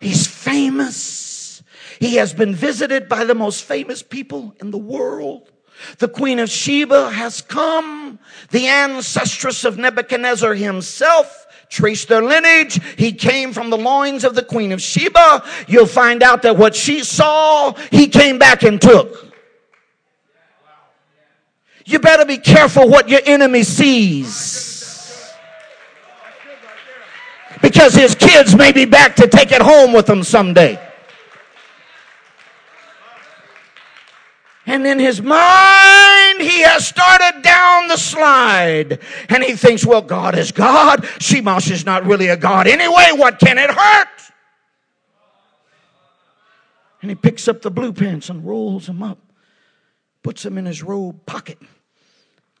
He's 0.00 0.26
famous. 0.26 1.62
He 1.98 2.16
has 2.16 2.32
been 2.32 2.54
visited 2.54 3.08
by 3.08 3.24
the 3.24 3.34
most 3.34 3.64
famous 3.64 4.02
people 4.02 4.54
in 4.60 4.70
the 4.70 4.78
world. 4.78 5.50
The 5.98 6.08
Queen 6.08 6.38
of 6.38 6.50
Sheba 6.50 7.10
has 7.10 7.40
come. 7.40 8.18
The 8.50 8.64
ancestress 8.64 9.64
of 9.64 9.78
Nebuchadnezzar 9.78 10.54
himself 10.54 11.46
traced 11.68 12.08
their 12.08 12.22
lineage. 12.22 12.80
He 12.96 13.12
came 13.12 13.52
from 13.52 13.70
the 13.70 13.76
loins 13.76 14.24
of 14.24 14.34
the 14.34 14.42
Queen 14.42 14.72
of 14.72 14.80
Sheba. 14.80 15.44
You'll 15.66 15.86
find 15.86 16.22
out 16.22 16.42
that 16.42 16.56
what 16.56 16.74
she 16.74 17.04
saw, 17.04 17.74
he 17.90 18.08
came 18.08 18.38
back 18.38 18.62
and 18.62 18.80
took. 18.80 19.26
You 21.84 21.98
better 21.98 22.24
be 22.24 22.38
careful 22.38 22.88
what 22.88 23.08
your 23.08 23.20
enemy 23.24 23.62
sees. 23.62 24.77
Because 27.62 27.94
his 27.94 28.14
kids 28.14 28.54
may 28.54 28.72
be 28.72 28.84
back 28.84 29.16
to 29.16 29.26
take 29.26 29.52
it 29.52 29.62
home 29.62 29.92
with 29.92 30.06
them 30.06 30.22
someday. 30.22 30.78
And 34.66 34.86
in 34.86 34.98
his 34.98 35.22
mind, 35.22 36.42
he 36.42 36.60
has 36.60 36.86
started 36.86 37.42
down 37.42 37.88
the 37.88 37.96
slide. 37.96 39.00
And 39.30 39.42
he 39.42 39.54
thinks, 39.54 39.84
well, 39.84 40.02
God 40.02 40.36
is 40.36 40.52
God. 40.52 41.04
Shemash 41.18 41.70
is 41.70 41.86
not 41.86 42.04
really 42.04 42.28
a 42.28 42.36
God 42.36 42.66
anyway. 42.66 43.06
What 43.14 43.38
can 43.38 43.56
it 43.56 43.70
hurt? 43.70 44.08
And 47.00 47.10
he 47.10 47.14
picks 47.14 47.48
up 47.48 47.62
the 47.62 47.70
blue 47.70 47.92
pants 47.92 48.28
and 48.28 48.44
rolls 48.44 48.86
them 48.86 49.02
up, 49.02 49.18
puts 50.22 50.42
them 50.42 50.58
in 50.58 50.66
his 50.66 50.82
robe 50.82 51.24
pocket. 51.24 51.58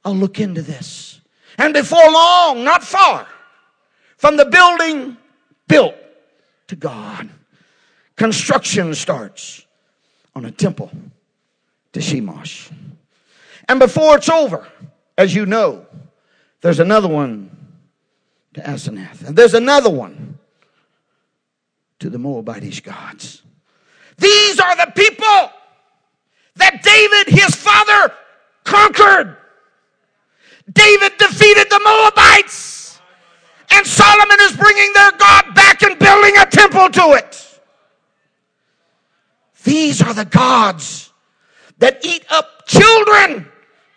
I'll 0.04 0.16
look 0.16 0.40
into 0.40 0.62
this. 0.62 1.20
And 1.58 1.74
before 1.74 2.10
long, 2.10 2.64
not 2.64 2.82
far 2.82 3.26
from 4.18 4.36
the 4.36 4.44
building 4.44 5.16
built 5.66 5.94
to 6.66 6.76
God, 6.76 7.30
construction 8.16 8.94
starts 8.94 9.64
on 10.34 10.44
a 10.44 10.50
temple 10.50 10.90
to 11.92 12.00
Shemash. 12.00 12.70
And 13.68 13.78
before 13.78 14.16
it's 14.16 14.28
over, 14.28 14.66
as 15.16 15.34
you 15.34 15.46
know, 15.46 15.86
there's 16.60 16.80
another 16.80 17.08
one 17.08 17.50
to 18.54 18.60
Asenath. 18.60 19.26
And 19.26 19.36
there's 19.36 19.54
another 19.54 19.90
one 19.90 20.38
to 22.00 22.10
the 22.10 22.18
Moabitish 22.18 22.82
gods. 22.82 23.42
These 24.18 24.58
are 24.58 24.76
the 24.76 24.92
people 24.94 25.52
that 26.56 26.82
David, 26.82 27.40
his 27.40 27.54
father, 27.54 28.12
conquered. 28.64 29.36
David 30.72 31.12
defeated 31.18 31.70
the 31.70 31.80
Moabites. 31.84 32.87
And 33.70 33.86
Solomon 33.86 34.38
is 34.40 34.56
bringing 34.56 34.92
their 34.94 35.12
God 35.12 35.54
back 35.54 35.82
and 35.82 35.98
building 35.98 36.36
a 36.38 36.46
temple 36.46 36.88
to 36.90 37.12
it. 37.12 37.60
These 39.64 40.02
are 40.02 40.14
the 40.14 40.24
gods 40.24 41.12
that 41.78 42.04
eat 42.04 42.24
up 42.30 42.66
children 42.66 43.46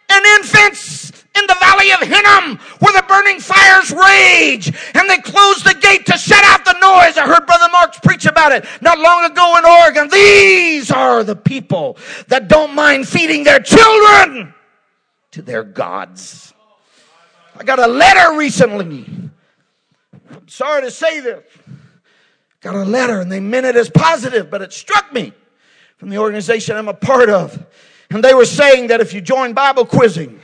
and 0.10 0.26
infants 0.26 1.12
in 1.34 1.48
the 1.48 1.56
valley 1.60 1.92
of 1.94 2.00
Hinnom 2.02 2.58
where 2.80 2.94
the 2.94 3.06
burning 3.08 3.40
fires 3.40 3.92
rage 3.92 4.68
and 4.94 5.10
they 5.10 5.18
close 5.20 5.64
the 5.64 5.76
gate 5.80 6.06
to 6.08 6.18
shut 6.18 6.44
out 6.44 6.66
the 6.66 6.74
noise. 6.74 7.18
I 7.18 7.26
heard 7.26 7.46
Brother 7.46 7.70
Marks 7.72 8.00
preach 8.00 8.26
about 8.26 8.52
it 8.52 8.66
not 8.82 9.00
long 9.00 9.32
ago 9.32 9.58
in 9.58 9.66
Oregon. 9.66 10.10
These 10.10 10.92
are 10.92 11.24
the 11.24 11.36
people 11.36 11.98
that 12.28 12.50
don't 12.50 12.76
mind 12.76 13.08
feeding 13.08 13.44
their 13.44 13.60
children 13.60 14.54
to 15.32 15.42
their 15.42 15.64
gods. 15.64 16.54
I 17.56 17.64
got 17.64 17.80
a 17.80 17.88
letter 17.88 18.38
recently. 18.38 19.31
I'm 20.42 20.48
sorry 20.48 20.82
to 20.82 20.92
say 20.92 21.20
this. 21.20 21.44
Got 22.62 22.74
a 22.74 22.84
letter 22.84 23.22
and 23.22 23.32
they 23.32 23.40
meant 23.40 23.68
it 23.68 23.76
as 23.76 23.92
positive, 23.92 24.50
but 24.50 24.64
it 24.64 24.74
struck 24.74 25.14
me 25.14 25.34
from 25.98 26.10
the 26.10 26.18
organization 26.18 26.76
I'm 26.76 26.88
a 26.88 26.96
part 26.96 27.30
of. 27.30 27.64
And 28.10 28.24
they 28.24 28.34
were 28.34 28.46
saying 28.46 28.88
that 28.88 29.02
if 29.02 29.14
you 29.14 29.22
join 29.22 29.54
Bible 29.54 29.86
quizzing, 29.86 30.40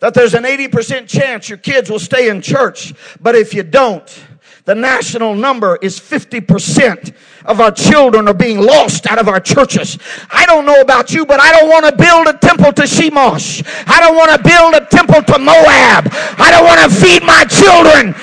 that 0.00 0.14
there's 0.14 0.34
an 0.34 0.42
80% 0.42 1.08
chance 1.08 1.48
your 1.48 1.58
kids 1.58 1.88
will 1.88 2.00
stay 2.00 2.28
in 2.28 2.42
church. 2.42 2.92
But 3.20 3.36
if 3.36 3.54
you 3.54 3.62
don't, 3.62 4.24
the 4.64 4.74
national 4.74 5.36
number 5.36 5.76
is 5.80 5.98
50% 5.98 7.14
of 7.44 7.60
our 7.60 7.70
children 7.70 8.26
are 8.26 8.34
being 8.34 8.60
lost 8.60 9.06
out 9.06 9.20
of 9.20 9.28
our 9.28 9.38
churches. 9.38 9.96
I 10.28 10.44
don't 10.44 10.66
know 10.66 10.80
about 10.80 11.12
you, 11.12 11.24
but 11.24 11.38
I 11.40 11.52
don't 11.52 11.68
want 11.68 11.86
to 11.86 11.96
build 11.96 12.26
a 12.26 12.36
temple 12.36 12.72
to 12.72 12.82
Shemash. 12.82 13.64
I 13.86 14.00
don't 14.00 14.16
want 14.16 14.32
to 14.32 14.42
build 14.42 14.74
a 14.74 14.84
temple 14.86 15.22
to 15.22 15.38
Moab. 15.38 16.08
I 16.36 16.50
don't 16.50 16.64
want 16.64 16.80
to 16.80 17.00
feed 17.00 17.22
my 17.22 17.44
children 17.44 18.14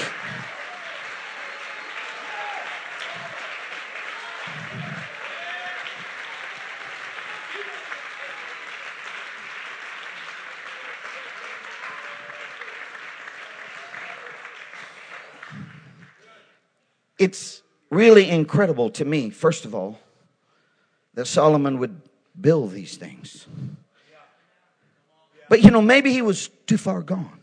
it's 17.23 17.61
really 17.89 18.29
incredible 18.29 18.89
to 18.91 19.05
me, 19.05 19.29
first 19.29 19.65
of 19.65 19.73
all, 19.73 19.99
that 21.13 21.25
Solomon 21.25 21.79
would 21.79 22.01
build 22.39 22.71
these 22.71 22.97
things. 22.97 23.47
But 25.49 25.61
you 25.61 25.71
know, 25.71 25.81
maybe 25.81 26.11
he 26.11 26.21
was 26.21 26.49
too 26.65 26.77
far 26.77 27.01
gone. 27.01 27.39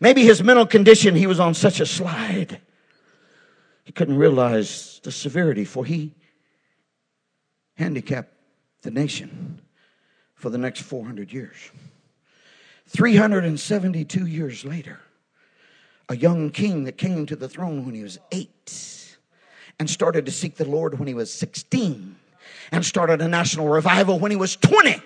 Maybe 0.00 0.24
his 0.24 0.42
mental 0.42 0.66
condition, 0.66 1.14
he 1.14 1.26
was 1.26 1.38
on 1.38 1.52
such 1.52 1.80
a 1.80 1.86
slide. 1.86 2.60
He 3.84 3.92
couldn't 3.92 4.16
realize 4.16 5.00
the 5.02 5.12
severity, 5.12 5.64
for 5.64 5.84
he 5.84 6.14
handicapped 7.74 8.32
the 8.82 8.90
nation 8.90 9.60
for 10.34 10.48
the 10.48 10.56
next 10.56 10.80
400 10.80 11.32
years. 11.32 11.56
372 12.86 14.26
years 14.26 14.64
later, 14.64 15.00
a 16.10 16.16
young 16.16 16.50
king 16.50 16.82
that 16.84 16.98
came 16.98 17.24
to 17.24 17.36
the 17.36 17.48
throne 17.48 17.86
when 17.86 17.94
he 17.94 18.02
was 18.02 18.18
eight 18.32 19.16
and 19.78 19.88
started 19.88 20.26
to 20.26 20.32
seek 20.32 20.56
the 20.56 20.64
Lord 20.64 20.98
when 20.98 21.06
he 21.06 21.14
was 21.14 21.32
16 21.32 22.16
and 22.72 22.84
started 22.84 23.22
a 23.22 23.28
national 23.28 23.68
revival 23.68 24.18
when 24.18 24.32
he 24.32 24.36
was 24.36 24.56
20 24.56 25.00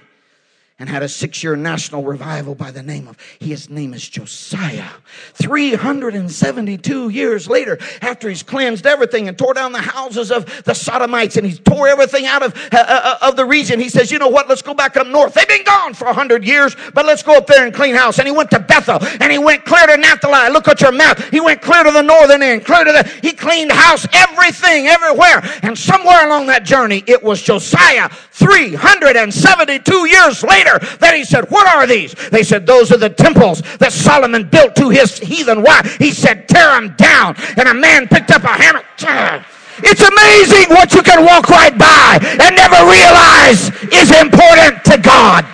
and 0.81 0.89
had 0.89 1.05
a 1.05 1.09
six 1.09 1.45
year 1.45 1.55
national 1.55 2.03
revival 2.03 2.57
by 2.57 2.73
the 2.73 2.83
name 2.83 3.07
of, 3.07 3.17
his 3.39 3.71
name 3.71 3.95
is 3.95 4.09
Josiah. 4.09 4.89
372 5.35 7.11
years 7.11 7.49
later, 7.49 7.79
after 8.03 8.29
he's 8.29 8.43
cleansed 8.43 8.85
everything 8.85 9.29
and 9.29 9.39
tore 9.39 9.55
down 9.55 9.71
the 9.71 9.79
houses 9.79 10.33
of 10.33 10.65
the 10.65 10.75
Sodomites 10.75 11.37
and 11.37 11.47
he 11.47 11.57
tore 11.57 11.87
everything 11.87 12.27
out 12.27 12.43
of, 12.43 12.57
uh, 12.73 12.85
uh, 12.89 13.19
of 13.23 13.37
the 13.37 13.45
region, 13.45 13.79
he 13.79 13.89
says, 13.89 14.11
you 14.11 14.19
know 14.19 14.29
what, 14.29 14.49
let's 14.49 14.63
go 14.63 14.75
back 14.75 14.97
up 14.97 15.07
north. 15.07 15.35
They've 15.35 15.47
been 15.47 15.63
gone 15.63 15.95
for 15.95 16.07
100 16.07 16.45
years, 16.45 16.75
but 16.93 17.07
let's 17.07 17.23
go 17.23 17.37
up 17.37 17.47
there 17.47 17.65
and 17.65 17.73
clean 17.73 17.95
house. 17.95 18.19
And 18.19 18.27
he 18.27 18.35
went 18.35 18.51
to 18.51 18.59
Bethel 18.59 18.99
and 19.21 19.31
he 19.31 19.39
went 19.39 19.65
clear 19.65 19.87
to 19.87 19.97
Naphtali. 19.97 20.53
Look 20.53 20.67
at 20.67 20.81
your 20.81 20.91
map. 20.91 21.21
He 21.31 21.41
went 21.41 21.63
clear 21.63 21.85
to 21.85 21.93
the 21.93 22.03
northern 22.03 22.43
end, 22.43 22.65
clear 22.65 22.83
to 22.83 22.91
the, 22.91 23.09
he 23.23 23.33
cleaned 23.33 23.71
house, 23.71 24.09
everything, 24.13 24.89
everywhere. 24.89 25.41
And 25.63 25.79
somewhere 25.79 26.27
along 26.27 26.47
that 26.47 26.65
journey, 26.65 27.05
it 27.07 27.23
was 27.23 27.43
Josiah 27.43 28.09
372 28.09 30.09
years 30.09 30.43
later 30.43 30.64
later, 30.65 30.97
then 30.97 31.15
he 31.15 31.25
said, 31.25 31.51
What 31.51 31.67
are 31.69 31.87
these? 31.87 32.15
They 32.31 32.43
said, 32.43 32.67
Those 32.67 32.93
are 32.93 32.97
the 32.97 33.11
temples 33.11 33.63
that 33.79 33.93
Solomon 33.93 34.49
built 34.49 34.75
to 34.77 34.89
his 34.89 35.19
heathen 35.19 35.63
wife. 35.63 35.97
He 35.97 36.11
said, 36.11 36.49
Tear 36.49 36.81
them 36.81 36.95
down. 36.97 37.37
And 37.57 37.69
a 37.69 37.75
man 37.75 38.09
picked 38.09 38.31
up 38.31 38.45
a 38.45 38.49
hammer. 38.49 38.85
It's 39.79 40.07
amazing 40.07 40.71
what 40.71 40.95
you 40.95 41.03
can 41.03 41.27
walk 41.27 41.49
right 41.49 41.77
by 41.77 42.19
and 42.23 42.55
never 42.55 42.79
realize 42.87 43.75
is 43.91 44.15
important 44.23 44.85
to 44.85 44.97
God. 44.99 45.45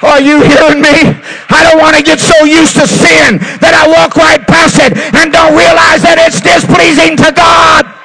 Are 0.00 0.18
you 0.18 0.40
hearing 0.40 0.80
me? 0.80 1.12
I 1.52 1.60
don't 1.68 1.78
want 1.78 1.94
to 1.94 2.02
get 2.02 2.20
so 2.20 2.46
used 2.46 2.72
to 2.80 2.88
sin 2.88 3.36
that 3.60 3.76
I 3.76 3.84
walk 3.84 4.16
right 4.16 4.40
past 4.48 4.80
it 4.80 4.96
and 4.96 5.30
don't 5.30 5.52
realize 5.52 6.00
that 6.08 6.16
it's 6.16 6.40
displeasing 6.40 7.20
to 7.20 7.30
God. 7.30 7.99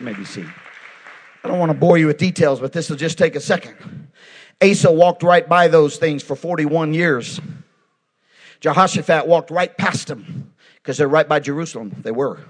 Maybe 0.00 0.24
see. 0.24 0.44
I 1.44 1.48
don't 1.48 1.58
want 1.58 1.70
to 1.70 1.78
bore 1.78 1.98
you 1.98 2.06
with 2.06 2.18
details, 2.18 2.60
but 2.60 2.72
this 2.72 2.90
will 2.90 2.96
just 2.96 3.18
take 3.18 3.36
a 3.36 3.40
second. 3.40 4.08
Asa 4.62 4.90
walked 4.90 5.22
right 5.22 5.48
by 5.48 5.68
those 5.68 5.96
things 5.96 6.22
for 6.22 6.34
41 6.34 6.94
years. 6.94 7.40
Jehoshaphat 8.60 9.26
walked 9.26 9.50
right 9.50 9.76
past 9.76 10.08
them 10.08 10.54
because 10.76 10.98
they're 10.98 11.08
right 11.08 11.28
by 11.28 11.40
Jerusalem. 11.40 11.94
They 12.02 12.10
were. 12.10 12.40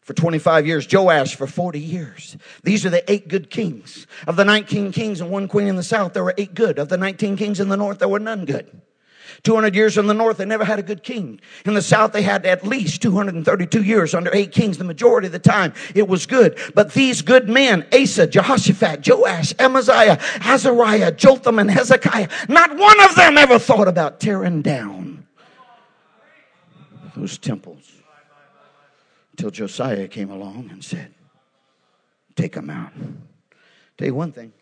For 0.00 0.12
25 0.12 0.66
years, 0.66 0.86
Joash 0.90 1.34
for 1.34 1.46
40 1.46 1.80
years. 1.80 2.36
These 2.62 2.84
are 2.84 2.90
the 2.90 3.10
eight 3.10 3.26
good 3.26 3.48
kings. 3.48 4.06
Of 4.26 4.36
the 4.36 4.44
19 4.44 4.92
kings 4.92 5.20
and 5.20 5.30
one 5.30 5.48
queen 5.48 5.66
in 5.66 5.76
the 5.76 5.82
south, 5.82 6.12
there 6.12 6.24
were 6.24 6.34
eight 6.36 6.54
good. 6.54 6.78
Of 6.78 6.90
the 6.90 6.98
19 6.98 7.36
kings 7.36 7.58
in 7.58 7.70
the 7.70 7.76
north, 7.76 8.00
there 8.00 8.08
were 8.08 8.18
none 8.18 8.44
good. 8.44 8.70
200 9.44 9.74
years 9.74 9.98
in 9.98 10.06
the 10.06 10.14
north, 10.14 10.38
they 10.38 10.44
never 10.46 10.64
had 10.64 10.78
a 10.78 10.82
good 10.82 11.02
king. 11.02 11.38
In 11.66 11.74
the 11.74 11.82
south, 11.82 12.12
they 12.12 12.22
had 12.22 12.46
at 12.46 12.66
least 12.66 13.02
232 13.02 13.82
years 13.82 14.14
under 14.14 14.34
eight 14.34 14.52
kings. 14.52 14.78
The 14.78 14.84
majority 14.84 15.26
of 15.26 15.32
the 15.32 15.38
time, 15.38 15.74
it 15.94 16.08
was 16.08 16.24
good. 16.24 16.58
But 16.74 16.94
these 16.94 17.20
good 17.22 17.48
men, 17.48 17.86
Asa, 17.92 18.26
Jehoshaphat, 18.26 19.06
Joash, 19.06 19.54
Amaziah, 19.58 20.18
Azariah, 20.40 21.12
Jotham, 21.12 21.58
and 21.58 21.70
Hezekiah, 21.70 22.28
not 22.48 22.76
one 22.76 23.00
of 23.04 23.14
them 23.14 23.36
ever 23.36 23.58
thought 23.58 23.86
about 23.86 24.18
tearing 24.18 24.62
down 24.62 25.26
those 27.14 27.38
temples. 27.38 27.92
Until 29.32 29.50
Josiah 29.50 30.08
came 30.08 30.30
along 30.30 30.70
and 30.70 30.82
said, 30.82 31.12
Take 32.36 32.54
them 32.54 32.70
out. 32.70 32.92
Tell 33.96 34.06
you 34.08 34.14
one 34.14 34.32
thing. 34.32 34.52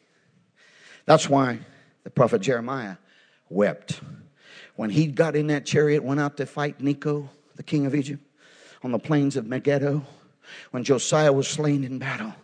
That's 1.07 1.29
why 1.29 1.61
the 2.05 2.11
prophet 2.11 2.43
Jeremiah 2.43 2.97
wept 3.49 4.01
when 4.83 4.91
he 4.91 5.07
got 5.07 5.37
in 5.37 5.47
that 5.47 5.65
chariot, 5.65 6.03
went 6.03 6.19
out 6.19 6.37
to 6.37 6.45
fight 6.45 6.81
Necho, 6.81 7.31
the 7.55 7.63
king 7.63 7.87
of 7.87 7.95
Egypt, 7.95 8.21
on 8.83 8.91
the 8.91 8.99
plains 8.99 9.37
of 9.37 9.47
Megiddo, 9.47 10.05
when 10.73 10.83
Josiah 10.83 11.33
was 11.33 11.47
slain 11.47 11.85
in 11.85 12.01
battle. 12.01 12.35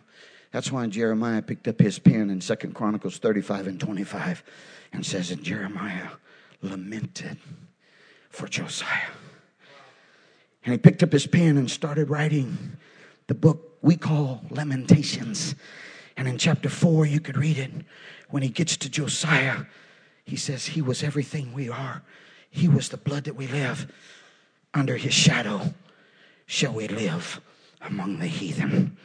That's 0.53 0.71
why 0.71 0.87
Jeremiah 0.87 1.41
picked 1.41 1.67
up 1.67 1.81
his 1.81 1.99
pen 1.99 2.29
in 2.29 2.39
Second 2.39 2.75
Chronicles 2.75 3.17
35 3.17 3.67
and 3.67 3.77
25 3.77 4.41
and 4.93 5.05
says, 5.05 5.31
And 5.31 5.43
Jeremiah 5.43 6.07
lamented 6.61 7.35
for 8.29 8.47
Josiah. 8.47 9.09
And 10.63 10.71
he 10.71 10.77
picked 10.77 11.03
up 11.03 11.11
his 11.11 11.27
pen 11.27 11.57
and 11.57 11.69
started 11.69 12.09
writing 12.09 12.77
the 13.27 13.35
book 13.35 13.79
we 13.81 13.97
call 13.97 14.45
Lamentations. 14.49 15.55
And 16.15 16.25
in 16.25 16.37
chapter 16.37 16.69
4, 16.69 17.05
you 17.05 17.19
could 17.19 17.35
read 17.35 17.57
it. 17.57 17.71
When 18.29 18.43
he 18.43 18.49
gets 18.49 18.77
to 18.77 18.89
Josiah, 18.89 19.65
he 20.23 20.37
says, 20.37 20.67
He 20.67 20.81
was 20.81 21.03
everything 21.03 21.51
we 21.51 21.67
are. 21.67 22.01
He 22.49 22.67
was 22.67 22.89
the 22.89 22.97
blood 22.97 23.25
that 23.25 23.35
we 23.35 23.47
live. 23.47 23.91
Under 24.73 24.97
his 24.97 25.13
shadow 25.13 25.73
shall 26.45 26.73
we 26.73 26.87
live 26.87 27.41
among 27.81 28.19
the 28.19 28.27
heathen. 28.27 28.97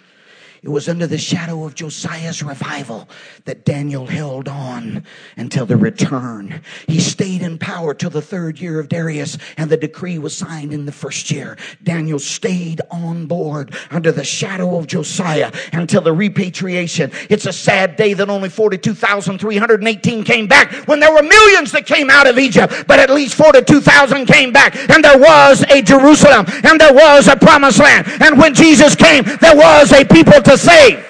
It 0.64 0.70
was 0.70 0.88
under 0.88 1.06
the 1.06 1.18
shadow 1.18 1.66
of 1.66 1.74
Josiah's 1.74 2.42
revival 2.42 3.06
that 3.44 3.66
Daniel 3.66 4.06
held 4.06 4.48
on 4.48 5.04
until 5.36 5.66
the 5.66 5.76
return. 5.76 6.62
He 6.86 7.00
stayed 7.00 7.42
in 7.42 7.58
power 7.58 7.92
till 7.92 8.08
the 8.08 8.22
third 8.22 8.58
year 8.58 8.80
of 8.80 8.88
Darius 8.88 9.36
and 9.58 9.68
the 9.68 9.76
decree 9.76 10.18
was 10.18 10.34
signed 10.34 10.72
in 10.72 10.86
the 10.86 10.92
first 10.92 11.30
year. 11.30 11.58
Daniel 11.82 12.18
stayed 12.18 12.80
on 12.90 13.26
board 13.26 13.74
under 13.90 14.10
the 14.10 14.24
shadow 14.24 14.78
of 14.78 14.86
Josiah 14.86 15.52
until 15.74 16.00
the 16.00 16.14
repatriation. 16.14 17.12
It's 17.28 17.44
a 17.44 17.52
sad 17.52 17.96
day 17.96 18.14
that 18.14 18.30
only 18.30 18.48
42,318 18.48 20.24
came 20.24 20.46
back 20.46 20.72
when 20.88 20.98
there 20.98 21.12
were 21.12 21.22
millions 21.22 21.72
that 21.72 21.84
came 21.84 22.08
out 22.08 22.26
of 22.26 22.38
Egypt, 22.38 22.84
but 22.86 22.98
at 22.98 23.10
least 23.10 23.34
42,000 23.34 24.24
came 24.24 24.50
back 24.50 24.74
and 24.88 25.04
there 25.04 25.18
was 25.18 25.62
a 25.64 25.82
Jerusalem 25.82 26.46
and 26.64 26.80
there 26.80 26.94
was 26.94 27.28
a 27.28 27.36
promised 27.36 27.80
land. 27.80 28.06
And 28.22 28.38
when 28.38 28.54
Jesus 28.54 28.94
came, 28.94 29.24
there 29.42 29.54
was 29.54 29.92
a 29.92 30.06
people 30.06 30.40
to 30.40 30.53
save. 30.56 31.04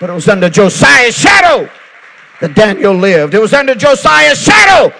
But 0.00 0.10
it 0.10 0.14
was 0.14 0.28
under 0.28 0.48
Josiah's 0.48 1.16
shadow 1.16 1.70
that 2.40 2.54
Daniel 2.54 2.94
lived. 2.94 3.34
It 3.34 3.40
was 3.40 3.52
under 3.52 3.74
Josiah's 3.74 4.42
shadow 4.42 4.94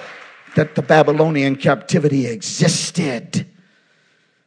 that 0.56 0.74
the 0.74 0.82
Babylonian 0.82 1.56
captivity 1.56 2.26
existed. 2.26 3.46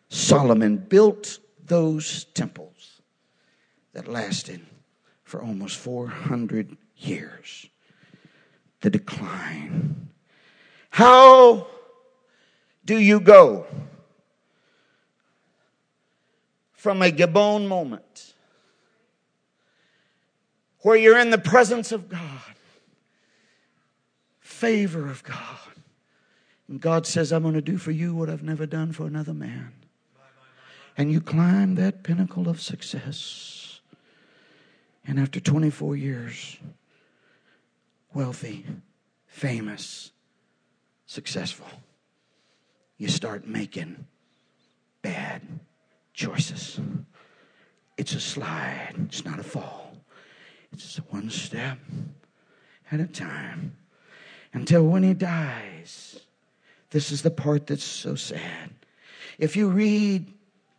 Solomon 0.09 0.77
built 0.77 1.39
those 1.65 2.25
temples 2.35 3.01
that 3.93 4.07
lasted 4.07 4.61
for 5.23 5.41
almost 5.41 5.77
400 5.77 6.77
years. 6.97 7.67
The 8.81 8.91
decline. 8.91 10.09
How 10.91 11.67
do 12.85 12.99
you 12.99 13.19
go 13.19 13.65
from 16.73 17.01
a 17.01 17.09
Gibeon 17.09 17.67
moment 17.67 18.32
where 20.83 20.97
you're 20.97 21.17
in 21.17 21.31
the 21.31 21.37
presence 21.37 21.91
of 21.91 22.09
God, 22.09 22.21
favor 24.39 25.09
of 25.09 25.23
God. 25.23 25.37
And 26.67 26.79
God 26.79 27.07
says, 27.07 27.31
I'm 27.31 27.41
going 27.41 27.55
to 27.55 27.61
do 27.61 27.77
for 27.77 27.91
you 27.91 28.13
what 28.13 28.29
I've 28.29 28.43
never 28.43 28.65
done 28.65 28.91
for 28.91 29.07
another 29.07 29.33
man. 29.33 29.73
And 30.95 31.11
you 31.11 31.21
climb 31.21 31.75
that 31.75 32.03
pinnacle 32.03 32.47
of 32.47 32.61
success. 32.61 33.81
And 35.05 35.19
after 35.19 35.39
24 35.39 35.95
years, 35.95 36.57
wealthy, 38.13 38.65
famous, 39.25 40.11
successful, 41.05 41.67
you 42.97 43.07
start 43.07 43.47
making 43.47 44.05
bad 45.01 45.41
choices. 46.13 46.79
It's 47.97 48.13
a 48.13 48.19
slide, 48.19 48.93
it's 49.05 49.25
not 49.25 49.39
a 49.39 49.43
fall. 49.43 49.82
It's 50.73 50.97
one 51.09 51.29
step 51.29 51.77
at 52.91 52.99
a 52.99 53.07
time 53.07 53.77
until 54.53 54.83
when 54.85 55.03
he 55.03 55.13
dies. 55.13 56.19
This 56.89 57.11
is 57.11 57.21
the 57.21 57.31
part 57.31 57.67
that's 57.67 57.83
so 57.83 58.15
sad. 58.15 58.71
If 59.37 59.55
you 59.55 59.69
read 59.69 60.31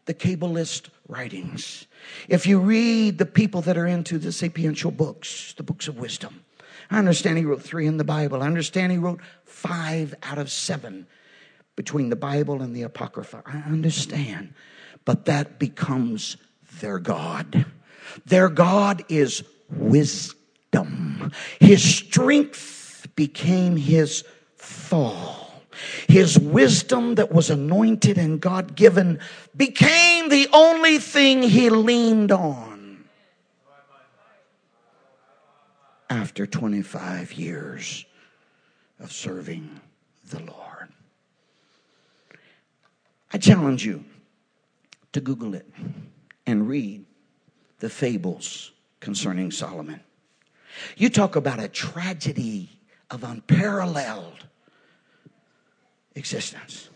the 0.07 0.15
Kabbalist 0.15 0.89
writings, 1.09 1.87
if 2.29 2.47
you 2.47 2.61
read 2.61 3.19
the 3.19 3.27
people 3.27 3.63
that 3.63 3.77
are 3.77 3.87
into 3.87 4.19
the 4.19 4.29
sapiential 4.29 4.97
books, 4.97 5.55
the 5.57 5.63
books 5.63 5.89
of 5.89 5.99
wisdom, 5.99 6.45
I 6.91 6.99
understand 6.99 7.39
he 7.39 7.45
wrote 7.45 7.63
three 7.63 7.87
in 7.87 7.97
the 7.97 8.05
Bible. 8.05 8.43
I 8.43 8.47
understand 8.47 8.93
he 8.93 8.99
wrote 8.99 9.21
five 9.45 10.15
out 10.23 10.39
of 10.39 10.51
seven 10.51 11.07
between 11.77 12.11
the 12.11 12.17
Bible 12.17 12.63
and 12.63 12.75
the 12.75 12.83
Apocrypha. 12.83 13.43
I 13.47 13.59
understand. 13.59 14.55
But 15.05 15.25
that 15.25 15.59
becomes 15.59 16.37
their 16.81 16.99
God. 16.99 17.67
Their 18.27 18.49
God 18.49 19.05
is 19.09 19.43
wisdom. 19.77 21.33
His 21.61 21.83
strength 21.83 23.09
became 23.16 23.77
his 23.77 24.25
fall. 24.57 25.62
His 26.09 26.39
wisdom 26.39 27.16
that 27.16 27.33
was 27.33 27.51
anointed 27.51 28.18
and 28.18 28.41
God 28.41 28.77
given 28.77 29.18
became 29.57 30.29
the 30.29 30.49
only 30.53 30.99
thing 30.99 31.43
he 31.43 31.70
leaned 31.70 32.31
on 32.31 33.05
after 36.09 36.47
25 36.47 37.33
years 37.33 38.05
of 39.01 39.12
serving 39.12 39.81
the 40.31 40.41
Lord. 40.41 40.89
I 43.33 43.39
challenge 43.39 43.85
you 43.85 44.05
to 45.12 45.20
Google 45.20 45.55
it 45.55 45.68
and 46.47 46.68
read 46.68 47.05
the 47.81 47.91
fables 47.91 48.70
concerning 49.05 49.51
Solomon. 49.51 50.01
You 50.97 51.11
talk 51.11 51.37
about 51.37 51.61
a 51.61 51.69
tragedy 51.69 52.81
of 53.11 53.23
unparalleled 53.23 54.47
existence. 56.17 56.89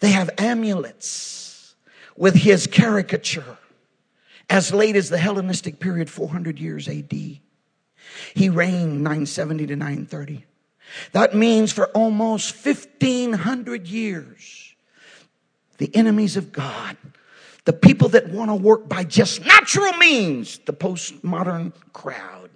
They 0.00 0.10
have 0.10 0.30
amulets 0.38 1.74
with 2.16 2.34
his 2.34 2.66
caricature 2.66 3.58
as 4.48 4.72
late 4.72 4.96
as 4.96 5.10
the 5.10 5.18
Hellenistic 5.18 5.78
period, 5.78 6.08
400 6.08 6.58
years 6.58 6.88
AD. 6.88 7.12
He 7.12 8.48
reigned 8.48 9.02
970 9.02 9.66
to 9.66 9.76
930. 9.76 10.46
That 11.12 11.34
means 11.34 11.72
for 11.72 11.88
almost 11.88 12.54
1500 12.64 13.86
years, 13.86 14.74
the 15.76 15.94
enemies 15.94 16.38
of 16.38 16.52
God 16.52 16.96
the 17.64 17.72
people 17.72 18.08
that 18.08 18.28
want 18.28 18.50
to 18.50 18.54
work 18.54 18.88
by 18.88 19.04
just 19.04 19.44
natural 19.44 19.92
means, 19.94 20.58
the 20.66 20.72
postmodern 20.72 21.72
crowd. 21.92 22.50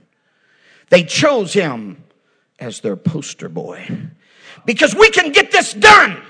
They 0.91 1.05
chose 1.05 1.53
him 1.53 2.05
as 2.59 2.81
their 2.81 2.97
poster 2.97 3.49
boy. 3.49 3.87
Because 4.65 4.95
we 4.95 5.11
can 5.11 5.33
get 5.33 5.53
this 5.53 5.75
done 5.75 6.21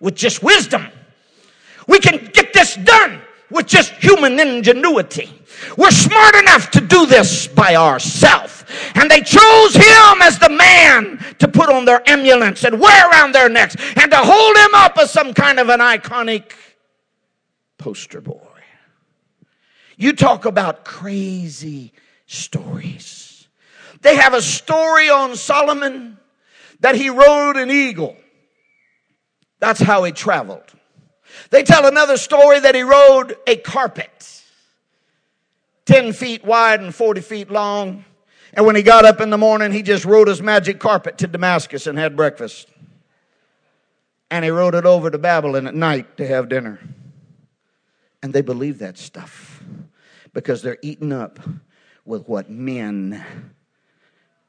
with 0.00 0.14
just 0.14 0.42
wisdom. 0.42 0.86
We 1.86 1.98
can 1.98 2.30
get 2.32 2.52
this 2.52 2.76
done 2.76 3.22
with 3.50 3.66
just 3.66 3.92
human 3.94 4.38
ingenuity. 4.38 5.30
We're 5.76 5.90
smart 5.90 6.34
enough 6.36 6.70
to 6.72 6.80
do 6.80 7.06
this 7.06 7.46
by 7.46 7.74
ourselves. 7.74 8.64
And 8.94 9.10
they 9.10 9.20
chose 9.20 9.74
him 9.74 10.22
as 10.22 10.38
the 10.38 10.50
man 10.50 11.18
to 11.38 11.48
put 11.48 11.68
on 11.68 11.84
their 11.84 12.02
amulets 12.08 12.64
and 12.64 12.78
wear 12.78 13.08
around 13.10 13.32
their 13.32 13.48
necks 13.48 13.76
and 13.96 14.10
to 14.10 14.16
hold 14.16 14.56
him 14.56 14.74
up 14.74 14.96
as 14.98 15.10
some 15.10 15.34
kind 15.34 15.58
of 15.58 15.68
an 15.68 15.80
iconic 15.80 16.52
poster 17.80 18.20
boy. 18.20 18.46
You 19.96 20.12
talk 20.12 20.44
about 20.44 20.84
crazy 20.84 21.92
stories. 22.26 23.48
They 24.02 24.16
have 24.16 24.34
a 24.34 24.42
story 24.42 25.08
on 25.10 25.34
Solomon 25.34 26.18
that 26.80 26.94
he 26.94 27.10
rode 27.10 27.56
an 27.56 27.70
eagle. 27.70 28.16
That's 29.58 29.80
how 29.80 30.04
he 30.04 30.12
traveled. 30.12 30.62
They 31.50 31.62
tell 31.62 31.86
another 31.86 32.16
story 32.16 32.60
that 32.60 32.74
he 32.74 32.82
rode 32.82 33.36
a 33.46 33.56
carpet, 33.56 34.42
10 35.86 36.12
feet 36.12 36.44
wide 36.44 36.80
and 36.80 36.94
40 36.94 37.20
feet 37.22 37.50
long. 37.50 38.04
And 38.52 38.66
when 38.66 38.76
he 38.76 38.82
got 38.82 39.04
up 39.04 39.20
in 39.20 39.30
the 39.30 39.38
morning, 39.38 39.72
he 39.72 39.82
just 39.82 40.04
rode 40.04 40.28
his 40.28 40.42
magic 40.42 40.80
carpet 40.80 41.18
to 41.18 41.26
Damascus 41.26 41.86
and 41.86 41.98
had 41.98 42.16
breakfast. 42.16 42.68
And 44.30 44.44
he 44.44 44.50
rode 44.50 44.74
it 44.74 44.84
over 44.84 45.10
to 45.10 45.18
Babylon 45.18 45.66
at 45.66 45.74
night 45.74 46.16
to 46.18 46.26
have 46.26 46.48
dinner. 46.48 46.78
And 48.22 48.32
they 48.32 48.42
believe 48.42 48.78
that 48.78 48.98
stuff 48.98 49.62
because 50.32 50.62
they're 50.62 50.78
eaten 50.82 51.12
up 51.12 51.38
with 52.04 52.28
what 52.28 52.50
men 52.50 53.24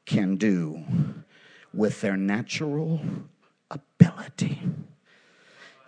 can 0.05 0.35
do 0.35 0.83
with 1.73 2.01
their 2.01 2.17
natural 2.17 2.99
ability. 3.69 4.61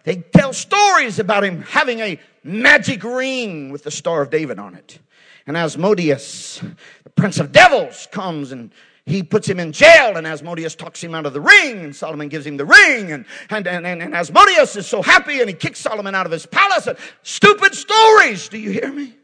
They 0.03 0.17
tell 0.17 0.53
stories 0.53 1.19
about 1.19 1.43
him 1.43 1.61
having 1.61 1.99
a 1.99 2.19
magic 2.43 3.03
ring 3.03 3.69
with 3.69 3.83
the 3.83 3.91
Star 3.91 4.21
of 4.21 4.29
David 4.29 4.59
on 4.59 4.75
it. 4.75 4.99
And 5.45 5.57
Asmodeus, 5.57 6.61
the 7.03 7.09
prince 7.09 7.39
of 7.39 7.51
devils, 7.51 8.07
comes 8.11 8.51
and 8.51 8.71
he 9.05 9.21
puts 9.21 9.47
him 9.47 9.59
in 9.59 9.73
jail 9.73 10.15
and 10.15 10.25
Asmodeus 10.25 10.75
talks 10.75 11.03
him 11.03 11.13
out 11.13 11.25
of 11.25 11.33
the 11.33 11.41
ring 11.41 11.79
and 11.79 11.95
Solomon 11.95 12.29
gives 12.29 12.45
him 12.45 12.55
the 12.55 12.65
ring 12.65 13.11
and, 13.11 13.25
and, 13.49 13.67
and, 13.67 13.85
and, 13.85 14.15
Asmodeus 14.15 14.77
is 14.77 14.87
so 14.87 15.01
happy 15.01 15.41
and 15.41 15.49
he 15.49 15.55
kicks 15.55 15.79
Solomon 15.79 16.15
out 16.15 16.25
of 16.25 16.31
his 16.31 16.45
palace 16.45 16.87
and 16.87 16.97
stupid 17.21 17.75
stories. 17.75 18.47
Do 18.47 18.57
you 18.57 18.71
hear 18.71 18.91
me? 18.91 19.15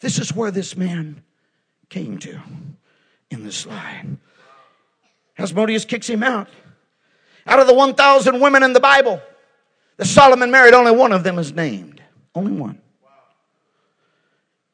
This 0.00 0.18
is 0.18 0.34
where 0.34 0.50
this 0.50 0.76
man 0.76 1.22
came 1.88 2.18
to 2.18 2.40
in 3.30 3.42
this 3.42 3.66
line. 3.66 4.18
Asmodeus 5.38 5.86
kicks 5.86 6.08
him 6.08 6.22
out. 6.22 6.48
Out 7.46 7.58
of 7.58 7.66
the 7.66 7.74
1,000 7.74 8.40
women 8.40 8.62
in 8.62 8.74
the 8.74 8.80
Bible 8.80 9.20
that 9.96 10.04
Solomon 10.04 10.50
married, 10.50 10.74
only 10.74 10.92
one 10.92 11.12
of 11.12 11.24
them 11.24 11.38
is 11.38 11.52
named. 11.52 12.02
Only 12.34 12.52
one. 12.52 12.80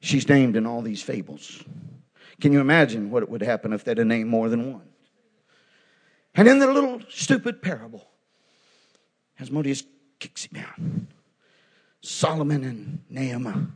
She's 0.00 0.28
named 0.28 0.56
in 0.56 0.66
all 0.66 0.82
these 0.82 1.02
fables. 1.02 1.62
Can 2.40 2.52
you 2.52 2.60
imagine 2.60 3.10
what 3.10 3.28
would 3.28 3.42
happen 3.42 3.72
if 3.72 3.84
they'd 3.84 3.98
have 3.98 4.06
named 4.06 4.28
more 4.28 4.48
than 4.48 4.72
one? 4.72 4.88
And 6.34 6.46
in 6.48 6.58
the 6.58 6.66
little 6.66 7.00
stupid 7.08 7.62
parable, 7.62 8.06
Asmodeus 9.40 9.84
kicks 10.18 10.44
him 10.44 10.62
out. 10.62 10.80
Solomon 12.02 12.62
and 12.62 13.00
Naamah 13.10 13.70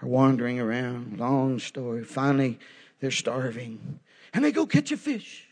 are 0.00 0.08
wandering 0.08 0.60
around. 0.60 1.18
Long 1.18 1.58
story. 1.58 2.04
Finally, 2.04 2.58
they're 3.00 3.10
starving. 3.10 4.00
And 4.32 4.44
they 4.44 4.52
go 4.52 4.64
catch 4.64 4.92
a 4.92 4.96
fish. 4.96 5.48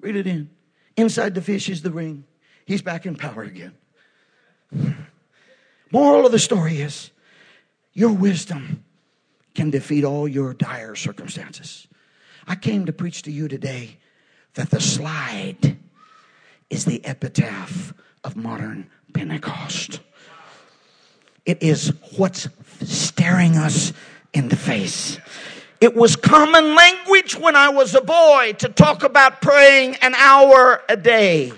Read 0.00 0.16
it 0.16 0.26
in. 0.28 0.50
Inside 0.96 1.34
the 1.34 1.42
fish 1.42 1.68
is 1.68 1.82
the 1.82 1.90
ring. 1.90 2.24
He's 2.64 2.82
back 2.82 3.04
in 3.04 3.16
power 3.16 3.42
again. 3.42 3.74
Moral 5.90 6.26
of 6.26 6.32
the 6.32 6.38
story 6.38 6.80
is 6.80 7.10
your 7.94 8.12
wisdom 8.12 8.84
can 9.58 9.70
defeat 9.70 10.04
all 10.04 10.28
your 10.28 10.54
dire 10.54 10.94
circumstances. 10.94 11.88
I 12.46 12.54
came 12.54 12.86
to 12.86 12.92
preach 12.92 13.22
to 13.22 13.32
you 13.32 13.48
today 13.48 13.96
that 14.54 14.70
the 14.70 14.80
slide 14.80 15.76
is 16.70 16.84
the 16.84 17.04
epitaph 17.04 17.92
of 18.22 18.36
modern 18.36 18.88
Pentecost. 19.12 19.98
It 21.44 21.60
is 21.60 21.92
what's 22.16 22.46
staring 22.84 23.56
us 23.56 23.92
in 24.32 24.48
the 24.48 24.54
face. 24.54 25.18
It 25.80 25.96
was 25.96 26.14
common 26.14 26.76
language 26.76 27.34
when 27.34 27.56
I 27.56 27.70
was 27.70 27.96
a 27.96 28.00
boy 28.00 28.54
to 28.58 28.68
talk 28.68 29.02
about 29.02 29.42
praying 29.42 29.96
an 29.96 30.14
hour 30.14 30.84
a 30.88 30.96
day. 30.96 31.52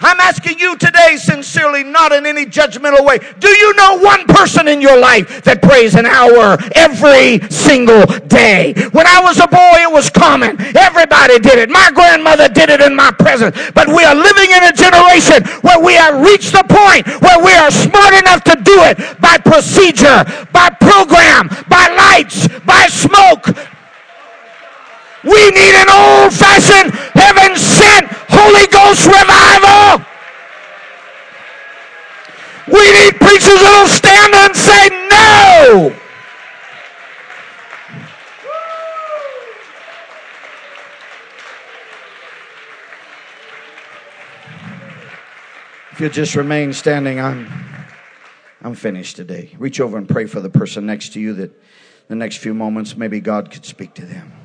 I'm 0.00 0.20
asking 0.20 0.60
you 0.60 0.76
today 0.76 1.16
sincerely, 1.16 1.82
not 1.82 2.12
in 2.12 2.24
any 2.24 2.46
judgmental 2.46 3.04
way. 3.04 3.18
Do 3.40 3.48
you 3.48 3.74
know 3.74 3.98
one 3.98 4.26
person 4.26 4.68
in 4.68 4.80
your 4.80 4.96
life 4.96 5.42
that 5.42 5.60
prays 5.60 5.96
an 5.96 6.06
hour 6.06 6.56
every 6.78 7.42
single 7.50 8.06
day? 8.30 8.74
When 8.92 9.08
I 9.08 9.18
was 9.26 9.42
a 9.42 9.48
boy, 9.50 9.82
it 9.82 9.90
was 9.90 10.08
common. 10.08 10.54
Everybody 10.76 11.40
did 11.40 11.58
it. 11.58 11.68
My 11.68 11.90
grandmother 11.92 12.48
did 12.48 12.70
it 12.70 12.80
in 12.80 12.94
my 12.94 13.10
presence. 13.10 13.58
But 13.74 13.88
we 13.88 14.04
are 14.04 14.14
living 14.14 14.54
in 14.54 14.62
a 14.62 14.72
generation 14.72 15.42
where 15.66 15.82
we 15.82 15.94
have 15.94 16.22
reached 16.22 16.54
the 16.54 16.62
point 16.62 17.02
where 17.18 17.42
we 17.42 17.50
are 17.58 17.70
smart 17.72 18.14
enough 18.14 18.44
to 18.44 18.54
do 18.54 18.78
it 18.86 19.02
by 19.18 19.34
procedure, 19.38 20.22
by 20.54 20.70
program, 20.78 21.50
by 21.66 21.90
lights, 21.90 22.46
by 22.62 22.86
smoke. 22.86 23.50
We 25.28 25.50
need 25.50 25.74
an 25.74 25.90
old 25.90 26.32
fashioned, 26.32 26.94
heaven 27.12 27.54
sent 27.54 28.06
Holy 28.30 28.66
Ghost 28.68 29.04
revival. 29.04 30.06
We 32.66 32.92
need 32.92 33.14
preachers 33.20 33.60
that'll 33.60 33.88
stand 33.88 34.34
and 34.34 34.56
say 34.56 34.88
no. 35.10 35.94
If 45.92 46.00
you'll 46.00 46.10
just 46.10 46.36
remain 46.36 46.72
standing, 46.72 47.20
I'm 47.20 47.52
I'm 48.62 48.74
finished 48.74 49.16
today. 49.16 49.54
Reach 49.58 49.78
over 49.78 49.98
and 49.98 50.08
pray 50.08 50.24
for 50.24 50.40
the 50.40 50.48
person 50.48 50.86
next 50.86 51.12
to 51.14 51.20
you 51.20 51.34
that 51.34 51.50
the 52.06 52.14
next 52.14 52.38
few 52.38 52.54
moments 52.54 52.96
maybe 52.96 53.20
God 53.20 53.50
could 53.50 53.66
speak 53.66 53.92
to 53.94 54.06
them. 54.06 54.37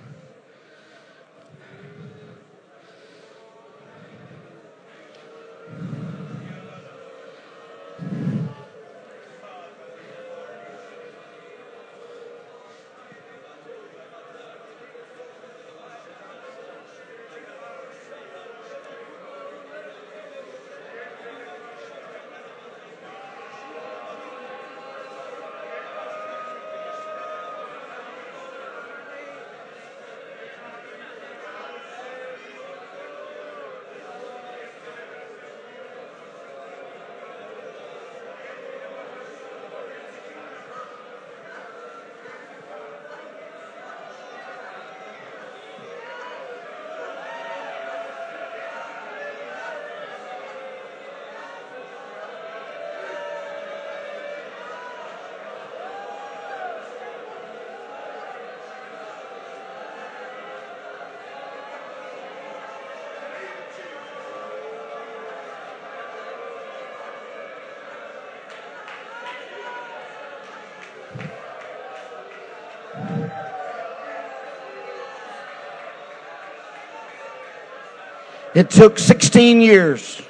It 78.55 78.69
took 78.69 78.99
16 78.99 79.61
years. 79.61 80.21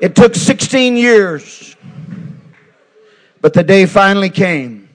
It 0.00 0.14
took 0.14 0.34
16 0.34 0.96
years. 0.96 1.74
But 3.40 3.54
the 3.54 3.62
day 3.62 3.86
finally 3.86 4.30
came, 4.30 4.88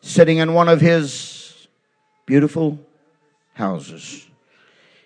sitting 0.00 0.38
in 0.38 0.52
one 0.52 0.68
of 0.68 0.80
his 0.80 1.68
beautiful 2.26 2.78
houses. 3.54 4.26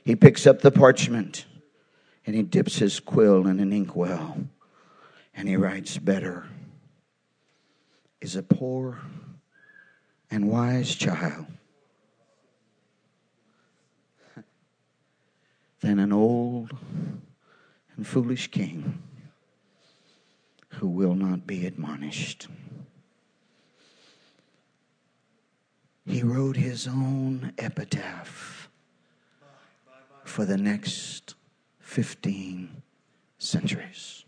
He 0.04 0.16
picks 0.16 0.46
up 0.46 0.62
the 0.62 0.70
parchment 0.70 1.44
and 2.26 2.34
he 2.34 2.42
dips 2.42 2.78
his 2.78 2.98
quill 2.98 3.46
in 3.46 3.60
an 3.60 3.72
inkwell 3.72 4.38
and 5.34 5.48
he 5.48 5.56
writes, 5.56 5.98
Better 5.98 6.46
is 8.20 8.34
a 8.34 8.42
poor 8.42 8.98
and 10.30 10.48
wise 10.48 10.94
child 10.94 11.46
than 15.80 15.98
an 15.98 16.12
old 16.12 16.76
and 17.96 18.06
foolish 18.06 18.50
king 18.50 19.02
who 20.74 20.88
will 20.88 21.14
not 21.14 21.46
be 21.46 21.66
admonished. 21.66 22.48
He 26.06 26.22
wrote 26.22 26.56
his 26.56 26.86
own 26.86 27.52
epitaph 27.58 28.68
for 30.24 30.44
the 30.44 30.56
next 30.56 31.34
15 31.80 32.82
centuries. 33.38 34.24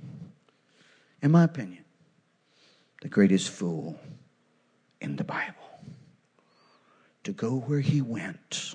In 1.23 1.31
my 1.31 1.45
opinion, 1.45 1.85
the 3.03 3.09
greatest 3.09 3.51
fool 3.51 3.99
in 5.01 5.17
the 5.17 5.25
Bible. 5.25 5.55
To 7.25 7.33
go 7.33 7.57
where 7.57 7.81
he 7.81 8.01
went 8.01 8.75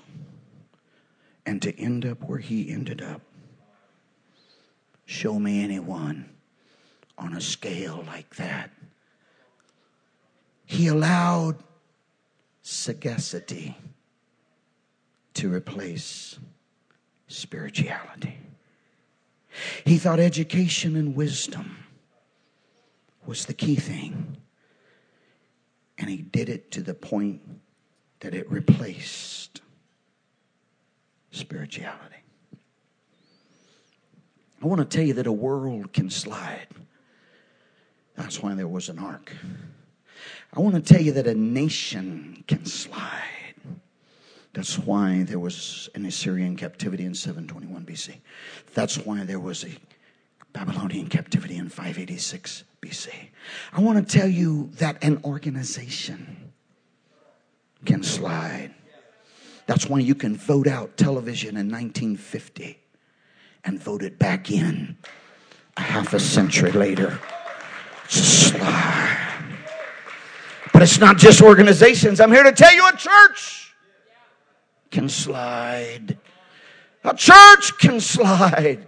and 1.46 1.62
to 1.62 1.80
end 1.80 2.04
up 2.04 2.22
where 2.24 2.38
he 2.38 2.70
ended 2.70 3.00
up. 3.00 3.22
Show 5.06 5.38
me 5.38 5.62
anyone 5.62 6.28
on 7.16 7.32
a 7.32 7.40
scale 7.40 8.04
like 8.06 8.34
that. 8.36 8.70
He 10.64 10.88
allowed 10.88 11.62
sagacity 12.62 13.76
to 15.34 15.52
replace 15.52 16.38
spirituality. 17.28 18.36
He 19.84 19.98
thought 19.98 20.18
education 20.18 20.96
and 20.96 21.14
wisdom 21.14 21.76
was 23.24 23.46
the 23.46 23.54
key 23.54 23.76
thing. 23.76 24.36
And 25.98 26.10
he 26.10 26.18
did 26.18 26.48
it 26.48 26.70
to 26.72 26.82
the 26.82 26.94
point 26.94 27.40
that 28.20 28.34
it 28.34 28.50
replaced 28.50 29.60
spirituality. 31.36 32.16
I 34.62 34.66
want 34.66 34.78
to 34.78 34.96
tell 34.96 35.06
you 35.06 35.14
that 35.14 35.26
a 35.26 35.32
world 35.32 35.92
can 35.92 36.10
slide. 36.10 36.66
That's 38.16 38.42
why 38.42 38.54
there 38.54 38.68
was 38.68 38.88
an 38.88 38.98
ark. 38.98 39.32
I 40.52 40.60
want 40.60 40.74
to 40.74 40.80
tell 40.80 41.02
you 41.02 41.12
that 41.12 41.26
a 41.26 41.34
nation 41.34 42.42
can 42.48 42.64
slide. 42.64 43.22
That's 44.54 44.78
why 44.78 45.24
there 45.24 45.38
was 45.38 45.90
an 45.94 46.06
Assyrian 46.06 46.56
captivity 46.56 47.04
in 47.04 47.14
721 47.14 47.84
BC. 47.84 48.16
That's 48.72 48.96
why 48.96 49.24
there 49.24 49.38
was 49.38 49.64
a 49.64 49.76
Babylonian 50.54 51.08
captivity 51.08 51.58
in 51.58 51.68
586 51.68 52.64
BC. 52.80 53.10
I 53.74 53.80
want 53.82 54.08
to 54.08 54.18
tell 54.18 54.28
you 54.28 54.70
that 54.76 55.04
an 55.04 55.20
organization 55.24 56.52
can 57.84 58.02
slide. 58.02 58.74
That's 59.66 59.88
why 59.88 59.98
you 59.98 60.14
can 60.14 60.36
vote 60.36 60.66
out 60.66 60.96
television 60.96 61.56
in 61.56 61.70
1950 61.70 62.78
and 63.64 63.82
vote 63.82 64.02
it 64.02 64.18
back 64.18 64.50
in 64.50 64.96
a 65.76 65.80
half 65.80 66.14
a 66.14 66.20
century 66.20 66.72
later. 66.72 67.20
It's 68.04 68.20
a 68.20 68.24
Slide. 68.24 69.22
But 70.72 70.82
it's 70.82 70.98
not 70.98 71.16
just 71.18 71.42
organizations. 71.42 72.20
I'm 72.20 72.32
here 72.32 72.44
to 72.44 72.52
tell 72.52 72.74
you 72.74 72.88
a 72.88 72.96
church 72.96 73.66
can 74.90 75.08
slide. 75.08 76.16
A 77.04 77.14
church 77.14 77.78
can 77.78 78.00
slide. 78.14 78.86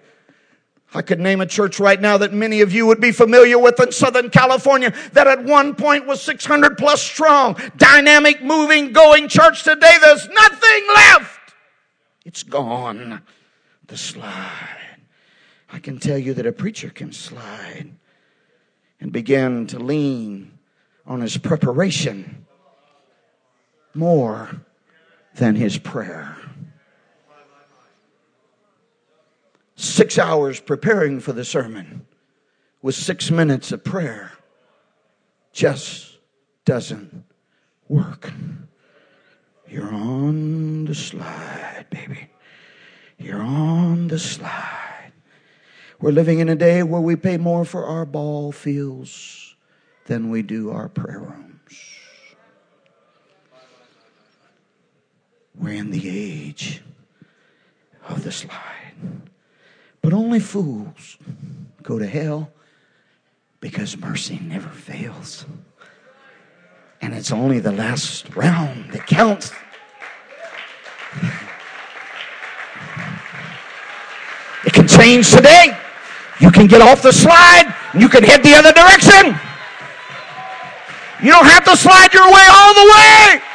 I 0.95 1.03
could 1.03 1.21
name 1.21 1.41
a 1.41 1.47
church 1.47 1.79
right 1.79 2.01
now 2.01 2.17
that 2.19 2.33
many 2.33 2.63
of 2.63 2.73
you 2.73 2.87
would 2.87 3.01
be 3.01 3.13
familiar 3.13 3.59
with 3.59 3.79
in 3.79 3.93
Southern 3.93 4.31
California 4.31 4.95
that 5.13 5.27
at 5.27 5.45
one 5.45 5.75
point 5.75 6.07
was 6.07 6.23
600 6.23 6.79
plus 6.79 7.03
strong, 7.03 7.57
dynamic, 7.77 8.43
moving, 8.43 8.93
going 8.93 9.29
church. 9.29 9.65
Today 9.65 9.97
there's 10.01 10.27
nothing 10.29 10.87
left. 10.95 11.53
It's 12.25 12.43
gone. 12.43 13.23
The 13.87 13.97
slide. 13.97 14.79
I 15.71 15.79
can 15.79 15.99
tell 15.99 16.19
you 16.19 16.35
that 16.35 16.47
a 16.47 16.53
preacher 16.53 16.89
can 16.89 17.13
slide 17.13 17.91
and 19.01 19.13
begin 19.13 19.67
to 19.69 19.79
lean 19.79 20.59
on 21.07 21.21
his 21.21 21.37
preparation 21.37 22.47
more 23.95 24.63
than 25.35 25.55
his 25.55 25.79
prayer. 25.79 26.37
Six 29.79 30.19
hours 30.19 30.59
preparing 30.59 31.21
for 31.21 31.33
the 31.33 31.45
sermon 31.45 32.05
with 32.83 32.97
six 32.97 33.31
minutes 33.31 33.71
of 33.71 33.85
prayer 33.85 34.33
just 35.53 36.19
doesn't 36.65 37.25
work. 37.89 38.33
You're 39.69 39.95
on 39.95 40.85
the 40.85 40.97
slide, 40.97 41.87
baby. 41.91 42.29
You're 43.19 43.41
on 43.41 44.09
the 44.09 44.19
slide. 44.19 45.13
We're 46.01 46.11
living 46.11 46.41
in 46.41 46.49
a 46.49 46.57
day 46.57 46.83
where 46.83 47.01
we 47.01 47.15
pay 47.15 47.37
more 47.37 47.65
for 47.65 47.85
our 47.85 48.05
ball 48.05 48.51
fields 48.51 49.55
than 50.07 50.29
we 50.29 50.43
do 50.43 50.71
our 50.71 50.89
prayer 50.89 51.21
rooms. 51.21 51.81
We're 55.55 55.75
in 55.75 55.93
the 55.93 56.09
age 56.09 56.83
of 58.09 58.25
the 58.25 58.33
slide. 58.33 58.88
But 60.09 60.17
only 60.17 60.41
fools 60.41 61.19
go 61.83 61.99
to 61.99 62.07
hell 62.07 62.51
because 63.61 63.95
mercy 63.99 64.41
never 64.43 64.71
fails. 64.71 65.45
And 67.03 67.13
it's 67.13 67.31
only 67.31 67.61
the 67.61 67.73
last 67.73 68.35
round 68.35 68.91
that 68.93 69.07
counts. 69.07 69.53
It 74.65 74.73
can 74.73 74.89
change 74.89 75.31
today. 75.31 75.77
You 76.41 76.53
can 76.53 76.69
get 76.69 76.81
off 76.81 77.03
the 77.03 77.13
slide. 77.13 77.75
You 77.95 78.09
can 78.09 78.25
head 78.25 78.43
the 78.43 78.55
other 78.55 78.73
direction. 78.73 79.39
You 81.23 81.33
don't 81.33 81.45
have 81.45 81.65
to 81.65 81.77
slide 81.77 82.15
your 82.15 82.33
way 82.33 82.47
all 82.49 82.73
the 82.73 82.95
way. 82.95 83.48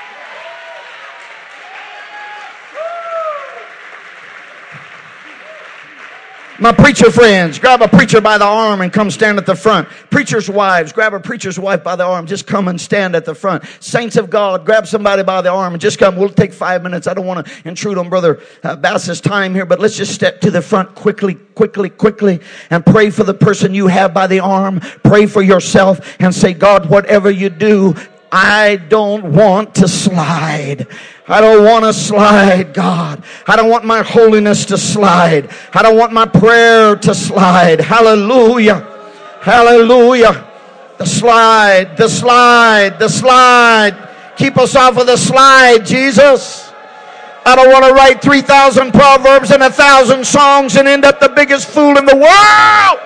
My 6.64 6.72
preacher 6.72 7.12
friends, 7.12 7.60
grab 7.60 7.82
a 7.82 7.90
preacher 7.90 8.22
by 8.22 8.38
the 8.38 8.46
arm 8.46 8.80
and 8.80 8.94
come 8.94 9.12
stand 9.12 9.38
at 9.38 9.46
the 9.46 9.54
front. 9.54 9.90
Preacher's 10.10 10.50
wives, 10.50 10.94
grab 10.94 11.14
a 11.14 11.20
preacher's 11.20 11.60
wife 11.60 11.84
by 11.84 11.98
the 11.98 12.06
arm, 12.06 12.26
just 12.26 12.48
come 12.48 12.70
and 12.70 12.80
stand 12.80 13.18
at 13.18 13.26
the 13.26 13.36
front. 13.36 13.66
Saints 13.82 14.16
of 14.16 14.30
God, 14.30 14.66
grab 14.66 14.88
somebody 14.88 15.24
by 15.24 15.42
the 15.42 15.50
arm 15.50 15.74
and 15.74 15.82
just 15.82 16.00
come. 16.00 16.16
We'll 16.16 16.30
take 16.30 16.54
five 16.54 16.82
minutes. 16.82 17.06
I 17.06 17.16
don't 17.16 17.26
want 17.26 17.46
to 17.46 17.68
intrude 17.68 17.98
on 17.98 18.08
Brother 18.08 18.42
uh, 18.64 18.78
Bass's 18.78 19.20
time 19.20 19.54
here, 19.54 19.66
but 19.66 19.82
let's 19.82 19.98
just 19.98 20.14
step 20.14 20.40
to 20.40 20.52
the 20.52 20.62
front 20.62 20.96
quickly, 20.96 21.34
quickly, 21.34 21.90
quickly 21.90 22.40
and 22.70 22.86
pray 22.86 23.10
for 23.10 23.26
the 23.26 23.34
person 23.34 23.74
you 23.74 23.88
have 23.88 24.14
by 24.14 24.28
the 24.28 24.40
arm. 24.40 24.80
Pray 25.04 25.26
for 25.26 25.42
yourself 25.42 26.16
and 26.22 26.34
say, 26.34 26.54
God, 26.54 26.90
whatever 26.90 27.30
you 27.30 27.50
do, 27.50 27.94
I 28.32 28.78
don't 28.78 29.34
want 29.34 29.76
to 29.76 29.90
slide. 29.90 30.88
I 31.26 31.40
don't 31.40 31.64
want 31.64 31.86
to 31.86 31.94
slide, 31.94 32.74
God. 32.74 33.24
I 33.48 33.56
don't 33.56 33.70
want 33.70 33.86
my 33.86 34.02
holiness 34.02 34.66
to 34.66 34.78
slide. 34.78 35.50
I 35.74 35.82
don't 35.82 35.98
want 35.98 36.12
my 36.12 36.26
prayer 36.26 36.98
to 36.98 37.16
slide. 37.16 37.80
Hallelujah. 37.80 38.86
Hallelujah. 39.42 40.46
The 40.98 41.06
slide, 41.06 41.96
the 41.96 42.10
slide, 42.10 43.00
the 43.00 43.08
slide. 43.08 44.10
Keep 44.36 44.58
us 44.58 44.76
off 44.76 44.98
of 44.98 45.08
the 45.08 45.16
slide, 45.16 45.86
Jesus. 45.86 46.72
I 47.46 47.56
don't 47.56 47.72
want 47.72 47.86
to 47.86 47.94
write 47.94 48.22
3,000 48.22 48.92
proverbs 48.92 49.52
and 49.52 49.64
a 49.64 49.70
thousand 49.70 50.26
songs 50.26 50.76
and 50.76 50.88
end 50.88 51.06
up 51.06 51.20
the 51.20 51.30
biggest 51.30 51.68
fool 51.70 51.98
in 51.98 52.06
the 52.06 52.16
world. 52.16 53.00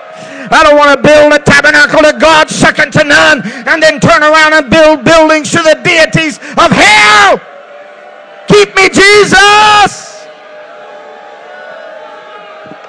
I 0.50 0.64
don't 0.64 0.76
want 0.76 0.96
to 0.96 1.02
build 1.02 1.32
a 1.34 1.38
tabernacle 1.38 2.02
to 2.02 2.18
God 2.18 2.48
second 2.48 2.92
to 2.94 3.04
none 3.04 3.42
and 3.46 3.82
then 3.82 4.00
turn 4.00 4.22
around 4.22 4.54
and 4.54 4.70
build 4.70 5.04
buildings 5.04 5.50
to 5.52 5.58
the 5.58 5.78
deities 5.84 6.38
of 6.38 6.70
hell. 6.70 7.40
Keep 8.48 8.74
me, 8.74 8.88
Jesus. 8.88 10.26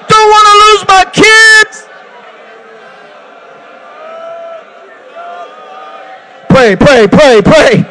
Don't 0.08 0.28
want 0.30 0.46
to 0.48 0.54
lose 0.64 0.82
my 0.88 1.04
kids. 1.12 1.86
Pray, 6.48 6.76
pray, 6.76 7.06
pray, 7.06 7.40
pray. 7.42 7.84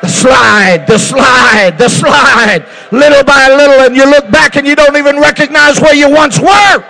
The 0.00 0.08
slide, 0.08 0.86
the 0.86 0.98
slide, 0.98 1.78
the 1.78 1.88
slide. 1.88 2.66
Little 2.90 3.22
by 3.22 3.48
little, 3.48 3.80
and 3.86 3.94
you 3.94 4.04
look 4.04 4.30
back 4.30 4.56
and 4.56 4.66
you 4.66 4.74
don't 4.74 4.96
even 4.96 5.20
recognize 5.20 5.80
where 5.80 5.94
you 5.94 6.10
once 6.10 6.40
were. 6.40 6.84